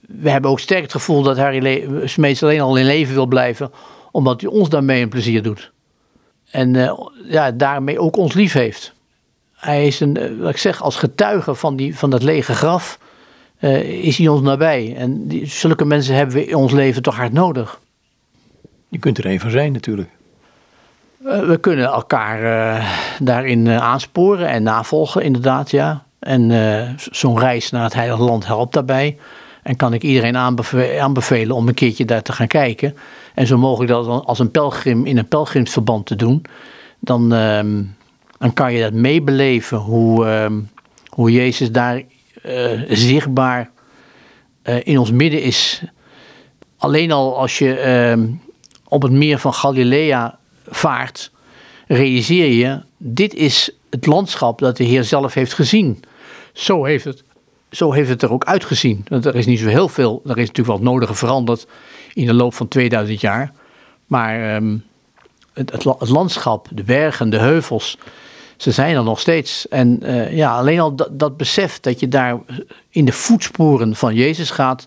we 0.00 0.30
hebben 0.30 0.50
ook 0.50 0.60
sterk 0.60 0.82
het 0.82 0.92
gevoel 0.92 1.22
dat 1.22 1.36
Harry 1.36 2.06
Smeets 2.06 2.42
alleen 2.42 2.60
al 2.60 2.76
in 2.76 2.86
leven 2.86 3.14
wil 3.14 3.26
blijven, 3.26 3.70
omdat 4.10 4.40
hij 4.40 4.50
ons 4.50 4.68
daarmee 4.68 5.02
een 5.02 5.08
plezier 5.08 5.42
doet. 5.42 5.72
En 6.50 6.74
uh, 6.74 6.98
ja, 7.24 7.50
daarmee 7.50 7.98
ook 7.98 8.16
ons 8.16 8.34
lief 8.34 8.52
heeft. 8.52 8.94
Hij 9.58 9.86
is 9.86 10.00
een, 10.00 10.18
uh, 10.18 10.40
wat 10.40 10.50
ik 10.50 10.56
zeg, 10.56 10.82
als 10.82 10.96
getuige 10.96 11.54
van, 11.54 11.76
die, 11.76 11.96
van 11.96 12.10
dat 12.10 12.22
lege 12.22 12.54
graf, 12.54 12.98
uh, 13.60 13.80
is 14.04 14.18
hij 14.18 14.28
ons 14.28 14.40
nabij. 14.40 14.94
En 14.96 15.28
die, 15.28 15.46
zulke 15.46 15.84
mensen 15.84 16.14
hebben 16.14 16.36
we 16.36 16.46
in 16.46 16.54
ons 16.54 16.72
leven 16.72 17.02
toch 17.02 17.16
hard 17.16 17.32
nodig. 17.32 17.80
Je 18.88 18.98
kunt 18.98 19.18
er 19.18 19.26
een 19.26 19.40
van 19.40 19.50
zijn 19.50 19.72
natuurlijk. 19.72 20.10
we 21.18 21.58
kunnen 21.60 21.84
elkaar 21.84 22.82
daarin 23.18 23.68
aansporen 23.68 24.48
en 24.48 24.62
navolgen, 24.62 25.22
inderdaad, 25.22 25.70
ja. 25.70 26.04
En 26.18 26.96
zo'n 27.10 27.38
reis 27.38 27.70
naar 27.70 27.82
het 27.82 27.94
Heilige 27.94 28.22
Land 28.22 28.46
helpt 28.46 28.72
daarbij. 28.72 29.16
En 29.62 29.76
kan 29.76 29.92
ik 29.92 30.02
iedereen 30.02 30.36
aanbevelen 31.00 31.56
om 31.56 31.68
een 31.68 31.74
keertje 31.74 32.04
daar 32.04 32.22
te 32.22 32.32
gaan 32.32 32.46
kijken. 32.46 32.96
En 33.34 33.46
zo 33.46 33.58
mogelijk 33.58 33.90
dat 33.90 34.24
als 34.24 34.38
een 34.38 34.50
pelgrim 34.50 35.06
in 35.06 35.18
een 35.18 35.28
pelgrimsverband 35.28 36.06
te 36.06 36.16
doen. 36.16 36.42
Dan, 37.00 37.32
ehm, 37.32 37.82
dan 38.38 38.52
kan 38.52 38.72
je 38.72 38.82
dat 38.82 38.92
meebeleven 38.92 39.78
hoe, 39.78 40.26
ehm, 40.26 40.60
hoe 41.08 41.32
Jezus 41.32 41.72
daar 41.72 42.02
uh, 42.46 42.82
zichtbaar 42.88 43.70
uh, 44.64 44.86
in 44.86 44.98
ons 44.98 45.10
midden 45.10 45.42
is. 45.42 45.82
Alleen 46.76 47.12
al 47.12 47.38
als 47.38 47.58
je 47.58 47.74
ehm, 47.74 48.26
op 48.88 49.02
het 49.02 49.12
meer 49.12 49.38
van 49.38 49.54
Galilea 49.54 50.38
vaart, 50.66 51.30
realiseer 51.86 52.52
je, 52.52 52.80
dit 52.96 53.34
is 53.34 53.70
het 53.90 54.06
landschap 54.06 54.58
dat 54.58 54.76
de 54.76 54.84
Heer 54.84 55.04
zelf 55.04 55.34
heeft 55.34 55.54
gezien. 55.54 56.02
Zo 56.52 56.84
heeft 56.84 57.04
het 57.04 57.24
zo 57.70 57.92
heeft 57.92 58.08
het 58.08 58.22
er 58.22 58.32
ook 58.32 58.44
uitgezien. 58.44 59.04
Want 59.08 59.24
er 59.24 59.34
is 59.34 59.46
niet 59.46 59.58
zo 59.58 59.66
heel 59.66 59.88
veel, 59.88 60.20
er 60.24 60.38
is 60.38 60.46
natuurlijk 60.46 60.66
wel 60.66 60.76
het 60.76 60.84
nodige 60.84 61.14
veranderd 61.14 61.66
in 62.14 62.26
de 62.26 62.32
loop 62.32 62.54
van 62.54 62.68
2000 62.68 63.20
jaar. 63.20 63.52
Maar 64.06 64.62
het, 65.52 65.72
het, 65.72 65.84
het, 65.84 66.08
landschap, 66.08 66.68
de 66.70 66.82
bergen, 66.82 67.30
de 67.30 67.38
heuvels, 67.38 67.98
ze 68.58 68.70
zijn 68.70 68.96
er 68.96 69.04
nog 69.04 69.20
steeds. 69.20 69.68
En 69.68 70.00
uh, 70.02 70.36
ja, 70.36 70.56
alleen 70.56 70.80
al 70.80 70.94
dat, 71.10 71.36
besef 71.36 71.80
dat 71.80 72.00
je 72.00 72.08
daar 72.08 72.38
in 72.90 73.04
de 73.04 73.12
voetsporen 73.12 73.96
van 73.96 74.14
Jezus 74.14 74.50
gaat, 74.50 74.86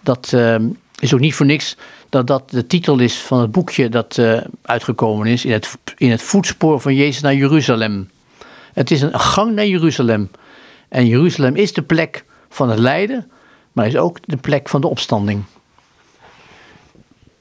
dat 0.00 0.32
uh, 0.34 0.56
is 0.98 1.14
ook 1.14 1.20
niet 1.20 1.34
voor 1.34 1.46
niks 1.46 1.76
dat 2.08 2.26
dat 2.26 2.50
de 2.50 2.66
titel 2.66 2.98
is 2.98 3.18
van 3.18 3.40
het 3.40 3.52
boekje 3.52 3.88
dat 3.88 4.16
uh, 4.16 4.40
uitgekomen 4.62 5.26
is, 5.26 5.44
in 5.44 5.52
het, 5.52 5.78
in 5.96 6.10
het 6.10 6.22
voetspoor 6.22 6.80
van 6.80 6.94
Jezus 6.94 7.22
naar 7.22 7.34
Jeruzalem. 7.34 8.10
Het 8.72 8.90
is 8.90 9.02
een 9.02 9.20
gang 9.20 9.54
naar 9.54 9.66
Jeruzalem. 9.66 10.30
En 10.88 11.06
Jeruzalem 11.06 11.56
is 11.56 11.72
de 11.72 11.82
plek 11.82 12.24
van 12.48 12.70
het 12.70 12.78
lijden, 12.78 13.30
maar 13.72 13.86
is 13.86 13.96
ook 13.96 14.18
de 14.24 14.36
plek 14.36 14.68
van 14.68 14.80
de 14.80 14.88
opstanding. 14.88 15.42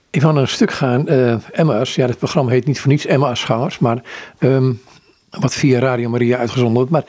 Ik 0.10 0.21
wil 0.21 0.31
naar 0.31 0.41
een 0.41 0.47
stuk 0.47 0.71
gaan, 0.71 1.12
uh, 1.12 1.36
Emma's. 1.51 1.95
Ja, 1.95 2.07
het 2.07 2.17
programma 2.17 2.51
heet 2.51 2.65
niet 2.65 2.79
voor 2.79 2.91
niets 2.91 3.05
Emma's 3.05 3.43
Gangers, 3.43 3.79
maar 3.79 4.01
um, 4.39 4.81
wat 5.39 5.54
via 5.54 5.80
Radio 5.80 6.10
Maria 6.10 6.38
uitgezonden 6.38 6.76
wordt. 6.76 6.91
Maar 6.91 7.06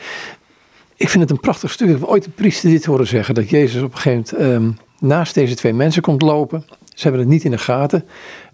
ik 0.96 1.08
vind 1.08 1.22
het 1.22 1.30
een 1.30 1.40
prachtig 1.40 1.70
stuk. 1.70 1.88
Ik 1.88 1.94
heb 1.94 2.04
ooit 2.04 2.26
een 2.26 2.32
priester 2.32 2.70
dit 2.70 2.84
horen 2.84 3.06
zeggen, 3.06 3.34
dat 3.34 3.50
Jezus 3.50 3.82
op 3.82 3.92
een 3.92 3.98
gegeven 3.98 4.38
moment 4.38 4.54
um, 4.54 4.78
naast 4.98 5.34
deze 5.34 5.54
twee 5.54 5.72
mensen 5.72 6.02
komt 6.02 6.22
lopen. 6.22 6.64
Ze 6.94 7.02
hebben 7.02 7.20
het 7.20 7.30
niet 7.30 7.44
in 7.44 7.50
de 7.50 7.58
gaten. 7.58 8.04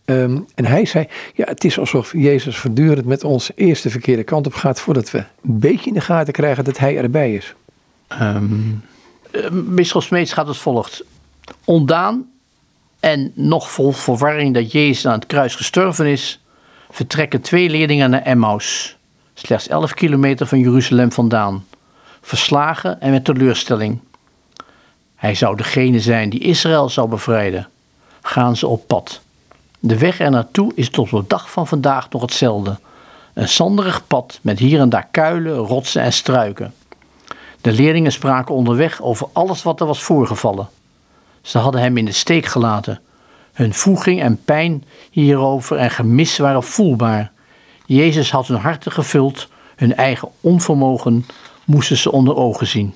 Um, 0.05 0.47
en 0.55 0.65
hij 0.65 0.85
zei, 0.85 1.09
ja, 1.35 1.45
het 1.45 1.65
is 1.65 1.79
alsof 1.79 2.13
Jezus 2.13 2.57
voortdurend 2.57 3.07
met 3.07 3.25
ons 3.25 3.51
eerst 3.55 3.83
de 3.83 3.91
verkeerde 3.91 4.23
kant 4.23 4.47
op 4.47 4.55
gaat, 4.55 4.81
voordat 4.81 5.11
we 5.11 5.19
een 5.19 5.59
beetje 5.59 5.89
in 5.89 5.95
de 5.95 6.01
gaten 6.01 6.33
krijgen 6.33 6.65
dat 6.65 6.79
hij 6.79 6.97
erbij 6.97 7.35
is. 7.35 7.55
Um, 8.21 8.83
Bisschop 9.53 10.03
Smeets 10.03 10.33
gaat 10.33 10.47
als 10.47 10.61
volgt. 10.61 11.05
Ondaan 11.65 12.31
en 13.01 13.33
nog 13.35 13.71
vol 13.71 13.93
verwarring 13.93 14.55
dat 14.55 14.73
Jezus 14.73 15.07
aan 15.07 15.13
het 15.13 15.27
kruis 15.27 15.55
gestorven 15.55 16.07
is, 16.07 16.41
vertrekken 16.91 17.41
twee 17.41 17.69
leerlingen 17.69 18.11
naar 18.11 18.23
Emmaus, 18.23 18.98
slechts 19.39 19.69
11 19.69 19.95
kilometer 19.95 20.47
van 20.47 20.59
Jeruzalem 20.59 21.13
vandaan, 21.13 21.65
verslagen 22.21 23.01
en 23.01 23.11
met 23.11 23.25
teleurstelling. 23.25 23.99
Hij 25.15 25.35
zou 25.35 25.57
degene 25.57 26.01
zijn 26.01 26.31
die 26.31 26.41
Israël 26.41 26.89
zou 26.89 27.09
bevrijden. 27.09 27.69
Gaan 28.23 28.57
ze 28.57 28.67
op 28.67 28.87
pad. 28.87 29.21
De 29.79 29.99
weg 29.99 30.21
er 30.21 30.31
naartoe 30.31 30.73
is 30.75 30.91
tot 30.91 31.13
op 31.13 31.21
de 31.21 31.27
dag 31.27 31.51
van 31.51 31.67
vandaag 31.67 32.11
nog 32.11 32.23
hetzelfde. 32.23 32.79
Een 33.35 33.49
zanderig 33.49 34.07
pad 34.07 34.39
met 34.43 34.59
hier 34.59 34.81
en 34.81 34.89
daar 34.89 35.09
kuilen, 35.11 35.57
rotsen 35.57 36.03
en 36.03 36.13
struiken. 36.13 36.75
De 37.61 37.73
leerlingen 37.73 38.13
spraken 38.13 38.55
onderweg 38.55 39.03
over 39.03 39.29
alles 39.33 39.63
wat 39.63 39.81
er 39.81 39.87
was 39.87 40.03
voorgevallen. 40.03 40.69
Ze 41.43 41.59
hadden 41.59 41.81
hem 41.81 41.97
in 41.97 42.05
de 42.05 42.13
steek 42.13 42.47
gelaten. 42.47 43.01
Hun 43.53 43.75
voeging 43.75 44.23
en 44.23 44.45
pijn 44.45 44.85
hierover 45.11 45.77
en 45.77 45.91
gemis 45.91 46.39
waren 46.39 46.63
voelbaar. 46.63 47.33
Jezus 47.89 48.31
had 48.31 48.47
hun 48.47 48.57
harten 48.57 48.93
gevuld, 48.93 49.49
hun 49.77 49.95
eigen 49.95 50.29
onvermogen 50.41 51.27
moesten 51.65 51.97
ze 51.97 52.13
onder 52.13 52.37
ogen 52.37 52.67
zien. 52.67 52.95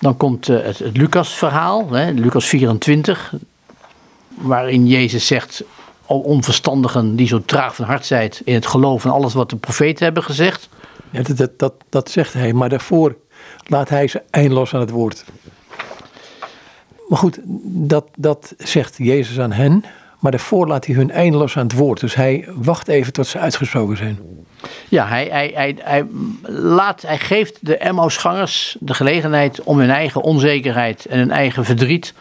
Dan 0.00 0.16
komt 0.16 0.48
eh, 0.48 0.62
het, 0.62 0.78
het 0.78 0.96
Lucas-verhaal, 0.96 1.90
Lucas 2.14 2.46
24, 2.46 3.34
waarin 4.28 4.86
Jezus 4.86 5.26
zegt: 5.26 5.64
O 6.06 6.16
onverstandigen 6.16 7.16
die 7.16 7.26
zo 7.26 7.42
traag 7.44 7.74
van 7.74 7.84
hart 7.84 8.06
zijt 8.06 8.42
in 8.44 8.54
het 8.54 8.66
geloof 8.66 9.04
en 9.04 9.10
alles 9.10 9.34
wat 9.34 9.50
de 9.50 9.56
profeten 9.56 10.04
hebben 10.04 10.22
gezegd. 10.22 10.68
Dat, 11.10 11.58
dat, 11.58 11.74
dat 11.88 12.10
zegt 12.10 12.32
hij, 12.32 12.52
maar 12.52 12.68
daarvoor 12.68 13.16
laat 13.66 13.88
hij 13.88 14.08
ze 14.08 14.22
eindeloos 14.30 14.74
aan 14.74 14.80
het 14.80 14.90
woord. 14.90 15.24
Maar 17.08 17.18
goed, 17.18 17.38
dat, 17.64 18.08
dat 18.16 18.54
zegt 18.58 18.96
Jezus 18.96 19.38
aan 19.38 19.52
hen, 19.52 19.84
maar 20.22 20.30
daarvoor 20.30 20.66
laat 20.66 20.86
hij 20.86 20.94
hun 20.94 21.10
eindeloos 21.10 21.56
aan 21.56 21.62
het 21.62 21.72
woord. 21.72 22.00
Dus 22.00 22.14
hij 22.14 22.48
wacht 22.54 22.88
even 22.88 23.12
tot 23.12 23.26
ze 23.26 23.38
uitgesproken 23.38 23.96
zijn. 23.96 24.18
Ja, 24.88 25.06
hij, 25.06 25.28
hij, 25.30 25.50
hij, 25.54 25.76
hij, 25.80 26.06
laat, 26.42 27.02
hij 27.02 27.18
geeft 27.18 27.58
de 27.60 27.76
Emmausgangers 27.76 28.76
de 28.80 28.94
gelegenheid 28.94 29.62
om 29.62 29.78
hun 29.78 29.90
eigen 29.90 30.22
onzekerheid 30.22 31.06
en 31.06 31.18
hun 31.18 31.30
eigen 31.30 31.64
verdriet, 31.64 32.14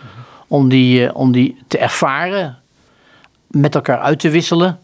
om 0.47 0.69
die, 0.69 1.05
eh, 1.05 1.15
om 1.15 1.31
die 1.31 1.57
te 1.67 1.77
ervaren, 1.77 2.57
met 3.47 3.75
elkaar 3.75 3.99
uit 3.99 4.19
te 4.19 4.29
wisselen. 4.29 4.79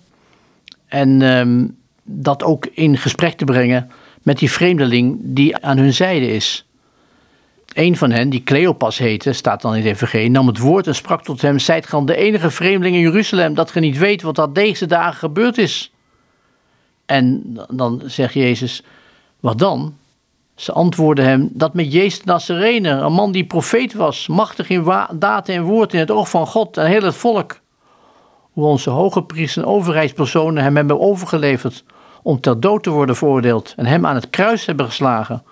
En 0.88 1.22
um, 1.22 1.78
dat 2.04 2.44
ook 2.44 2.66
in 2.66 2.98
gesprek 2.98 3.38
te 3.38 3.46
brengen 3.46 3.92
met 4.22 4.40
die 4.40 4.52
vreemdeling 4.52 5.20
die 5.22 5.58
aan 5.58 5.78
hun 5.78 5.94
zijde 5.94 6.28
is. 6.28 6.67
Een 7.78 7.98
van 7.98 8.12
hen, 8.12 8.30
die 8.30 8.44
Cleopas 8.44 8.98
heette, 8.98 9.34
staat 9.34 9.62
dan 9.62 9.76
in 9.76 9.86
het 9.86 10.02
EVG, 10.02 10.30
nam 10.30 10.48
het 10.48 10.58
woord 10.58 10.88
en 10.88 10.96
sprak 10.96 11.24
tot 11.24 11.42
hem: 11.42 11.60
Zijt 11.60 11.90
de 12.06 12.16
enige 12.16 12.52
vreemdeling 12.52 12.96
in 12.96 13.02
Jeruzalem 13.02 13.54
dat 13.54 13.72
ge 13.72 13.80
niet 13.80 13.98
weet 13.98 14.22
wat 14.22 14.36
dat 14.36 14.56
deze 14.56 14.86
dagen 14.86 15.18
gebeurd 15.18 15.58
is? 15.58 15.92
En 17.06 17.44
dan 17.70 18.02
zegt 18.06 18.34
Jezus: 18.34 18.84
Wat 19.40 19.60
dan? 19.60 19.96
Ze 20.56 20.72
antwoordden 20.72 21.26
hem 21.26 21.50
dat 21.54 21.74
met 21.74 21.94
Jezus 21.94 22.24
Nazarene, 22.24 22.90
een 22.90 23.14
man 23.14 23.32
die 23.32 23.46
profeet 23.46 23.94
was, 23.94 24.28
machtig 24.28 24.70
in 24.70 24.92
daad 25.14 25.50
en 25.50 25.64
woord 25.64 25.94
in 25.94 26.00
het 26.00 26.12
oog 26.12 26.30
van 26.30 26.48
God 26.48 26.78
en 26.78 26.86
heel 26.86 27.04
het 27.04 27.16
volk. 27.16 27.60
Hoe 28.52 28.66
onze 28.66 28.90
hoge 28.90 29.24
priesters 29.24 29.66
en 29.66 29.72
overheidspersonen 29.72 30.64
hem 30.64 30.76
hebben 30.76 31.00
overgeleverd 31.00 31.84
om 32.24 32.40
ter 32.40 32.60
dood 32.60 32.84
te 32.84 32.90
worden 32.90 33.16
veroordeeld 33.16 33.74
en 33.76 33.86
hem 33.86 34.06
aan 34.06 34.16
het 34.16 34.30
kruis 34.30 34.66
hebben 34.66 34.86
geslagen. 34.86 35.44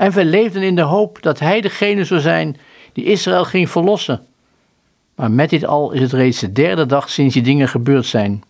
En 0.00 0.12
wij 0.12 0.24
leefden 0.24 0.62
in 0.62 0.76
de 0.76 0.82
hoop 0.82 1.22
dat 1.22 1.38
hij 1.38 1.60
degene 1.60 2.04
zou 2.04 2.20
zijn 2.20 2.56
die 2.92 3.04
Israël 3.04 3.44
ging 3.44 3.70
verlossen. 3.70 4.26
Maar 5.14 5.30
met 5.30 5.50
dit 5.50 5.64
al 5.64 5.92
is 5.92 6.00
het 6.00 6.12
reeds 6.12 6.40
de 6.40 6.52
derde 6.52 6.86
dag 6.86 7.10
sinds 7.10 7.34
die 7.34 7.42
dingen 7.42 7.68
gebeurd 7.68 8.06
zijn. 8.06 8.42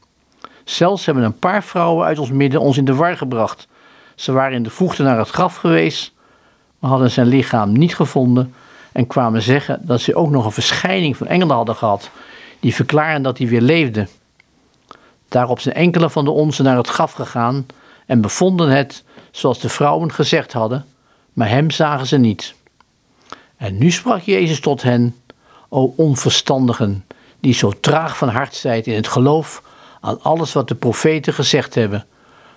Zelfs 0.64 1.06
hebben 1.06 1.24
een 1.24 1.38
paar 1.38 1.64
vrouwen 1.64 2.06
uit 2.06 2.18
ons 2.18 2.30
midden 2.30 2.60
ons 2.60 2.76
in 2.76 2.84
de 2.84 2.94
war 2.94 3.16
gebracht. 3.16 3.68
Ze 4.14 4.32
waren 4.32 4.52
in 4.52 4.62
de 4.62 4.70
vroegte 4.70 5.02
naar 5.02 5.18
het 5.18 5.28
graf 5.28 5.56
geweest, 5.56 6.12
maar 6.78 6.90
hadden 6.90 7.10
zijn 7.10 7.26
lichaam 7.26 7.72
niet 7.72 7.94
gevonden 7.94 8.54
en 8.92 9.06
kwamen 9.06 9.42
zeggen 9.42 9.80
dat 9.86 10.00
ze 10.00 10.14
ook 10.14 10.30
nog 10.30 10.44
een 10.44 10.52
verschijning 10.52 11.16
van 11.16 11.26
engelen 11.26 11.56
hadden 11.56 11.76
gehad, 11.76 12.10
die 12.60 12.74
verklaren 12.74 13.22
dat 13.22 13.38
hij 13.38 13.46
weer 13.46 13.62
leefde. 13.62 14.08
Daarop 15.28 15.60
zijn 15.60 15.74
enkele 15.74 16.10
van 16.10 16.24
de 16.24 16.30
onze 16.30 16.62
naar 16.62 16.76
het 16.76 16.88
graf 16.88 17.12
gegaan 17.12 17.66
en 18.06 18.20
bevonden 18.20 18.68
het 18.68 19.04
zoals 19.30 19.60
de 19.60 19.68
vrouwen 19.68 20.12
gezegd 20.12 20.52
hadden, 20.52 20.84
maar 21.40 21.48
hem 21.48 21.70
zagen 21.70 22.06
ze 22.06 22.16
niet. 22.16 22.54
En 23.56 23.78
nu 23.78 23.90
sprak 23.90 24.20
Jezus 24.22 24.60
tot 24.60 24.82
hen: 24.82 25.16
O 25.68 25.92
onverstandigen, 25.96 27.04
die 27.40 27.54
zo 27.54 27.72
traag 27.80 28.16
van 28.16 28.28
hart 28.28 28.54
zijt 28.54 28.86
in 28.86 28.94
het 28.94 29.08
geloof 29.08 29.62
aan 30.00 30.22
alles 30.22 30.52
wat 30.52 30.68
de 30.68 30.74
profeten 30.74 31.34
gezegd 31.34 31.74
hebben. 31.74 32.06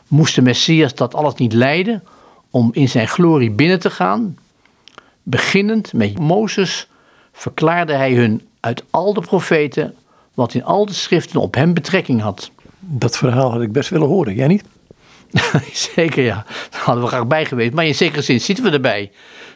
Moest 0.08 0.36
de 0.36 0.42
Messias 0.42 0.96
dat 0.96 1.16
alles 1.16 1.34
niet 1.34 1.54
lijden 1.54 2.04
om 2.50 2.70
in 2.74 2.90
zijn 2.90 3.08
glorie 3.08 3.52
binnen 3.52 3.80
te 3.80 3.90
gaan? 3.90 4.38
Beginnend 5.24 5.94
met 5.94 6.20
Mozes 6.20 6.88
verklaarde 7.32 7.94
hij 7.94 8.14
hun 8.14 8.48
uit 8.60 8.84
al 8.90 9.14
de 9.14 9.22
profeten 9.22 9.96
wat 10.34 10.54
in 10.54 10.64
al 10.64 10.86
de 10.86 10.94
schriften 10.94 11.42
op 11.42 11.56
hem 11.56 11.74
betrekking 11.74 12.22
had. 12.22 12.52
Dat 12.80 13.18
verhaal 13.18 13.52
had 13.52 13.62
ik 13.62 13.72
best 13.72 13.90
willen 13.90 14.08
horen, 14.08 14.36
jij 14.36 14.48
niet? 14.48 14.64
Zeker 15.96 16.24
ja, 16.24 16.46
daar 16.70 16.82
hadden 16.82 17.04
we 17.04 17.10
graag 17.10 17.28
bij 17.28 17.46
geweest. 17.46 17.74
Maar 17.74 17.86
in 17.86 17.96
zekere 17.96 18.22
zin 18.22 18.42
zitten 18.42 18.64
we 18.66 18.72
erbij. 18.72 19.12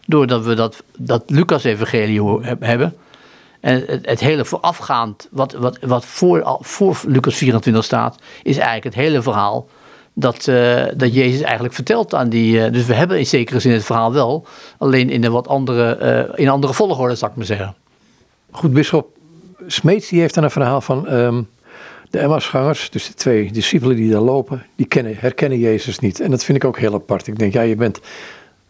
Doordat 0.06 0.46
we 0.46 0.54
dat, 0.54 0.84
dat 0.98 1.24
Lucas-evangelie 1.28 2.22
hebben. 2.60 2.96
En 3.60 3.84
het, 3.88 4.06
het, 4.06 4.20
hele 4.20 4.46
voorafgaand, 4.46 5.28
wat, 5.32 5.54
wat, 5.54 5.78
wat 5.82 6.06
voor, 6.06 6.58
voor 6.62 6.98
Lucas 7.08 7.36
24 7.36 7.84
staat, 7.84 8.18
is 8.44 8.56
eigenlijk 8.56 8.84
het 8.84 8.96
hele 9.06 9.22
verhaal 9.22 9.68
dat, 10.14 10.48
uh, 10.48 10.84
dat 10.96 11.14
Jezus 11.14 11.42
eigenlijk 11.42 11.74
vertelt 11.74 12.14
aan 12.14 12.30
die. 12.30 12.66
Uh, 12.66 12.72
dus 12.72 12.86
we 12.86 12.94
hebben 12.94 13.20
in 13.20 13.26
zekere 13.26 13.60
zin 13.60 13.72
het 13.72 13.86
verhaal 13.86 14.14
wel, 14.14 14.48
alleen 14.78 15.10
in 15.10 15.24
een 15.24 15.32
wat 15.32 15.48
andere, 15.48 15.98
uh, 16.36 16.40
in 16.40 16.50
andere 16.50 16.74
volgorde, 16.74 17.16
zou 17.16 17.32
ik 17.32 17.38
maar 17.38 17.46
zeggen. 17.46 17.76
Goed, 18.52 18.74
Bisschop 18.74 19.18
Smeets 19.68 20.10
die 20.10 20.20
heeft 20.20 20.34
dan 20.34 20.44
een 20.44 20.52
verhaal 20.52 20.82
van 20.82 21.14
um, 21.14 21.50
de 22.10 22.20
Emmausgangers, 22.20 22.90
dus 22.90 23.08
de 23.08 23.14
twee 23.14 23.52
discipelen 23.52 23.96
die 23.96 24.12
daar 24.12 24.22
lopen, 24.22 24.66
die 24.76 24.86
kennen, 24.86 25.16
herkennen 25.18 25.60
Jezus 25.60 26.00
niet. 26.00 26.20
En 26.20 26.32
dat 26.32 26.44
vind 26.44 26.58
ik 26.58 26.66
ook 26.66 26.78
heel 26.78 26.94
apart. 26.94 27.28
Ik 27.28 27.40
denk, 27.40 27.54
ja, 27.54 27.62
je 27.62 27.76
bent 27.76 28.00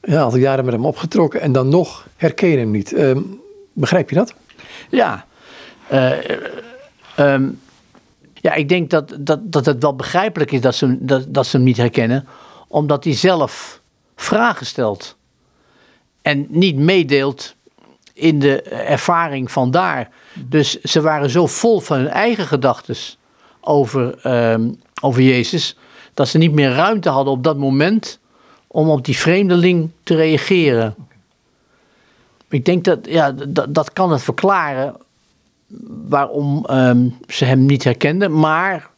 een 0.01 0.17
aantal 0.17 0.39
jaren 0.39 0.65
met 0.65 0.73
hem 0.73 0.85
opgetrokken 0.85 1.41
en 1.41 1.51
dan 1.51 1.69
nog 1.69 2.07
herken 2.15 2.49
je 2.49 2.57
hem 2.57 2.71
niet. 2.71 2.97
Um, 2.97 3.41
begrijp 3.73 4.09
je 4.09 4.15
dat? 4.15 4.33
Ja. 4.89 5.25
Um, 7.19 7.59
ja, 8.33 8.53
ik 8.53 8.69
denk 8.69 8.89
dat, 8.89 9.15
dat, 9.19 9.51
dat 9.51 9.65
het 9.65 9.81
wel 9.81 9.95
begrijpelijk 9.95 10.51
is 10.51 10.61
dat 10.61 10.75
ze, 10.75 10.97
dat, 10.99 11.25
dat 11.33 11.47
ze 11.47 11.55
hem 11.55 11.65
niet 11.65 11.77
herkennen, 11.77 12.27
omdat 12.67 13.03
hij 13.03 13.13
zelf 13.13 13.81
vragen 14.15 14.65
stelt 14.65 15.15
en 16.21 16.45
niet 16.49 16.75
meedeelt 16.75 17.55
in 18.13 18.39
de 18.39 18.61
ervaring 18.61 19.51
van 19.51 19.71
daar. 19.71 20.09
Dus 20.33 20.81
ze 20.81 21.01
waren 21.01 21.29
zo 21.29 21.47
vol 21.47 21.79
van 21.79 21.97
hun 21.97 22.07
eigen 22.07 22.45
gedachten 22.45 22.95
over, 23.68 24.28
um, 24.51 24.80
over 25.01 25.22
Jezus, 25.22 25.78
dat 26.13 26.28
ze 26.28 26.38
niet 26.38 26.53
meer 26.53 26.72
ruimte 26.72 27.09
hadden 27.09 27.34
op 27.34 27.43
dat 27.43 27.57
moment 27.57 28.20
om 28.68 28.89
op 28.89 29.05
die 29.05 29.18
vreemdeling 29.18 29.89
te 30.03 30.15
reageren. 30.15 30.95
Ik 32.49 32.65
denk 32.65 32.84
dat, 32.84 32.99
ja, 33.09 33.32
dat, 33.32 33.74
dat 33.74 33.93
kan 33.93 34.11
het 34.11 34.22
verklaren 34.22 34.95
waarom 36.07 36.65
um, 36.72 37.18
ze 37.28 37.45
hem 37.45 37.65
niet 37.65 37.84
herkenden. 37.84 38.39
Maar 38.39 38.89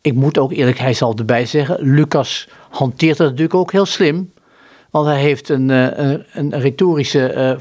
ik 0.00 0.14
moet 0.14 0.38
ook 0.38 0.52
eerlijk, 0.52 0.78
hij 0.78 0.94
zal 0.94 1.14
erbij 1.16 1.46
zeggen, 1.46 1.76
Lucas 1.80 2.48
hanteert 2.70 3.16
dat 3.16 3.26
natuurlijk 3.26 3.54
ook 3.54 3.72
heel 3.72 3.86
slim. 3.86 4.32
Want 4.90 5.06
hij 5.06 5.20
heeft 5.20 5.48
een, 5.48 5.68
uh, 5.68 5.86
een, 5.98 6.24
een, 6.32 6.60
retorische, 6.60 7.58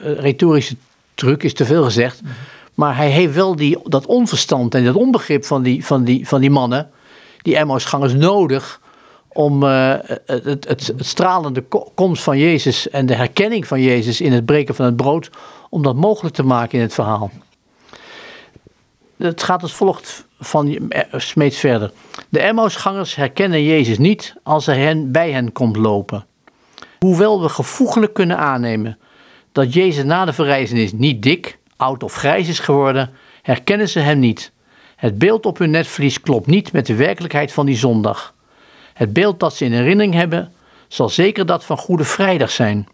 uh, 0.00 0.18
retorische 0.18 0.76
truc, 1.14 1.42
is 1.42 1.54
te 1.54 1.64
veel 1.64 1.84
gezegd. 1.84 2.22
Mhm. 2.22 2.32
Maar 2.74 2.96
hij 2.96 3.10
heeft 3.10 3.34
wel 3.34 3.56
die, 3.56 3.78
dat 3.84 4.06
onverstand 4.06 4.74
en 4.74 4.84
dat 4.84 4.94
onbegrip 4.94 5.44
van 5.44 5.62
die, 5.62 5.84
van 5.86 6.04
die, 6.04 6.28
van 6.28 6.40
die 6.40 6.50
mannen, 6.50 6.90
die 7.42 7.56
Emmausgangers, 7.56 8.14
nodig 8.14 8.80
om 9.28 9.62
het, 9.62 10.20
het, 10.26 10.68
het, 10.68 10.92
stralende 10.96 11.64
komst 11.94 12.22
van 12.22 12.38
Jezus 12.38 12.90
en 12.90 13.06
de 13.06 13.14
herkenning 13.14 13.66
van 13.66 13.80
Jezus 13.80 14.20
in 14.20 14.32
het 14.32 14.44
breken 14.44 14.74
van 14.74 14.84
het 14.84 14.96
brood, 14.96 15.30
om 15.70 15.82
dat 15.82 15.96
mogelijk 15.96 16.34
te 16.34 16.42
maken 16.42 16.78
in 16.78 16.84
het 16.84 16.94
verhaal. 16.94 17.30
Het 19.16 19.42
gaat 19.42 19.62
als 19.62 19.74
volgt 19.74 20.26
van 20.40 20.88
eh, 20.88 21.20
Smeets 21.20 21.58
verder. 21.58 21.92
De 22.28 22.40
Emmausgangers 22.40 23.14
herkennen 23.14 23.64
Jezus 23.64 23.98
niet 23.98 24.34
als 24.42 24.66
hij 24.66 24.78
hen, 24.78 25.12
bij 25.12 25.30
hen 25.30 25.52
komt 25.52 25.76
lopen. 25.76 26.26
Hoewel 26.98 27.42
we 27.42 27.48
gevoeglijk 27.48 28.14
kunnen 28.14 28.38
aannemen 28.38 28.98
dat 29.52 29.72
Jezus 29.72 30.04
na 30.04 30.24
de 30.24 30.32
verrijzenis 30.32 30.92
niet 30.92 31.22
dik, 31.22 31.58
oud 31.76 32.02
of 32.02 32.14
grijs 32.14 32.48
is 32.48 32.58
geworden, 32.58 33.10
herkennen 33.42 33.88
ze 33.88 33.98
hem 33.98 34.18
niet. 34.18 34.52
Het 34.96 35.18
beeld 35.18 35.46
op 35.46 35.58
hun 35.58 35.70
netvlies 35.70 36.20
klopt 36.20 36.46
niet 36.46 36.72
met 36.72 36.86
de 36.86 36.94
werkelijkheid 36.94 37.52
van 37.52 37.66
die 37.66 37.76
zondag. 37.76 38.34
Het 38.94 39.12
beeld 39.12 39.40
dat 39.40 39.54
ze 39.54 39.64
in 39.64 39.72
herinnering 39.72 40.14
hebben, 40.14 40.52
zal 40.88 41.08
zeker 41.08 41.46
dat 41.46 41.64
van 41.64 41.78
Goede 41.78 42.04
Vrijdag 42.04 42.50
zijn. 42.50 42.88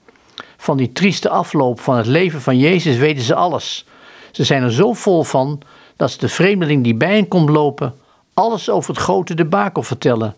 Van 0.57 0.77
die 0.77 0.93
trieste 0.93 1.29
afloop 1.29 1.81
van 1.81 1.97
het 1.97 2.07
leven 2.07 2.41
van 2.41 2.59
Jezus 2.59 2.97
weten 2.97 3.23
ze 3.23 3.35
alles. 3.35 3.87
Ze 4.31 4.45
zijn 4.45 4.63
er 4.63 4.73
zo 4.73 4.93
vol 4.93 5.23
van 5.23 5.61
dat 5.97 6.11
ze 6.11 6.19
de 6.19 6.29
vreemdeling 6.29 6.85
die 6.85 6.95
bij 6.95 7.15
hen 7.15 7.29
komt 7.29 7.49
lopen 7.49 7.95
alles 8.41 8.71
over 8.71 8.95
het 8.95 9.03
grote 9.03 9.35
debakel 9.35 9.83
vertellen. 9.83 10.37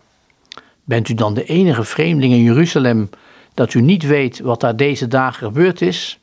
Bent 0.83 1.09
u 1.09 1.13
dan 1.13 1.33
de 1.33 1.43
enige 1.43 1.83
vreemdeling 1.83 2.33
in 2.33 2.43
Jeruzalem 2.43 3.09
dat 3.53 3.73
u 3.73 3.81
niet 3.81 4.03
weet 4.03 4.39
wat 4.39 4.59
daar 4.59 4.75
deze 4.75 5.07
dagen 5.07 5.45
gebeurd 5.45 5.81
is? 5.81 6.19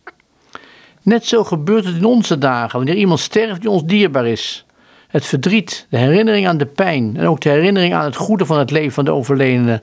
Net 1.02 1.26
zo 1.26 1.44
gebeurt 1.44 1.84
het 1.84 1.94
in 1.94 2.04
onze 2.04 2.38
dagen, 2.38 2.76
wanneer 2.76 2.96
iemand 2.96 3.20
sterft 3.20 3.60
die 3.60 3.70
ons 3.70 3.84
dierbaar 3.84 4.26
is. 4.26 4.64
Het 5.08 5.26
verdriet, 5.26 5.86
de 5.90 5.96
herinnering 5.96 6.48
aan 6.48 6.58
de 6.58 6.66
pijn 6.66 7.16
en 7.16 7.26
ook 7.26 7.40
de 7.40 7.48
herinnering 7.48 7.94
aan 7.94 8.04
het 8.04 8.16
goede 8.16 8.46
van 8.46 8.58
het 8.58 8.70
leven 8.70 8.92
van 8.92 9.04
de 9.04 9.12
overledene, 9.12 9.82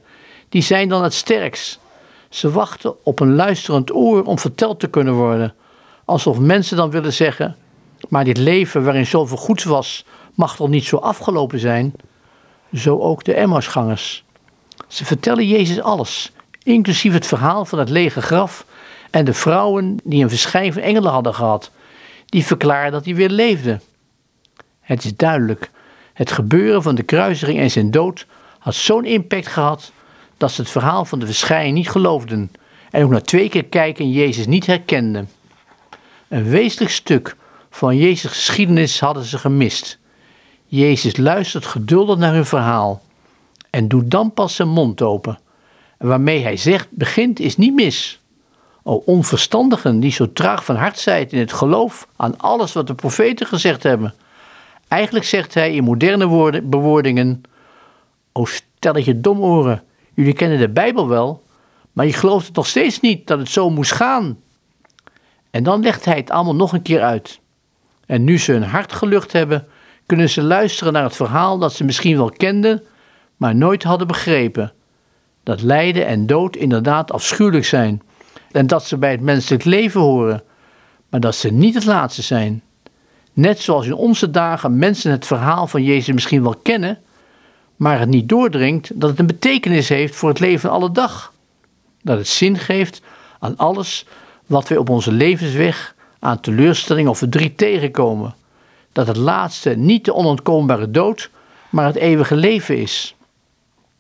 die 0.50 0.62
zijn 0.62 0.90
dan 0.90 1.04
het 1.04 1.14
sterkst. 1.14 1.80
Ze 2.30 2.52
wachten 2.52 3.06
op 3.06 3.20
een 3.20 3.36
luisterend 3.36 3.94
oor 3.94 4.24
om 4.24 4.40
verteld 4.40 4.80
te 4.80 4.88
kunnen 4.88 5.14
worden, 5.14 5.54
alsof 6.06 6.40
mensen 6.40 6.78
dan 6.78 6.90
willen 6.90 7.14
zeggen: 7.14 7.56
Maar 8.10 8.24
dit 8.24 8.38
leven 8.38 8.84
waarin 8.84 9.06
zoveel 9.06 9.38
goeds 9.38 9.64
was, 9.64 10.06
mag 10.36 10.56
toch 10.56 10.70
niet 10.70 10.86
zo 10.86 10.98
afgelopen 10.98 11.60
zijn? 11.60 11.94
Zo 12.74 13.00
ook 13.00 13.24
de 13.24 13.34
Emmausgangers. 13.34 14.24
Ze 14.88 15.06
vertellen 15.06 15.48
Jezus 15.48 15.82
alles, 15.82 16.32
inclusief 16.64 17.14
het 17.14 17.28
verhaal 17.28 17.66
van 17.66 17.80
het 17.80 17.90
lege 17.90 18.22
graf 18.22 18.66
en 19.10 19.26
de 19.26 19.34
vrouwen 19.34 19.98
die 20.04 20.24
een 20.24 20.30
verschijn 20.30 20.74
van 20.74 20.82
engelen 20.82 21.12
hadden 21.12 21.34
gehad, 21.34 21.72
die 22.26 22.46
verklaarden 22.46 22.92
dat 22.92 23.06
hij 23.06 23.16
weer 23.16 23.30
leefde. 23.30 23.80
Het 24.80 25.04
is 25.04 25.16
duidelijk, 25.16 25.72
het 26.14 26.32
gebeuren 26.32 26.84
van 26.84 26.96
de 26.96 27.04
kruisiging 27.04 27.60
en 27.60 27.72
zijn 27.72 27.92
dood 27.92 28.26
had 28.60 28.76
zo'n 28.76 29.06
impact 29.06 29.48
gehad 29.48 29.92
dat 30.38 30.52
ze 30.52 30.62
het 30.62 30.70
verhaal 30.70 31.06
van 31.06 31.20
de 31.20 31.26
verschijning 31.26 31.76
niet 31.76 31.90
geloofden 31.90 32.52
en 32.92 33.04
ook 33.04 33.12
na 33.12 33.22
twee 33.22 33.50
keer 33.50 33.66
kijken 33.66 34.12
Jezus 34.12 34.46
niet 34.46 34.66
herkenden. 34.66 35.30
Een 36.28 36.50
wezenlijk 36.50 36.92
stuk 36.92 37.36
van 37.70 37.98
Jezus' 37.98 38.32
geschiedenis 38.32 39.00
hadden 39.00 39.24
ze 39.24 39.38
gemist. 39.38 40.00
Jezus 40.66 41.18
luistert 41.18 41.66
geduldig 41.66 42.18
naar 42.18 42.34
hun 42.34 42.46
verhaal 42.46 43.02
en 43.70 43.88
doet 43.88 44.12
dan 44.12 44.34
pas 44.34 44.56
zijn 44.56 44.70
mond 44.70 45.02
open. 45.02 45.40
En 45.98 46.08
waarmee 46.08 46.44
hij 46.44 46.58
zegt, 46.58 46.88
begint 46.92 47.40
is 47.40 47.58
niet 47.58 47.74
mis. 47.74 48.20
O 48.88 49.04
onverstandigen 49.06 50.00
die 50.00 50.12
zo 50.12 50.34
traag 50.34 50.66
van 50.66 50.76
hart 50.76 51.00
zijt 51.00 51.34
in 51.34 51.40
het 51.40 51.54
geloof 51.54 52.08
aan 52.16 52.40
alles 52.40 52.74
wat 52.74 52.88
de 52.88 52.96
profeten 52.96 53.48
gezegd 53.48 53.84
hebben. 53.84 54.14
Eigenlijk 54.88 55.26
zegt 55.26 55.54
hij 55.54 55.74
in 55.74 55.84
moderne 55.84 56.26
woorden, 56.26 56.70
bewoordingen, 56.70 57.42
o 58.32 58.46
stelletje 58.46 59.22
domoren, 59.22 59.84
jullie 60.14 60.34
kennen 60.34 60.60
de 60.60 60.70
Bijbel 60.70 61.08
wel, 61.08 61.44
maar 61.92 62.06
je 62.06 62.14
gelooft 62.14 62.46
het 62.48 62.56
nog 62.56 62.68
steeds 62.68 63.00
niet 63.00 63.28
dat 63.28 63.40
het 63.40 63.50
zo 63.50 63.70
moest 63.70 63.92
gaan. 63.92 64.40
En 65.52 65.64
dan 65.64 65.82
legt 65.82 66.06
hij 66.06 66.18
het 66.18 66.32
allemaal 66.32 66.56
nog 66.56 66.74
een 66.74 66.82
keer 66.82 67.02
uit. 67.02 67.40
En 68.06 68.24
nu 68.24 68.40
ze 68.40 68.52
hun 68.52 68.64
hart 68.64 68.94
gelucht 68.94 69.32
hebben, 69.32 69.68
kunnen 70.06 70.30
ze 70.30 70.42
luisteren 70.42 70.94
naar 70.94 71.04
het 71.04 71.16
verhaal 71.16 71.58
dat 71.58 71.74
ze 71.74 71.84
misschien 71.84 72.18
wel 72.18 72.30
kenden, 72.30 72.84
maar 73.38 73.56
nooit 73.56 73.84
hadden 73.84 74.08
begrepen. 74.08 74.74
Dat 75.44 75.62
lijden 75.62 76.06
en 76.06 76.26
dood 76.26 76.56
inderdaad 76.56 77.12
afschuwelijk 77.12 77.66
zijn 77.66 78.02
en 78.52 78.68
dat 78.68 78.86
ze 78.86 78.98
bij 78.98 79.12
het 79.12 79.22
menselijk 79.22 79.64
leven 79.64 80.02
horen, 80.02 80.44
maar 81.10 81.20
dat 81.20 81.36
ze 81.36 81.52
niet 81.52 81.74
het 81.74 81.86
laatste 81.86 82.22
zijn. 82.22 82.62
Net 83.34 83.60
zoals 83.60 83.86
in 83.86 83.94
onze 83.94 84.32
dagen 84.32 84.78
mensen 84.78 85.12
het 85.12 85.26
verhaal 85.26 85.68
van 85.68 85.84
Jezus 85.84 86.14
misschien 86.14 86.44
wel 86.44 86.56
kennen, 86.62 87.00
maar 87.76 88.00
het 88.00 88.10
niet 88.10 88.30
doordringt 88.30 88.92
dat 89.02 89.10
het 89.10 89.20
een 89.20 89.28
betekenis 89.28 89.90
heeft 89.90 90.16
voor 90.16 90.30
het 90.30 90.40
leven 90.40 90.70
alle 90.70 90.92
dag. 90.92 91.34
Dat 92.02 92.18
het 92.18 92.28
zin 92.28 92.58
geeft 92.58 93.02
aan 93.40 93.58
alles 93.58 94.06
wat 94.46 94.68
wij 94.68 94.78
op 94.78 94.90
onze 94.90 95.12
levensweg 95.12 95.96
aan 96.20 96.40
teleurstelling 96.40 97.08
of 97.08 97.18
verdriet 97.18 97.58
tegenkomen. 97.58 98.36
Dat 98.92 99.08
het 99.08 99.18
laatste 99.18 99.70
niet 99.70 100.06
de 100.06 100.14
onontkoombare 100.14 100.92
dood, 100.92 101.30
maar 101.70 101.86
het 101.86 101.96
eeuwige 101.96 102.36
leven 102.36 102.78
is. 102.78 103.16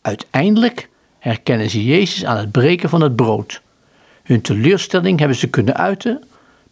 Uiteindelijk 0.01 0.89
herkennen 1.19 1.69
ze 1.69 1.85
Jezus 1.85 2.25
aan 2.25 2.37
het 2.37 2.51
breken 2.51 2.89
van 2.89 3.01
het 3.01 3.15
brood. 3.15 3.61
Hun 4.27 4.41
teleurstelling 4.41 5.19
hebben 5.19 5.37
ze 5.37 5.49
kunnen 5.49 5.75
uiten. 5.75 6.23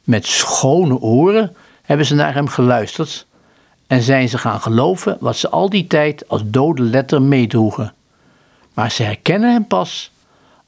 Met 0.04 0.26
schone 0.26 1.00
oren 1.00 1.56
hebben 1.82 2.06
ze 2.06 2.16
naar 2.16 2.34
hem 2.34 2.48
geluisterd 2.48 3.26
en 3.88 4.02
zijn 4.02 4.30
ze 4.30 4.38
gaan 4.38 4.62
geloven 4.62 5.18
wat 5.20 5.36
ze 5.36 5.50
al 5.50 5.70
die 5.70 5.88
tijd 5.88 6.28
als 6.28 6.42
dode 6.46 6.82
letter 6.82 7.22
meedroegen. 7.22 7.94
Maar 8.74 8.92
ze 8.92 9.04
herkennen 9.04 9.52
hem 9.52 9.68
pas 9.68 10.12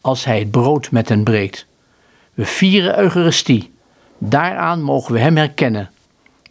als 0.02 0.26
hij 0.26 0.40
het 0.40 0.52
brood 0.52 0.92
met 0.92 1.10
hen 1.10 1.24
breekt. 1.24 1.66
We 2.34 2.46
vieren 2.46 3.00
Eucharistie, 3.00 3.72
Daaraan 4.18 4.82
mogen 4.82 5.14
we 5.14 5.20
Hem 5.20 5.38
herkennen, 5.38 5.90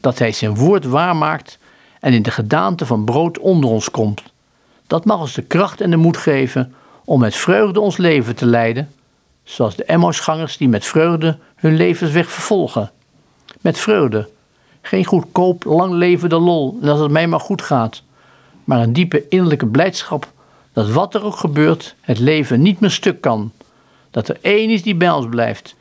dat 0.00 0.18
Hij 0.18 0.32
zijn 0.32 0.54
woord 0.54 0.84
waarmaakt 0.84 1.58
en 2.00 2.12
in 2.12 2.22
de 2.22 2.30
gedaante 2.30 2.86
van 2.86 3.04
brood 3.04 3.38
onder 3.38 3.70
ons 3.70 3.90
komt. 3.90 4.22
Dat 4.86 5.04
mag 5.04 5.20
ons 5.20 5.34
de 5.34 5.42
kracht 5.42 5.80
en 5.80 5.90
de 5.90 5.96
moed 5.96 6.16
geven 6.16 6.74
om 7.04 7.20
met 7.20 7.34
vreugde 7.34 7.80
ons 7.80 7.96
leven 7.96 8.36
te 8.36 8.46
leiden, 8.46 8.90
zoals 9.46 9.76
de 9.76 9.84
Emmausgangers 9.84 10.56
die 10.56 10.68
met 10.68 10.84
vreugde 10.84 11.38
hun 11.56 11.76
levensweg 11.76 12.30
vervolgen. 12.30 12.90
Met 13.60 13.78
vreugde, 13.78 14.28
geen 14.80 15.04
goedkoop, 15.04 15.64
lang 15.64 15.92
levende 15.92 16.38
lol 16.38 16.76
en 16.80 16.86
dat 16.86 16.98
het 16.98 17.10
mij 17.10 17.26
maar 17.26 17.40
goed 17.40 17.62
gaat, 17.62 18.02
maar 18.64 18.80
een 18.80 18.92
diepe 18.92 19.28
innerlijke 19.28 19.66
blijdschap 19.66 20.32
dat 20.72 20.90
wat 20.90 21.14
er 21.14 21.24
ook 21.24 21.36
gebeurt, 21.36 21.94
het 22.00 22.18
leven 22.18 22.62
niet 22.62 22.80
meer 22.80 22.90
stuk 22.90 23.20
kan. 23.20 23.52
Dat 24.10 24.28
er 24.28 24.38
één 24.40 24.70
is 24.70 24.82
die 24.82 24.94
bij 24.94 25.10
ons 25.10 25.26
blijft, 25.28 25.74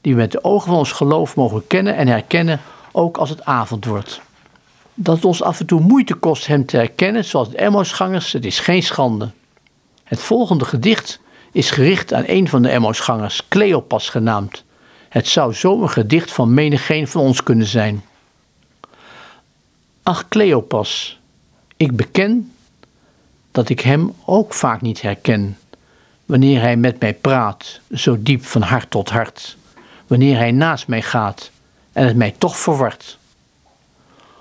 die 0.00 0.14
we 0.14 0.20
met 0.20 0.32
de 0.32 0.44
ogen 0.44 0.68
van 0.68 0.78
ons 0.78 0.92
geloof 0.92 1.36
mogen 1.36 1.66
kennen 1.66 1.96
en 1.96 2.08
herkennen, 2.08 2.60
ook 2.92 3.16
als 3.16 3.30
het 3.30 3.44
avond 3.44 3.84
wordt. 3.84 4.20
Dat 4.94 5.14
het 5.14 5.24
ons 5.24 5.42
af 5.42 5.60
en 5.60 5.66
toe 5.66 5.80
moeite 5.80 6.14
kost 6.14 6.46
hem 6.46 6.66
te 6.66 6.76
herkennen, 6.76 7.24
zoals 7.24 7.50
de 7.50 7.56
Emmausgangers, 7.56 8.32
het 8.32 8.44
is 8.44 8.58
geen 8.58 8.82
schande. 8.82 9.30
Het 10.04 10.20
volgende 10.20 10.64
gedicht 10.64 11.20
is 11.52 11.70
gericht 11.70 12.12
aan 12.12 12.24
een 12.26 12.48
van 12.48 12.62
de 12.62 12.68
Emmausgangers, 12.68 13.48
Cleopas 13.48 14.08
genaamd. 14.08 14.64
Het 15.08 15.28
zou 15.28 15.54
zo 15.54 15.86
gedicht 15.86 16.32
van 16.32 16.54
menigeen 16.54 17.08
van 17.08 17.20
ons 17.20 17.42
kunnen 17.42 17.66
zijn. 17.66 18.04
Ach, 20.02 20.28
Cleopas, 20.28 21.18
ik 21.76 21.96
beken 21.96 22.52
dat 23.50 23.68
ik 23.68 23.80
hem 23.80 24.14
ook 24.24 24.54
vaak 24.54 24.80
niet 24.80 25.02
herken. 25.02 25.58
Wanneer 26.26 26.60
hij 26.60 26.76
met 26.76 27.00
mij 27.00 27.14
praat, 27.14 27.80
zo 27.94 28.16
diep 28.22 28.44
van 28.44 28.62
hart 28.62 28.90
tot 28.90 29.10
hart. 29.10 29.56
Wanneer 30.06 30.36
hij 30.36 30.50
naast 30.50 30.86
mij 30.88 31.02
gaat 31.02 31.50
en 31.92 32.06
het 32.06 32.16
mij 32.16 32.34
toch 32.38 32.56
verwart. 32.56 33.18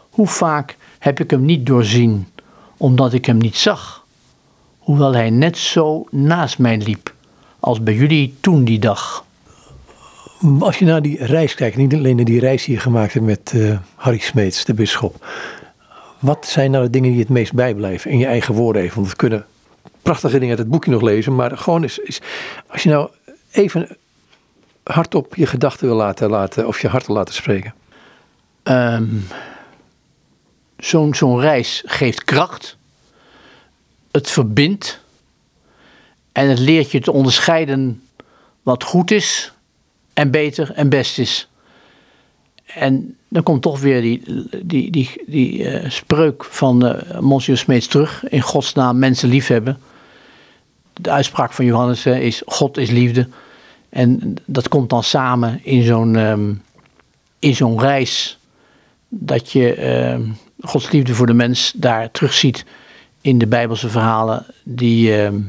Hoe 0.10 0.28
vaak 0.28 0.78
heb 1.00 1.20
ik 1.20 1.30
hem 1.30 1.46
niet 1.46 1.66
doorzien, 1.66 2.32
omdat 2.78 3.14
ik 3.14 3.26
hem 3.26 3.38
niet 3.38 3.58
zag, 3.58 4.01
hoewel 4.92 5.14
hij 5.14 5.30
net 5.30 5.58
zo 5.58 6.06
naast 6.10 6.60
mij 6.60 6.78
liep, 6.78 7.14
als 7.60 7.84
bij 7.84 7.94
jullie 7.94 8.36
toen 8.42 8.64
die 8.64 8.80
dag. 8.80 9.26
Als 10.60 10.80
je 10.80 10.86
naar 10.86 11.02
die 11.02 11.26
reis 11.26 11.56
kijkt, 11.56 11.78
niet 11.78 11.94
alleen 11.94 12.16
naar 12.16 12.26
die 12.26 12.40
reis 12.40 12.66
die 12.66 12.76
je 12.76 12.82
gemaakt 12.82 13.14
hebt 13.14 13.26
met 13.26 13.52
uh, 13.56 13.78
Harry 13.96 14.20
Smeets, 14.20 14.66
de 14.66 14.74
bisschop. 14.74 15.26
Wat 16.20 16.46
zijn 16.46 16.72
nou 16.72 16.84
de 16.84 16.90
dingen 16.90 17.12
die 17.12 17.20
het 17.20 17.30
meest 17.30 17.54
bijblijven 17.54 18.12
in 18.12 18.18
je 18.18 18.26
eigen 18.26 18.54
woorden 18.54 18.82
even? 18.82 18.96
Want 18.96 19.10
we 19.10 19.16
kunnen 19.16 19.46
prachtige 20.02 20.34
dingen 20.34 20.50
uit 20.50 20.60
het 20.60 20.70
boekje 20.70 20.92
nog 20.92 21.02
lezen, 21.02 21.36
maar 21.36 21.58
gewoon 21.58 21.84
is, 21.84 21.98
is 21.98 22.22
als 22.68 22.84
je 22.84 22.90
nou 22.90 23.10
even 23.52 23.98
hardop 24.84 25.36
je 25.36 25.46
gedachten 25.46 25.88
wil 25.88 25.96
laten, 25.96 26.30
laten 26.30 26.68
of 26.68 26.82
je 26.82 26.88
hart 26.88 27.08
wil 27.08 27.16
laten 27.16 27.34
spreken. 27.34 27.74
Um, 28.64 29.28
Zo'n 30.78 31.16
zo'n 31.16 31.40
reis 31.40 31.84
geeft 31.86 32.24
kracht, 32.24 32.78
het 34.12 34.30
verbindt 34.30 35.00
en 36.32 36.50
het 36.50 36.60
leert 36.60 36.92
je 36.92 37.00
te 37.00 37.12
onderscheiden 37.12 38.04
wat 38.64 38.84
goed 38.84 39.12
is 39.12 39.52
en 40.14 40.32
beter 40.32 40.72
en 40.72 40.90
best 40.90 41.20
is. 41.20 41.48
En 42.66 43.16
dan 43.28 43.44
komt 43.44 43.62
toch 43.62 43.80
weer 43.80 44.02
die, 44.02 44.22
die, 44.64 44.92
die, 44.92 45.10
die 45.26 45.58
uh, 45.58 45.90
spreuk 45.90 46.44
van 46.44 46.86
uh, 46.86 47.20
Monsieur 47.20 47.58
Smeets 47.58 47.88
terug. 47.88 48.24
In 48.30 48.42
Gods 48.42 48.74
naam 48.74 49.00
mensen 49.00 49.30
liefhebben. 49.30 49.80
De 50.94 51.10
uitspraak 51.10 51.54
van 51.54 51.66
Johannes 51.66 52.06
is 52.06 52.42
God 52.46 52.78
is 52.78 52.90
liefde. 52.90 53.28
En 53.90 54.36
dat 54.46 54.68
komt 54.68 54.90
dan 54.90 55.04
samen 55.04 55.60
in 55.64 55.84
zo'n 55.84 56.16
um, 56.16 56.62
in 57.40 57.56
zo'n 57.56 57.80
reis. 57.80 58.38
Dat 59.08 59.52
je 59.52 59.74
ehm, 59.74 60.22
Gods 60.62 60.92
liefde 60.92 61.14
voor 61.14 61.26
de 61.26 61.34
mens 61.34 61.74
daar 61.76 62.12
terugziet 62.12 62.66
in 63.22 63.38
de 63.38 63.48
Bijbelse 63.48 63.90
verhalen 63.90 64.46
die, 64.64 65.16
ehm, 65.16 65.40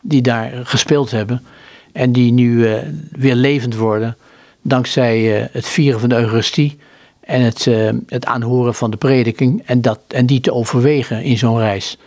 die 0.00 0.22
daar 0.22 0.50
gespeeld 0.64 1.10
hebben. 1.10 1.44
En 1.92 2.12
die 2.12 2.32
nu 2.32 2.66
weer 3.10 3.34
levend 3.34 3.76
worden 3.76 4.16
dankzij 4.64 5.48
het 5.52 5.66
vieren 5.66 6.00
van 6.00 6.08
de 6.08 6.16
Eucharistie 6.16 6.78
en 7.20 7.40
het, 7.40 7.66
uh, 7.66 7.90
het 8.08 8.26
aanhoren 8.26 8.74
van 8.74 8.90
de 8.90 8.96
prediking 8.96 9.62
en, 9.66 9.80
dat, 9.80 9.98
en 10.08 10.26
die 10.26 10.40
te 10.40 10.52
overwegen 10.52 11.22
in 11.22 11.38
zo'n 11.38 11.58
reis. 11.58 11.98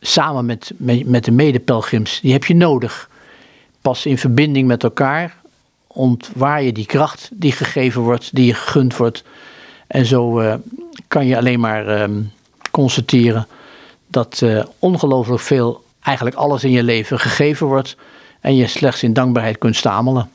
Samen 0.00 0.46
met, 0.46 0.72
met, 0.76 1.06
met 1.06 1.24
de 1.24 1.30
medepelgrims, 1.30 2.20
die 2.20 2.32
heb 2.32 2.44
je 2.44 2.54
nodig. 2.54 3.10
Pas 3.80 4.06
in 4.06 4.18
verbinding 4.18 4.66
met 4.66 4.82
elkaar 4.82 5.36
ontwaar 5.86 6.62
je 6.62 6.72
die 6.72 6.86
kracht 6.86 7.28
die 7.32 7.52
gegeven 7.52 8.02
wordt, 8.02 8.34
die 8.34 8.46
je 8.46 8.54
gegund 8.54 8.96
wordt. 8.96 9.24
En 9.86 10.06
zo 10.06 10.42
kan 11.08 11.26
je 11.26 11.36
alleen 11.36 11.60
maar 11.60 12.08
uh, 12.08 12.16
constateren 12.70 13.46
dat 14.06 14.40
uh, 14.44 14.64
ongelooflijk 14.78 15.40
veel, 15.40 15.84
eigenlijk 16.00 16.36
alles 16.36 16.64
in 16.64 16.70
je 16.70 16.82
leven 16.82 17.18
gegeven 17.18 17.66
wordt 17.66 17.96
en 18.40 18.56
je 18.56 18.66
slechts 18.66 19.02
in 19.02 19.12
dankbaarheid 19.12 19.58
kunt 19.58 19.76
stamelen. 19.76 20.30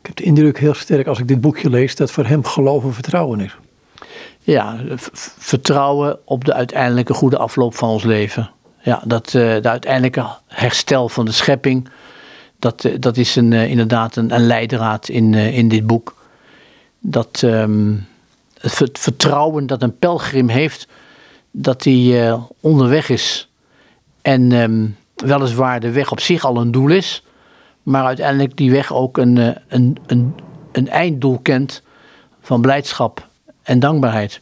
Ik 0.00 0.08
heb 0.08 0.16
de 0.16 0.22
indruk 0.22 0.58
heel 0.58 0.74
sterk 0.74 1.06
als 1.06 1.18
ik 1.18 1.28
dit 1.28 1.40
boekje 1.40 1.70
lees 1.70 1.96
dat 1.96 2.10
voor 2.10 2.26
hem 2.26 2.44
geloven 2.44 2.94
vertrouwen 2.94 3.40
is. 3.40 3.56
Ja, 4.40 4.76
vertrouwen 5.38 6.18
op 6.24 6.44
de 6.44 6.54
uiteindelijke 6.54 7.14
goede 7.14 7.38
afloop 7.38 7.74
van 7.74 7.88
ons 7.88 8.04
leven. 8.04 8.50
Ja, 8.80 9.02
dat 9.04 9.26
uh, 9.26 9.32
de 9.32 9.68
uiteindelijke 9.68 10.26
herstel 10.46 11.08
van 11.08 11.24
de 11.24 11.32
schepping, 11.32 11.88
dat, 12.58 12.84
uh, 12.84 12.94
dat 12.98 13.16
is 13.16 13.36
een, 13.36 13.52
inderdaad 13.52 14.16
een, 14.16 14.34
een 14.34 14.46
leidraad 14.46 15.08
in, 15.08 15.34
in 15.34 15.68
dit 15.68 15.86
boek. 15.86 16.14
Dat 16.98 17.42
um, 17.44 18.06
het 18.58 18.98
vertrouwen 18.98 19.66
dat 19.66 19.82
een 19.82 19.98
pelgrim 19.98 20.48
heeft, 20.48 20.88
dat 21.52 21.84
hij 21.84 22.38
onderweg 22.60 23.08
is 23.08 23.48
en 24.22 24.52
um, 24.52 24.96
weliswaar 25.16 25.80
de 25.80 25.90
weg 25.90 26.10
op 26.10 26.20
zich 26.20 26.44
al 26.44 26.56
een 26.56 26.70
doel 26.70 26.90
is, 26.90 27.22
maar 27.82 28.04
uiteindelijk 28.04 28.56
die 28.56 28.70
weg 28.70 28.92
ook 28.92 29.18
een, 29.18 29.38
eh, 29.38 29.48
een, 29.68 29.96
een, 30.06 30.34
een 30.72 30.88
einddoel 30.88 31.38
kent 31.38 31.82
van 32.40 32.60
blijdschap 32.60 33.28
en 33.62 33.80
dankbaarheid. 33.80 34.40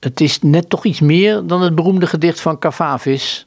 Het 0.00 0.20
is 0.20 0.42
net 0.42 0.68
toch 0.68 0.84
iets 0.84 1.00
meer 1.00 1.46
dan 1.46 1.62
het 1.62 1.74
beroemde 1.74 2.06
gedicht 2.06 2.40
van 2.40 2.58
Cavavis, 2.58 3.46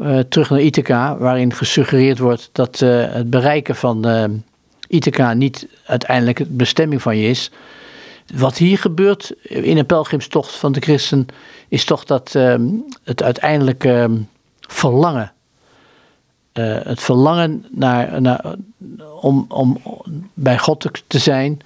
uh, 0.00 0.18
terug 0.18 0.50
naar 0.50 0.60
Ithaca, 0.60 1.16
waarin 1.16 1.54
gesuggereerd 1.54 2.18
wordt 2.18 2.48
dat 2.52 2.78
het 2.78 3.30
bereiken 3.30 3.76
van 3.76 4.06
Ithaca 4.88 5.32
niet 5.32 5.68
uiteindelijk 5.84 6.38
de 6.38 6.44
bestemming 6.44 7.02
van 7.02 7.16
je 7.16 7.28
is. 7.28 7.50
Wat 8.34 8.56
hier 8.56 8.78
gebeurt 8.78 9.32
in 9.42 9.78
een 9.78 9.86
pelgrimstocht 9.86 10.54
van 10.54 10.72
de 10.72 10.80
christen, 10.80 11.26
is 11.68 11.84
toch 11.84 12.04
dat 12.04 12.32
het 13.04 13.22
uiteindelijk 13.22 13.88
verlangen 14.60 15.32
uh, 16.58 16.76
het 16.82 17.00
verlangen 17.00 17.64
naar, 17.70 18.20
naar, 18.20 18.54
om, 19.20 19.44
om 19.48 19.80
bij 20.34 20.58
God 20.58 20.90
te, 21.06 21.18
zijn, 21.18 21.60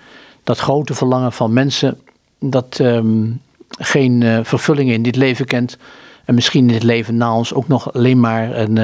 dat 0.44 0.58
grote 0.58 0.94
verlangen 0.94 1.32
van 1.32 1.52
mensen 1.52 2.00
dat 2.38 2.78
um, 2.78 3.40
geen 3.78 4.20
uh, 4.20 4.38
vervulling 4.42 4.90
in 4.90 5.02
dit 5.02 5.16
leven 5.16 5.46
kent. 5.46 5.76
En 6.24 6.34
misschien 6.34 6.66
in 6.66 6.72
dit 6.72 6.82
leven 6.82 7.16
na 7.16 7.36
ons 7.36 7.54
ook 7.54 7.68
nog 7.68 7.92
alleen 7.92 8.20
maar 8.20 8.56
een, 8.56 8.76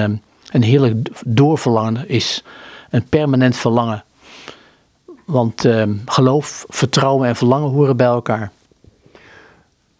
een 0.50 0.62
heerlijk 0.62 1.08
doorverlangen 1.24 2.08
is. 2.08 2.42
Een 2.90 3.04
permanent 3.04 3.56
verlangen. 3.56 4.04
Want 5.28 5.64
um, 5.64 6.02
geloof, 6.04 6.64
vertrouwen 6.68 7.28
en 7.28 7.36
verlangen 7.36 7.70
horen 7.70 7.96
bij 7.96 8.06
elkaar. 8.06 8.50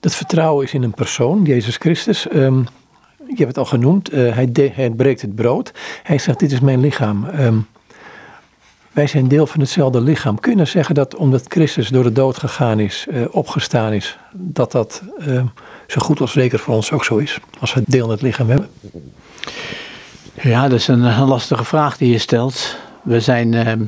Dat 0.00 0.14
vertrouwen 0.14 0.64
is 0.64 0.74
in 0.74 0.82
een 0.82 0.94
persoon, 0.94 1.42
Jezus 1.44 1.76
Christus. 1.76 2.26
Um, 2.32 2.66
je 3.18 3.34
hebt 3.36 3.48
het 3.48 3.58
al 3.58 3.64
genoemd, 3.64 4.12
uh, 4.12 4.34
hij, 4.34 4.52
de, 4.52 4.70
hij, 4.72 4.90
breekt 4.90 5.20
het 5.20 5.34
brood. 5.34 5.72
Hij 6.02 6.18
zegt, 6.18 6.38
dit 6.38 6.52
is 6.52 6.60
mijn 6.60 6.80
lichaam. 6.80 7.24
Um, 7.24 7.66
wij 8.92 9.06
zijn 9.06 9.28
deel 9.28 9.46
van 9.46 9.60
hetzelfde 9.60 10.00
lichaam. 10.00 10.40
Kun 10.40 10.50
je 10.50 10.56
nou 10.56 10.68
zeggen 10.68 10.94
dat 10.94 11.16
omdat 11.16 11.44
Christus 11.48 11.88
door 11.88 12.02
de 12.02 12.12
dood 12.12 12.38
gegaan 12.38 12.80
is, 12.80 13.06
uh, 13.10 13.24
opgestaan 13.30 13.92
is, 13.92 14.18
dat 14.32 14.72
dat 14.72 15.02
zo 15.86 16.00
goed 16.00 16.20
als 16.20 16.32
zeker 16.32 16.58
voor 16.58 16.74
ons 16.74 16.92
ook 16.92 17.04
zo 17.04 17.16
is? 17.16 17.38
Als 17.60 17.74
we 17.74 17.82
deel 17.86 18.04
in 18.04 18.10
het 18.10 18.22
lichaam 18.22 18.48
hebben? 18.48 18.68
Ja, 20.42 20.68
dat 20.68 20.78
is 20.78 20.88
een, 20.88 21.02
een 21.02 21.28
lastige 21.28 21.64
vraag 21.64 21.96
die 21.96 22.10
je 22.10 22.18
stelt. 22.18 22.76
We 23.02 23.20
zijn, 23.20 23.54
ehm, 23.54 23.82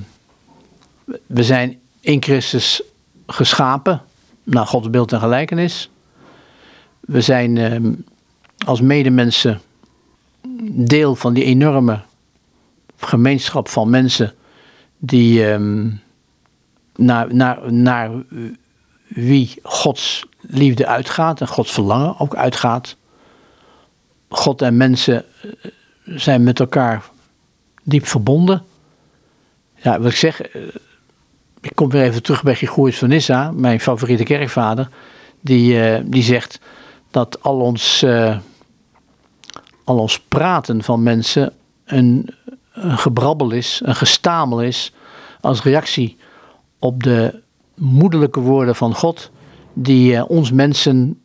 we 1.27 1.45
zijn 1.45 1.79
in 2.01 2.23
Christus 2.23 2.83
geschapen, 3.27 4.03
naar 4.43 4.67
Gods 4.67 4.91
beeld 4.91 5.13
en 5.13 5.21
gelijkenis. 5.21 5.91
We 7.01 7.21
zijn 7.21 7.59
ehm, 7.59 7.93
als 8.67 8.81
medemensen 8.81 9.61
deel 10.73 11.15
van 11.15 11.35
die 11.35 11.45
enorme 11.45 12.01
gemeenschap 12.97 13.69
van 13.69 13.91
mensen 13.91 14.35
die 14.99 15.47
um, 15.47 16.01
naar, 16.97 17.35
naar, 17.35 17.73
naar 17.73 18.11
wie 19.07 19.59
Gods 19.63 20.27
liefde 20.41 20.87
uitgaat 20.87 21.41
en 21.41 21.49
Gods 21.49 21.73
verlangen 21.73 22.19
ook 22.19 22.35
uitgaat. 22.35 22.97
God 24.29 24.63
en 24.63 24.77
mensen 24.77 25.25
eh, 25.43 25.71
zijn 26.05 26.43
met 26.43 26.61
elkaar 26.61 27.05
diep 27.83 28.07
verbonden. 28.07 28.65
Ja, 29.75 30.01
wat 30.01 30.11
ik 30.11 30.17
zeg, 30.17 30.43
eh, 30.43 30.63
ik 31.61 31.73
kom 31.75 31.91
weer 31.91 32.03
even 32.03 32.23
terug 32.23 32.43
bij 32.43 32.55
Gregorius 32.55 32.99
van 32.99 33.09
Nyssa, 33.09 33.51
mijn 33.51 33.81
favoriete 33.81 34.23
kerkvader. 34.23 34.89
Die, 35.41 35.83
eh, 35.83 36.03
die 36.05 36.23
zegt 36.23 36.61
dat 37.11 37.43
al 37.43 37.61
ons, 37.61 38.03
eh, 38.03 38.39
al 39.85 39.99
ons 39.99 40.21
praten 40.21 40.83
van 40.83 41.03
mensen 41.03 41.53
een, 41.85 42.35
een 42.73 42.99
gebrabbel 42.99 43.51
is, 43.51 43.81
een 43.85 43.95
gestamel 43.95 44.63
is. 44.63 44.93
Als 45.41 45.63
reactie 45.63 46.17
op 46.79 47.03
de 47.03 47.41
moederlijke 47.75 48.41
woorden 48.41 48.77
van 48.77 48.95
God. 48.95 49.31
Die 49.73 50.17
eh, 50.17 50.31
ons 50.31 50.53
mensen 50.53 51.21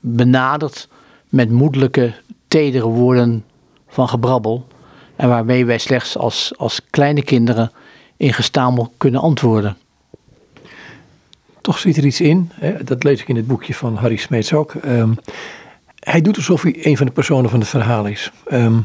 benadert 0.00 0.88
met 1.28 1.50
moedelijke, 1.50 2.14
tedere 2.48 2.86
woorden 2.86 3.44
van 3.88 4.08
gebrabbel. 4.08 4.66
En 5.16 5.28
waarmee 5.28 5.66
wij 5.66 5.78
slechts 5.78 6.18
als, 6.18 6.52
als 6.56 6.80
kleine 6.90 7.22
kinderen 7.22 7.72
in 8.16 8.32
gestamel 8.32 8.92
kunnen 8.96 9.20
antwoorden. 9.20 9.76
Toch 11.60 11.78
zit 11.78 11.96
er 11.96 12.04
iets 12.04 12.20
in, 12.20 12.50
hè, 12.54 12.84
dat 12.84 13.04
lees 13.04 13.20
ik 13.20 13.28
in 13.28 13.36
het 13.36 13.46
boekje 13.46 13.74
van 13.74 13.96
Harry 13.96 14.16
Smeets 14.16 14.52
ook. 14.52 14.74
Ehm, 14.74 15.12
hij 15.98 16.20
doet 16.20 16.36
alsof 16.36 16.62
hij 16.62 16.76
een 16.86 16.96
van 16.96 17.06
de 17.06 17.12
personen 17.12 17.50
van 17.50 17.60
het 17.60 17.68
verhaal 17.68 18.06
is. 18.06 18.32
Ehm, 18.46 18.78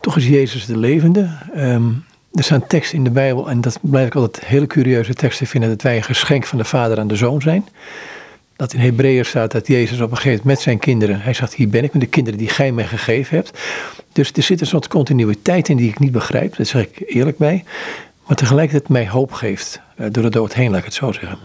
toch 0.00 0.16
is 0.16 0.28
Jezus 0.28 0.66
de 0.66 0.76
levende. 0.76 1.30
Ehm, 1.54 1.88
er 2.32 2.44
staan 2.44 2.66
teksten 2.66 2.98
in 2.98 3.04
de 3.04 3.10
Bijbel, 3.10 3.50
en 3.50 3.60
dat 3.60 3.78
blijf 3.80 4.06
ik 4.06 4.14
altijd 4.14 4.44
hele 4.44 4.66
curieuze 4.66 5.14
teksten 5.14 5.46
vinden, 5.46 5.70
dat 5.70 5.82
wij 5.82 5.96
een 5.96 6.02
geschenk 6.02 6.46
van 6.46 6.58
de 6.58 6.64
Vader 6.64 6.98
aan 6.98 7.08
de 7.08 7.16
Zoon 7.16 7.40
zijn. 7.40 7.66
Dat 8.56 8.72
in 8.72 8.80
Hebreeën 8.80 9.24
staat 9.24 9.52
dat 9.52 9.66
Jezus 9.66 10.00
op 10.00 10.10
een 10.10 10.16
gegeven 10.16 10.38
moment 10.38 10.44
met 10.44 10.60
zijn 10.60 10.78
kinderen, 10.78 11.20
hij 11.20 11.34
zegt, 11.34 11.54
hier 11.54 11.68
ben 11.68 11.84
ik 11.84 11.92
met 11.92 12.02
de 12.02 12.08
kinderen 12.08 12.38
die 12.38 12.48
gij 12.48 12.72
mij 12.72 12.86
gegeven 12.86 13.36
hebt. 13.36 13.58
Dus 14.12 14.32
er 14.32 14.42
zit 14.42 14.60
een 14.60 14.66
soort 14.66 14.88
continuïteit 14.88 15.68
in 15.68 15.76
die 15.76 15.88
ik 15.88 15.98
niet 15.98 16.12
begrijp, 16.12 16.56
dat 16.56 16.66
zeg 16.66 16.82
ik 16.82 17.02
eerlijk 17.06 17.38
bij. 17.38 17.64
Maar 18.28 18.36
tegelijkertijd 18.36 18.88
mij 18.88 19.08
hoop 19.08 19.32
geeft 19.32 19.80
uh, 19.96 20.06
door 20.10 20.22
de 20.22 20.30
dood 20.30 20.54
heen, 20.54 20.70
laat 20.70 20.78
ik 20.78 20.84
het 20.84 20.94
zo 20.94 21.12
zeggen. 21.12 21.38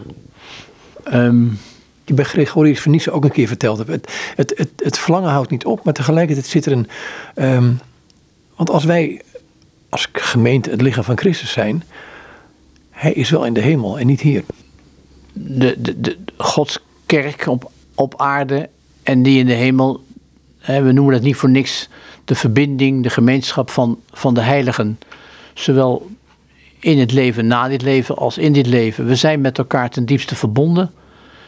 Um, 1.12 1.58
die 2.04 2.14
bij 2.14 2.24
Gregorius 2.24 2.80
van 2.80 2.90
Nice 2.90 3.10
ook 3.10 3.24
een 3.24 3.30
keer 3.30 3.46
verteld 3.46 3.78
heb. 3.78 3.86
Het, 3.86 4.12
het, 4.36 4.52
het, 4.56 4.70
het 4.76 4.98
verlangen 4.98 5.30
houdt 5.30 5.50
niet 5.50 5.64
op, 5.64 5.84
maar 5.84 5.94
tegelijkertijd 5.94 6.46
zit 6.46 6.66
er 6.66 6.72
een. 6.72 6.88
Um, 7.34 7.80
want 8.56 8.70
als 8.70 8.84
wij 8.84 9.22
als 9.88 10.08
gemeente 10.12 10.70
het 10.70 10.80
lichaam 10.80 11.04
van 11.04 11.18
Christus 11.18 11.52
zijn, 11.52 11.84
hij 12.90 13.12
is 13.12 13.30
wel 13.30 13.44
in 13.44 13.54
de 13.54 13.60
hemel 13.60 13.98
en 13.98 14.06
niet 14.06 14.20
hier. 14.20 14.44
De, 15.32 15.74
de, 15.78 16.00
de 16.00 16.16
Gods 16.36 16.78
kerk 17.06 17.46
op, 17.46 17.70
op 17.94 18.20
aarde 18.20 18.68
en 19.02 19.22
die 19.22 19.38
in 19.38 19.46
de 19.46 19.52
hemel, 19.52 20.04
hè, 20.58 20.82
we 20.82 20.92
noemen 20.92 21.14
dat 21.14 21.22
niet 21.22 21.36
voor 21.36 21.50
niks 21.50 21.88
de 22.24 22.34
verbinding, 22.34 23.02
de 23.02 23.10
gemeenschap 23.10 23.70
van, 23.70 24.00
van 24.12 24.34
de 24.34 24.40
heiligen. 24.40 24.98
Zowel 25.54 26.10
in 26.84 26.98
het 26.98 27.12
leven 27.12 27.46
na 27.46 27.68
dit 27.68 27.82
leven 27.82 28.16
als 28.16 28.38
in 28.38 28.52
dit 28.52 28.66
leven. 28.66 29.06
We 29.06 29.14
zijn 29.14 29.40
met 29.40 29.58
elkaar 29.58 29.90
ten 29.90 30.06
diepste 30.06 30.34
verbonden. 30.34 30.90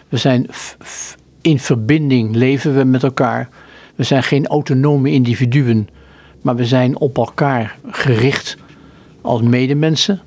We 0.08 0.16
zijn 0.16 0.46
in 1.40 1.58
verbinding 1.58 2.34
leven 2.34 2.76
we 2.76 2.84
met 2.84 3.02
elkaar. 3.02 3.48
We 3.94 4.02
zijn 4.02 4.22
geen 4.22 4.46
autonome 4.46 5.10
individuen, 5.10 5.88
maar 6.42 6.56
we 6.56 6.64
zijn 6.64 6.98
op 6.98 7.16
elkaar 7.16 7.78
gericht 7.90 8.56
als 9.20 9.42
medemensen. 9.42 10.20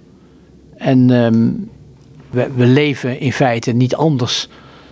En 0.77 1.09
um, 1.09 1.69
we, 2.29 2.51
we, 2.55 2.65
leven 2.65 3.19
in 3.19 3.33
feite 3.33 3.71
niet 3.71 3.95
anders 3.95 4.49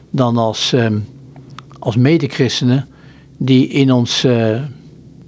dan 0.10 0.38
als, 0.38 0.72
um, 0.72 1.06
als 1.80 1.96
medechristenen 1.96 2.88
die 3.38 3.68
in 3.68 3.92
ons 3.92 4.26
uh, 4.26 4.62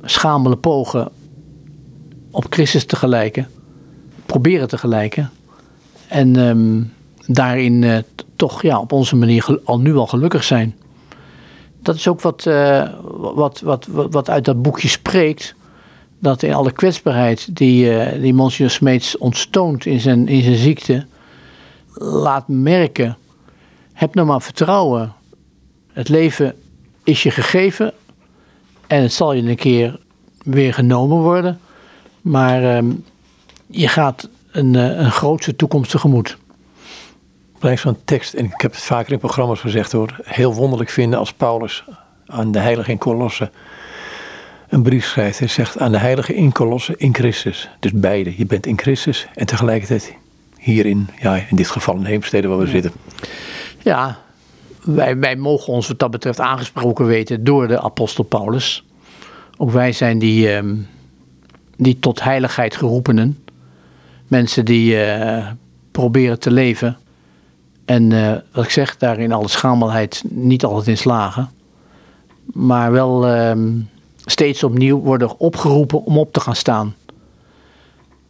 schamele 0.03 0.55
pogen 0.55 1.11
op 2.31 2.45
Christus 2.49 2.85
te 2.85 2.95
gelijken 2.95 3.47
proberen 4.29 4.67
te 4.67 4.77
gelijken. 4.77 5.29
En 6.07 6.35
um, 6.35 6.93
daarin 7.25 7.81
uh, 7.81 7.97
toch 8.35 8.61
ja, 8.61 8.79
op 8.79 8.91
onze 8.91 9.15
manier 9.15 9.59
al 9.63 9.79
nu 9.79 9.95
al 9.95 10.07
gelukkig 10.07 10.43
zijn. 10.43 10.75
Dat 11.81 11.95
is 11.95 12.07
ook 12.07 12.21
wat, 12.21 12.45
uh, 12.45 12.89
wat, 13.17 13.59
wat, 13.59 13.87
wat, 13.87 14.29
uit 14.29 14.45
dat 14.45 14.61
boekje 14.61 14.87
spreekt. 14.87 15.55
Dat 16.19 16.43
in 16.43 16.53
alle 16.53 16.71
kwetsbaarheid 16.71 17.55
die, 17.55 17.91
uh, 17.91 18.21
die 18.21 18.33
Monsieur 18.33 18.69
Smeets 18.69 19.17
ontstoont 19.17 19.85
in 19.85 19.99
zijn, 19.99 20.27
in 20.27 20.41
zijn 20.41 20.55
ziekte, 20.55 21.05
laat 21.93 22.47
merken: 22.47 23.17
heb 23.93 24.15
nou 24.15 24.27
maar 24.27 24.41
vertrouwen. 24.41 25.13
Het 25.93 26.09
leven 26.09 26.55
is 27.03 27.23
je 27.23 27.31
gegeven 27.31 27.93
en 28.87 29.01
het 29.01 29.13
zal 29.13 29.33
je 29.33 29.49
een 29.49 29.55
keer 29.55 29.99
weer 30.43 30.73
genomen 30.73 31.17
worden. 31.17 31.59
Maar 32.21 32.77
um, 32.77 33.03
je 33.69 33.87
gaat 33.87 34.29
een, 34.51 34.75
eh, 34.75 34.99
een 34.99 35.11
grootste 35.11 35.55
toekomst 35.55 35.91
tegemoet. 35.91 36.37
Blijf 37.59 37.81
zo'n 37.81 37.97
tekst, 38.05 38.33
en 38.33 38.45
ik 38.45 38.61
heb 38.61 38.71
het 38.71 38.81
vaker 38.81 39.11
in 39.11 39.19
programma's 39.19 39.59
gezegd 39.59 39.91
hoor, 39.91 40.19
heel 40.23 40.53
wonderlijk 40.53 40.89
vinden 40.89 41.19
als 41.19 41.33
Paulus 41.33 41.83
aan 42.25 42.51
de 42.51 42.59
heilige 42.59 42.91
in 42.91 42.97
Colosse 42.97 43.51
een 44.69 44.81
brief 44.81 45.05
schrijft. 45.05 45.39
Hij 45.39 45.47
zegt 45.47 45.79
aan 45.79 45.91
de 45.91 45.97
heilige 45.97 46.35
in 46.35 46.51
Colosse 46.51 46.93
in 46.97 47.15
Christus. 47.15 47.69
Dus 47.79 47.91
beide, 47.93 48.37
je 48.37 48.45
bent 48.45 48.65
in 48.65 48.79
Christus 48.79 49.27
en 49.35 49.45
tegelijkertijd 49.45 50.15
hierin, 50.57 51.09
ja, 51.21 51.35
in 51.35 51.55
dit 51.55 51.69
geval 51.69 51.95
in 51.95 52.05
Heemstede 52.05 52.47
waar 52.47 52.57
we 52.57 52.67
zitten. 52.67 52.91
Ja, 53.83 54.17
wij, 54.83 55.17
wij 55.17 55.35
mogen 55.35 55.73
ons 55.73 55.87
wat 55.87 55.99
dat 55.99 56.11
betreft 56.11 56.39
aangesproken 56.39 57.05
weten 57.05 57.43
door 57.43 57.67
de 57.67 57.81
apostel 57.81 58.23
Paulus. 58.23 58.85
Ook 59.57 59.71
wij 59.71 59.91
zijn 59.91 60.19
die, 60.19 60.53
um, 60.55 60.87
die 61.77 61.99
tot 61.99 62.23
heiligheid 62.23 62.75
geroepenen 62.75 63.37
mensen 64.29 64.65
die 64.65 64.95
uh, 64.95 65.47
proberen 65.91 66.39
te 66.39 66.51
leven. 66.51 66.97
En 67.85 68.11
uh, 68.11 68.35
wat 68.51 68.63
ik 68.63 68.69
zeg, 68.69 68.97
daar 68.97 69.19
in 69.19 69.31
alle 69.31 69.47
schamelheid 69.47 70.23
niet 70.29 70.63
altijd 70.63 70.87
in 70.87 70.97
slagen. 70.97 71.49
Maar 72.45 72.91
wel 72.91 73.35
uh, 73.35 73.51
steeds 74.25 74.63
opnieuw 74.63 74.99
worden 74.99 75.39
opgeroepen 75.39 76.03
om 76.03 76.17
op 76.17 76.33
te 76.33 76.39
gaan 76.39 76.55
staan. 76.55 76.95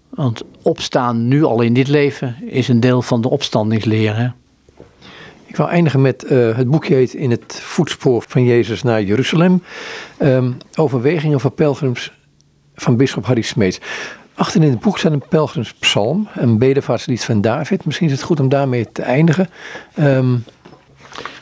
Want 0.10 0.44
opstaan 0.62 1.28
nu 1.28 1.44
al 1.44 1.62
in 1.62 1.74
dit 1.74 1.88
leven 1.88 2.36
is 2.46 2.68
een 2.68 2.80
deel 2.80 3.02
van 3.02 3.22
de 3.22 3.30
opstandingsleer. 3.30 4.16
Hè? 4.16 4.28
Ik 5.46 5.56
wil 5.56 5.70
eindigen 5.70 6.02
met 6.02 6.26
uh, 6.32 6.58
het 6.58 6.70
boekje 6.70 6.96
heet 6.96 7.14
In 7.14 7.32
het 7.32 7.60
voetspoor 7.62 8.24
van 8.28 8.44
Jezus 8.44 8.84
naar 8.84 9.04
Jeruzalem. 9.04 9.64
Um, 10.22 10.58
overwegingen 10.76 11.40
van 11.40 11.54
pelgrims 11.54 12.12
van 12.76 12.98
bischop 12.98 13.26
Harry 13.26 13.42
Smeets. 13.42 13.80
Achter 14.40 14.64
in 14.64 14.70
het 14.70 14.80
boek 14.80 14.98
staat 14.98 15.12
een 15.12 15.24
pelgrimspsalm, 15.30 16.28
een 16.34 16.58
bedevaartslied 16.58 17.24
van 17.24 17.42
David. 17.42 17.86
Misschien 17.86 18.08
is 18.08 18.14
het 18.14 18.22
goed 18.22 18.40
om 18.40 18.50
daarmee 18.50 18.92
te 18.92 19.02
eindigen. 19.02 19.50
Um... 20.00 20.44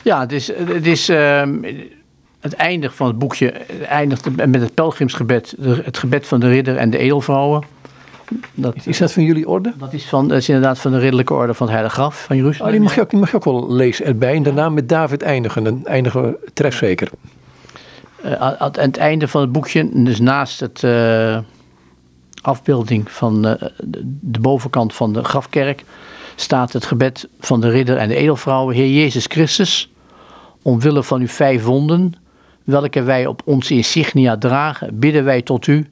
Ja, 0.02 0.20
het 0.20 0.32
is, 0.32 0.46
het, 0.56 0.86
is 0.86 1.08
um, 1.08 1.64
het 2.40 2.52
einde 2.52 2.90
van 2.90 3.06
het 3.06 3.18
boekje 3.18 3.50
eindigt 3.88 4.36
met 4.36 4.60
het 4.60 4.74
pelgrimsgebed, 4.74 5.54
het 5.60 5.98
gebed 5.98 6.26
van 6.26 6.40
de 6.40 6.48
ridder 6.48 6.76
en 6.76 6.90
de 6.90 6.98
edelvrouwen. 6.98 7.62
Dat, 8.54 8.74
is 8.84 8.98
dat 8.98 9.12
van 9.12 9.22
jullie 9.22 9.48
orde? 9.48 9.72
Dat 9.78 9.92
is, 9.92 10.04
van, 10.04 10.28
dat 10.28 10.38
is 10.38 10.48
inderdaad 10.48 10.78
van 10.78 10.90
de 10.90 10.98
ridderlijke 10.98 11.34
orde 11.34 11.54
van 11.54 11.66
het 11.66 11.76
Heilige 11.76 12.00
Graf 12.00 12.24
van 12.24 12.36
Jeruzalem. 12.36 12.66
Oh, 12.66 12.72
die, 12.72 12.80
mag 12.80 12.94
je 12.94 13.00
ook, 13.00 13.10
die 13.10 13.18
mag 13.18 13.30
je 13.30 13.36
ook 13.36 13.44
wel 13.44 13.72
lezen 13.72 14.06
erbij. 14.06 14.34
En 14.34 14.42
daarna 14.42 14.68
met 14.68 14.88
David 14.88 15.22
eindigen. 15.22 15.64
Dan 15.64 15.86
eindigen 15.86 16.22
we 16.22 16.38
trefzeker. 16.54 17.08
Uh, 18.24 18.32
aan 18.32 18.72
het 18.72 18.96
einde 18.96 19.28
van 19.28 19.40
het 19.40 19.52
boekje, 19.52 19.88
dus 19.92 20.20
naast 20.20 20.60
het... 20.60 20.82
Uh, 20.82 21.38
afbeelding 22.48 23.10
van 23.10 23.42
de, 23.42 23.48
eh, 23.48 23.68
de 24.20 24.40
bovenkant 24.40 24.94
van 24.94 25.12
de 25.12 25.24
grafkerk 25.24 25.84
staat 26.34 26.72
het 26.72 26.84
gebed 26.84 27.28
van 27.40 27.60
de 27.60 27.68
ridder 27.70 27.96
en 27.96 28.08
de 28.08 28.14
edelvrouwen. 28.14 28.74
Heer 28.74 28.90
Jezus 28.90 29.24
Christus, 29.24 29.90
omwille 30.62 31.02
van 31.02 31.20
uw 31.20 31.28
vijf 31.28 31.64
wonden, 31.64 32.14
welke 32.64 33.02
wij 33.02 33.26
op 33.26 33.42
onze 33.44 33.74
insignia 33.74 34.38
dragen, 34.38 34.98
bidden 34.98 35.24
wij 35.24 35.42
tot 35.42 35.66
u. 35.66 35.90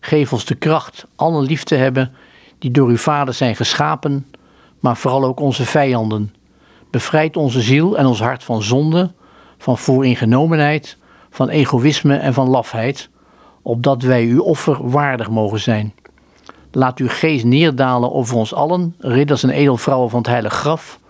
Geef 0.00 0.32
ons 0.32 0.44
de 0.44 0.54
kracht 0.54 1.06
allen 1.16 1.44
lief 1.44 1.64
te 1.64 1.74
hebben 1.74 2.12
die 2.58 2.70
door 2.70 2.88
uw 2.88 2.96
Vader 2.96 3.34
zijn 3.34 3.56
geschapen, 3.56 4.26
maar 4.80 4.96
vooral 4.96 5.24
ook 5.24 5.40
onze 5.40 5.64
vijanden. 5.64 6.34
Bevrijd 6.90 7.36
onze 7.36 7.60
ziel 7.60 7.98
en 7.98 8.06
ons 8.06 8.20
hart 8.20 8.44
van 8.44 8.62
zonde, 8.62 9.12
van 9.58 9.78
vooringenomenheid, 9.78 10.96
van 11.30 11.48
egoïsme 11.48 12.16
en 12.16 12.34
van 12.34 12.48
lafheid 12.48 13.08
opdat 13.68 14.02
wij 14.02 14.24
uw 14.24 14.42
offer 14.42 14.90
waardig 14.90 15.30
mogen 15.30 15.60
zijn. 15.60 15.92
Laat 16.70 16.98
uw 16.98 17.08
geest 17.08 17.44
neerdalen 17.44 18.12
over 18.12 18.36
ons 18.36 18.54
allen, 18.54 18.94
ridders 18.98 19.42
en 19.42 19.50
edelvrouwen 19.50 20.10
van 20.10 20.18
het 20.18 20.28
heilige 20.28 20.54
graf, 20.54 21.00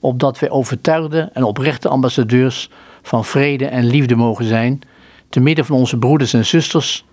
opdat 0.00 0.38
wij 0.38 0.50
overtuigde 0.50 1.30
en 1.32 1.42
oprechte 1.42 1.88
ambassadeurs 1.88 2.70
van 3.02 3.24
vrede 3.24 3.66
en 3.66 3.84
liefde 3.84 4.16
mogen 4.16 4.44
zijn, 4.44 4.80
te 5.28 5.40
midden 5.40 5.64
van 5.64 5.76
onze 5.76 5.98
broeders 5.98 6.32
en 6.32 6.46
zusters 6.46 7.04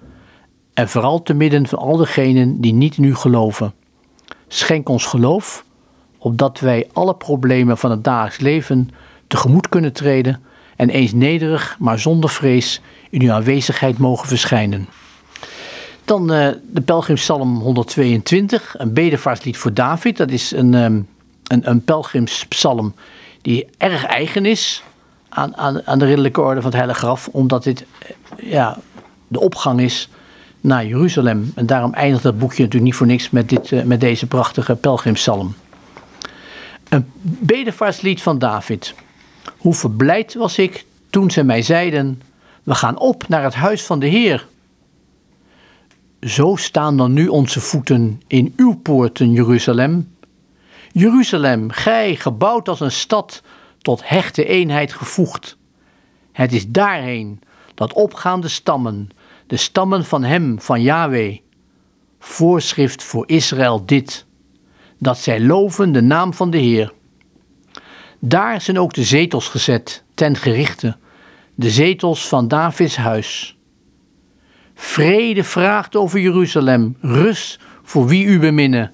en 0.74 0.90
vooral 0.90 1.22
te 1.22 1.34
midden 1.34 1.68
van 1.68 1.80
al 1.80 1.98
degenen 1.98 2.62
die 2.62 2.74
niet 2.74 2.98
in 2.98 3.04
u 3.04 3.16
geloven. 3.16 3.74
Schenk 4.48 4.90
ons 4.90 5.06
geloof, 5.06 5.66
opdat 6.18 6.60
wij 6.60 6.90
alle 6.94 7.16
problemen 7.16 7.78
van 7.78 7.92
het 7.92 8.04
dagelijks 8.04 8.40
leven 8.40 8.90
tegemoet 9.28 9.70
kunnen 9.70 9.94
treden 9.94 10.42
en 10.76 10.90
eens 10.90 11.14
nederig, 11.14 11.76
maar 11.80 12.00
zonder 12.00 12.30
vrees 12.30 12.82
in 13.16 13.22
uw 13.22 13.32
aanwezigheid 13.32 13.98
mogen 13.98 14.28
verschijnen. 14.28 14.88
Dan 16.06 16.34
uh, 16.34 16.48
de 16.72 16.82
Pelgrimspsalm 16.82 17.60
122, 17.60 18.76
een 18.78 18.94
bedevaartslied 18.94 19.58
voor 19.58 19.74
David. 19.74 20.18
Dat 20.18 20.32
is 20.32 20.52
een, 20.52 20.74
um, 20.74 21.08
een, 21.48 21.70
een 21.70 22.94
die 23.42 23.68
erg 23.78 24.06
eigen 24.06 24.46
is 24.46 24.84
aan, 25.30 25.58
aan, 25.58 25.88
aan 25.88 26.00
de 26.00 26.06
ridderlijke 26.06 26.42
orde 26.42 26.62
van 26.62 26.66
het 26.66 26.74
Heilige 26.74 27.00
Graf, 27.00 27.28
omdat 27.28 27.64
dit 27.64 27.86
eh, 28.00 28.52
ja, 28.52 28.78
de 29.28 29.40
opgang 29.40 29.82
is 29.82 30.10
naar 30.62 30.86
Jeruzalem. 30.86 31.52
En 31.56 31.66
daarom 31.66 31.94
eindigt 31.94 32.24
dat 32.24 32.40
boekje 32.40 32.64
natuurlijk 32.64 32.84
niet 32.84 32.96
voor 32.96 33.08
niks 33.08 33.30
met, 33.30 33.50
dit, 33.50 33.72
eh, 33.72 33.84
met 33.84 34.00
deze 34.00 34.28
prachtige 34.28 34.76
pelgrimspsalm. 34.76 35.56
Een 36.90 37.12
bedevaartslied 37.22 38.22
van 38.22 38.40
David. 38.40 38.94
Hoe 39.58 39.74
verblijd 39.74 40.34
was 40.34 40.58
ik 40.58 40.86
toen 41.10 41.32
ze 41.32 41.44
mij 41.44 41.62
zeiden: 41.62 42.22
We 42.66 42.76
gaan 42.76 43.00
op 43.00 43.28
naar 43.28 43.44
het 43.44 43.54
huis 43.54 43.84
van 43.84 44.00
de 44.00 44.08
Heer. 44.08 44.48
Zo 46.22 46.56
staan 46.56 46.98
dan 46.98 47.14
nu 47.14 47.28
onze 47.28 47.60
voeten 47.60 48.22
in 48.28 48.54
uw 48.56 48.76
poorten, 48.76 49.32
Jeruzalem. 49.32 50.16
Jeruzalem, 50.92 51.70
gij 51.70 52.16
gebouwd 52.16 52.68
als 52.68 52.80
een 52.80 52.92
stad, 52.92 53.42
tot 53.78 54.10
hechte 54.10 54.46
eenheid 54.46 54.94
gevoegd. 54.94 55.58
Het 56.32 56.54
is 56.54 56.68
daarheen 56.68 57.40
dat 57.74 57.94
opgaande 57.94 58.48
stammen, 58.48 59.10
de 59.48 59.58
stammen 59.58 60.06
van 60.06 60.24
hem, 60.24 60.62
van 60.62 60.82
Yahweh, 60.82 61.38
voorschrift 62.20 63.04
voor 63.04 63.30
Israël 63.30 63.86
dit, 63.86 64.26
dat 65.00 65.18
zij 65.18 65.42
loven 65.42 65.92
de 65.92 66.02
naam 66.02 66.34
van 66.34 66.50
de 66.50 66.58
Heer. 66.58 66.94
Daar 68.20 68.62
zijn 68.62 68.80
ook 68.80 68.94
de 68.94 69.04
zetels 69.04 69.48
gezet, 69.48 70.04
ten 70.14 70.36
gerichte, 70.36 70.98
de 71.56 71.70
zetels 71.70 72.28
van 72.28 72.48
Davids 72.48 72.96
huis. 72.96 73.58
Vrede 74.74 75.44
vraagt 75.44 75.96
over 75.96 76.20
Jeruzalem, 76.20 76.98
rust 77.02 77.60
voor 77.84 78.08
wie 78.08 78.26
u 78.26 78.40
beminnen. 78.40 78.92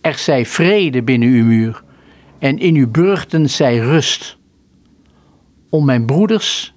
Er 0.00 0.14
zij 0.14 0.46
vrede 0.46 1.02
binnen 1.02 1.28
uw 1.28 1.44
muur, 1.44 1.82
en 2.38 2.58
in 2.58 2.74
uw 2.74 2.90
burchten 2.90 3.50
zij 3.50 3.78
rust. 3.78 4.36
Om 5.70 5.84
mijn 5.84 6.06
broeders 6.06 6.74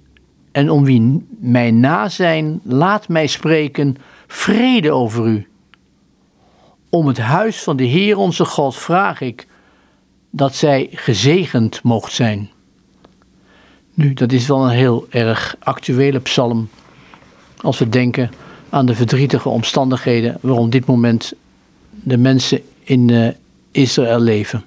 en 0.51 0.69
om 0.69 0.83
wie 0.83 1.25
mij 1.39 1.71
na 1.71 2.09
zijn, 2.09 2.59
laat 2.63 3.07
mij 3.07 3.27
spreken 3.27 3.95
vrede 4.27 4.91
over 4.91 5.25
u. 5.27 5.47
Om 6.89 7.07
het 7.07 7.17
huis 7.17 7.63
van 7.63 7.77
de 7.77 7.83
Heer 7.83 8.17
onze 8.17 8.45
God 8.45 8.75
vraag 8.75 9.21
ik 9.21 9.47
dat 10.31 10.55
zij 10.55 10.87
gezegend 10.91 11.83
mocht 11.83 12.13
zijn. 12.13 12.49
Nu, 13.97 14.13
dat 14.13 14.31
is 14.31 14.47
wel 14.47 14.63
een 14.63 14.75
heel 14.75 15.07
erg 15.09 15.55
actuele 15.59 16.19
psalm 16.19 16.69
als 17.61 17.79
we 17.79 17.89
denken 17.89 18.31
aan 18.69 18.85
de 18.85 18.95
verdrietige 18.95 19.49
omstandigheden 19.49 20.37
waarom 20.41 20.69
dit 20.69 20.85
moment 20.85 21.33
de 21.89 22.17
mensen 22.17 22.61
in 22.83 23.07
uh, 23.07 23.27
Israël 23.71 24.19
leven. 24.19 24.63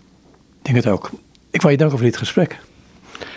Ik 0.59 0.65
denk 0.65 0.77
het 0.77 0.87
ook. 0.87 1.11
Ik 1.51 1.63
wil 1.63 1.71
je 1.71 1.77
danken 1.77 1.99
voor 1.99 2.07
dit 2.07 2.17
gesprek. 2.17 2.59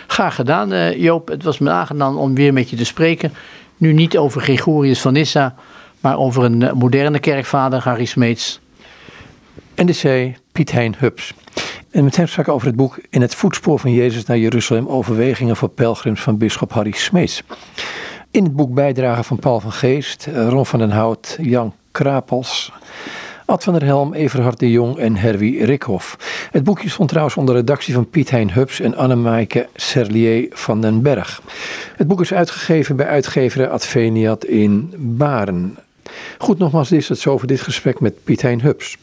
Graag 0.06 0.34
gedaan, 0.34 0.72
uh, 0.72 0.96
Joop. 0.96 1.28
Het 1.28 1.42
was 1.42 1.58
me 1.58 1.70
aangenaam 1.70 2.16
om 2.16 2.34
weer 2.34 2.52
met 2.52 2.70
je 2.70 2.76
te 2.76 2.84
spreken. 2.84 3.32
Nu 3.76 3.92
niet 3.92 4.16
over 4.16 4.40
Gregorius 4.40 5.00
van 5.00 5.12
Nyssa, 5.12 5.54
maar 6.00 6.18
over 6.18 6.44
een 6.44 6.60
uh, 6.60 6.72
moderne 6.72 7.18
kerkvader, 7.18 7.82
Harry 7.82 8.04
Smeets. 8.04 8.60
En 9.74 9.86
de 9.86 9.92
zei 9.92 10.36
Piet 10.52 10.72
Hein 10.72 10.94
Hubs. 10.98 11.34
En 11.94 12.04
met 12.04 12.16
hem 12.16 12.26
sprak 12.26 12.48
over 12.48 12.66
het 12.66 12.76
boek 12.76 12.98
In 13.10 13.20
het 13.20 13.34
voetspoor 13.34 13.78
van 13.78 13.92
Jezus 13.92 14.24
naar 14.24 14.38
Jeruzalem, 14.38 14.88
overwegingen 14.88 15.56
voor 15.56 15.68
pelgrims 15.68 16.20
van 16.20 16.38
bisschop 16.38 16.72
Harry 16.72 16.92
Smeets. 16.92 17.42
In 18.30 18.44
het 18.44 18.56
boek 18.56 18.74
bijdragen 18.74 19.24
van 19.24 19.38
Paul 19.38 19.60
van 19.60 19.72
Geest, 19.72 20.28
Ron 20.48 20.66
van 20.66 20.78
den 20.78 20.90
Hout, 20.90 21.38
Jan 21.40 21.74
Krapels, 21.90 22.72
Ad 23.44 23.64
van 23.64 23.72
der 23.72 23.84
Helm, 23.84 24.14
Everhard 24.14 24.58
de 24.58 24.70
Jong 24.70 24.98
en 24.98 25.16
Herwie 25.16 25.64
Rikhoff. 25.64 26.16
Het 26.50 26.64
boekje 26.64 26.88
stond 26.88 27.08
trouwens 27.08 27.36
onder 27.36 27.54
redactie 27.54 27.94
van 27.94 28.10
Piet 28.10 28.30
Hein 28.30 28.52
Hubs 28.52 28.80
en 28.80 28.96
Annemaike 28.96 29.68
Serlier 29.74 30.46
van 30.50 30.80
den 30.80 31.02
Berg. 31.02 31.42
Het 31.96 32.06
boek 32.06 32.20
is 32.20 32.32
uitgegeven 32.32 32.96
bij 32.96 33.06
uitgever 33.06 33.68
Adveniat 33.68 34.44
in 34.44 34.94
Baren. 34.96 35.78
Goed, 36.38 36.58
nogmaals, 36.58 36.92
is 36.92 37.08
het 37.08 37.18
zo 37.18 37.38
voor 37.38 37.48
dit 37.48 37.60
gesprek 37.60 38.00
met 38.00 38.24
Piet 38.24 38.42
Hein 38.42 38.60
Hubs. 38.60 38.96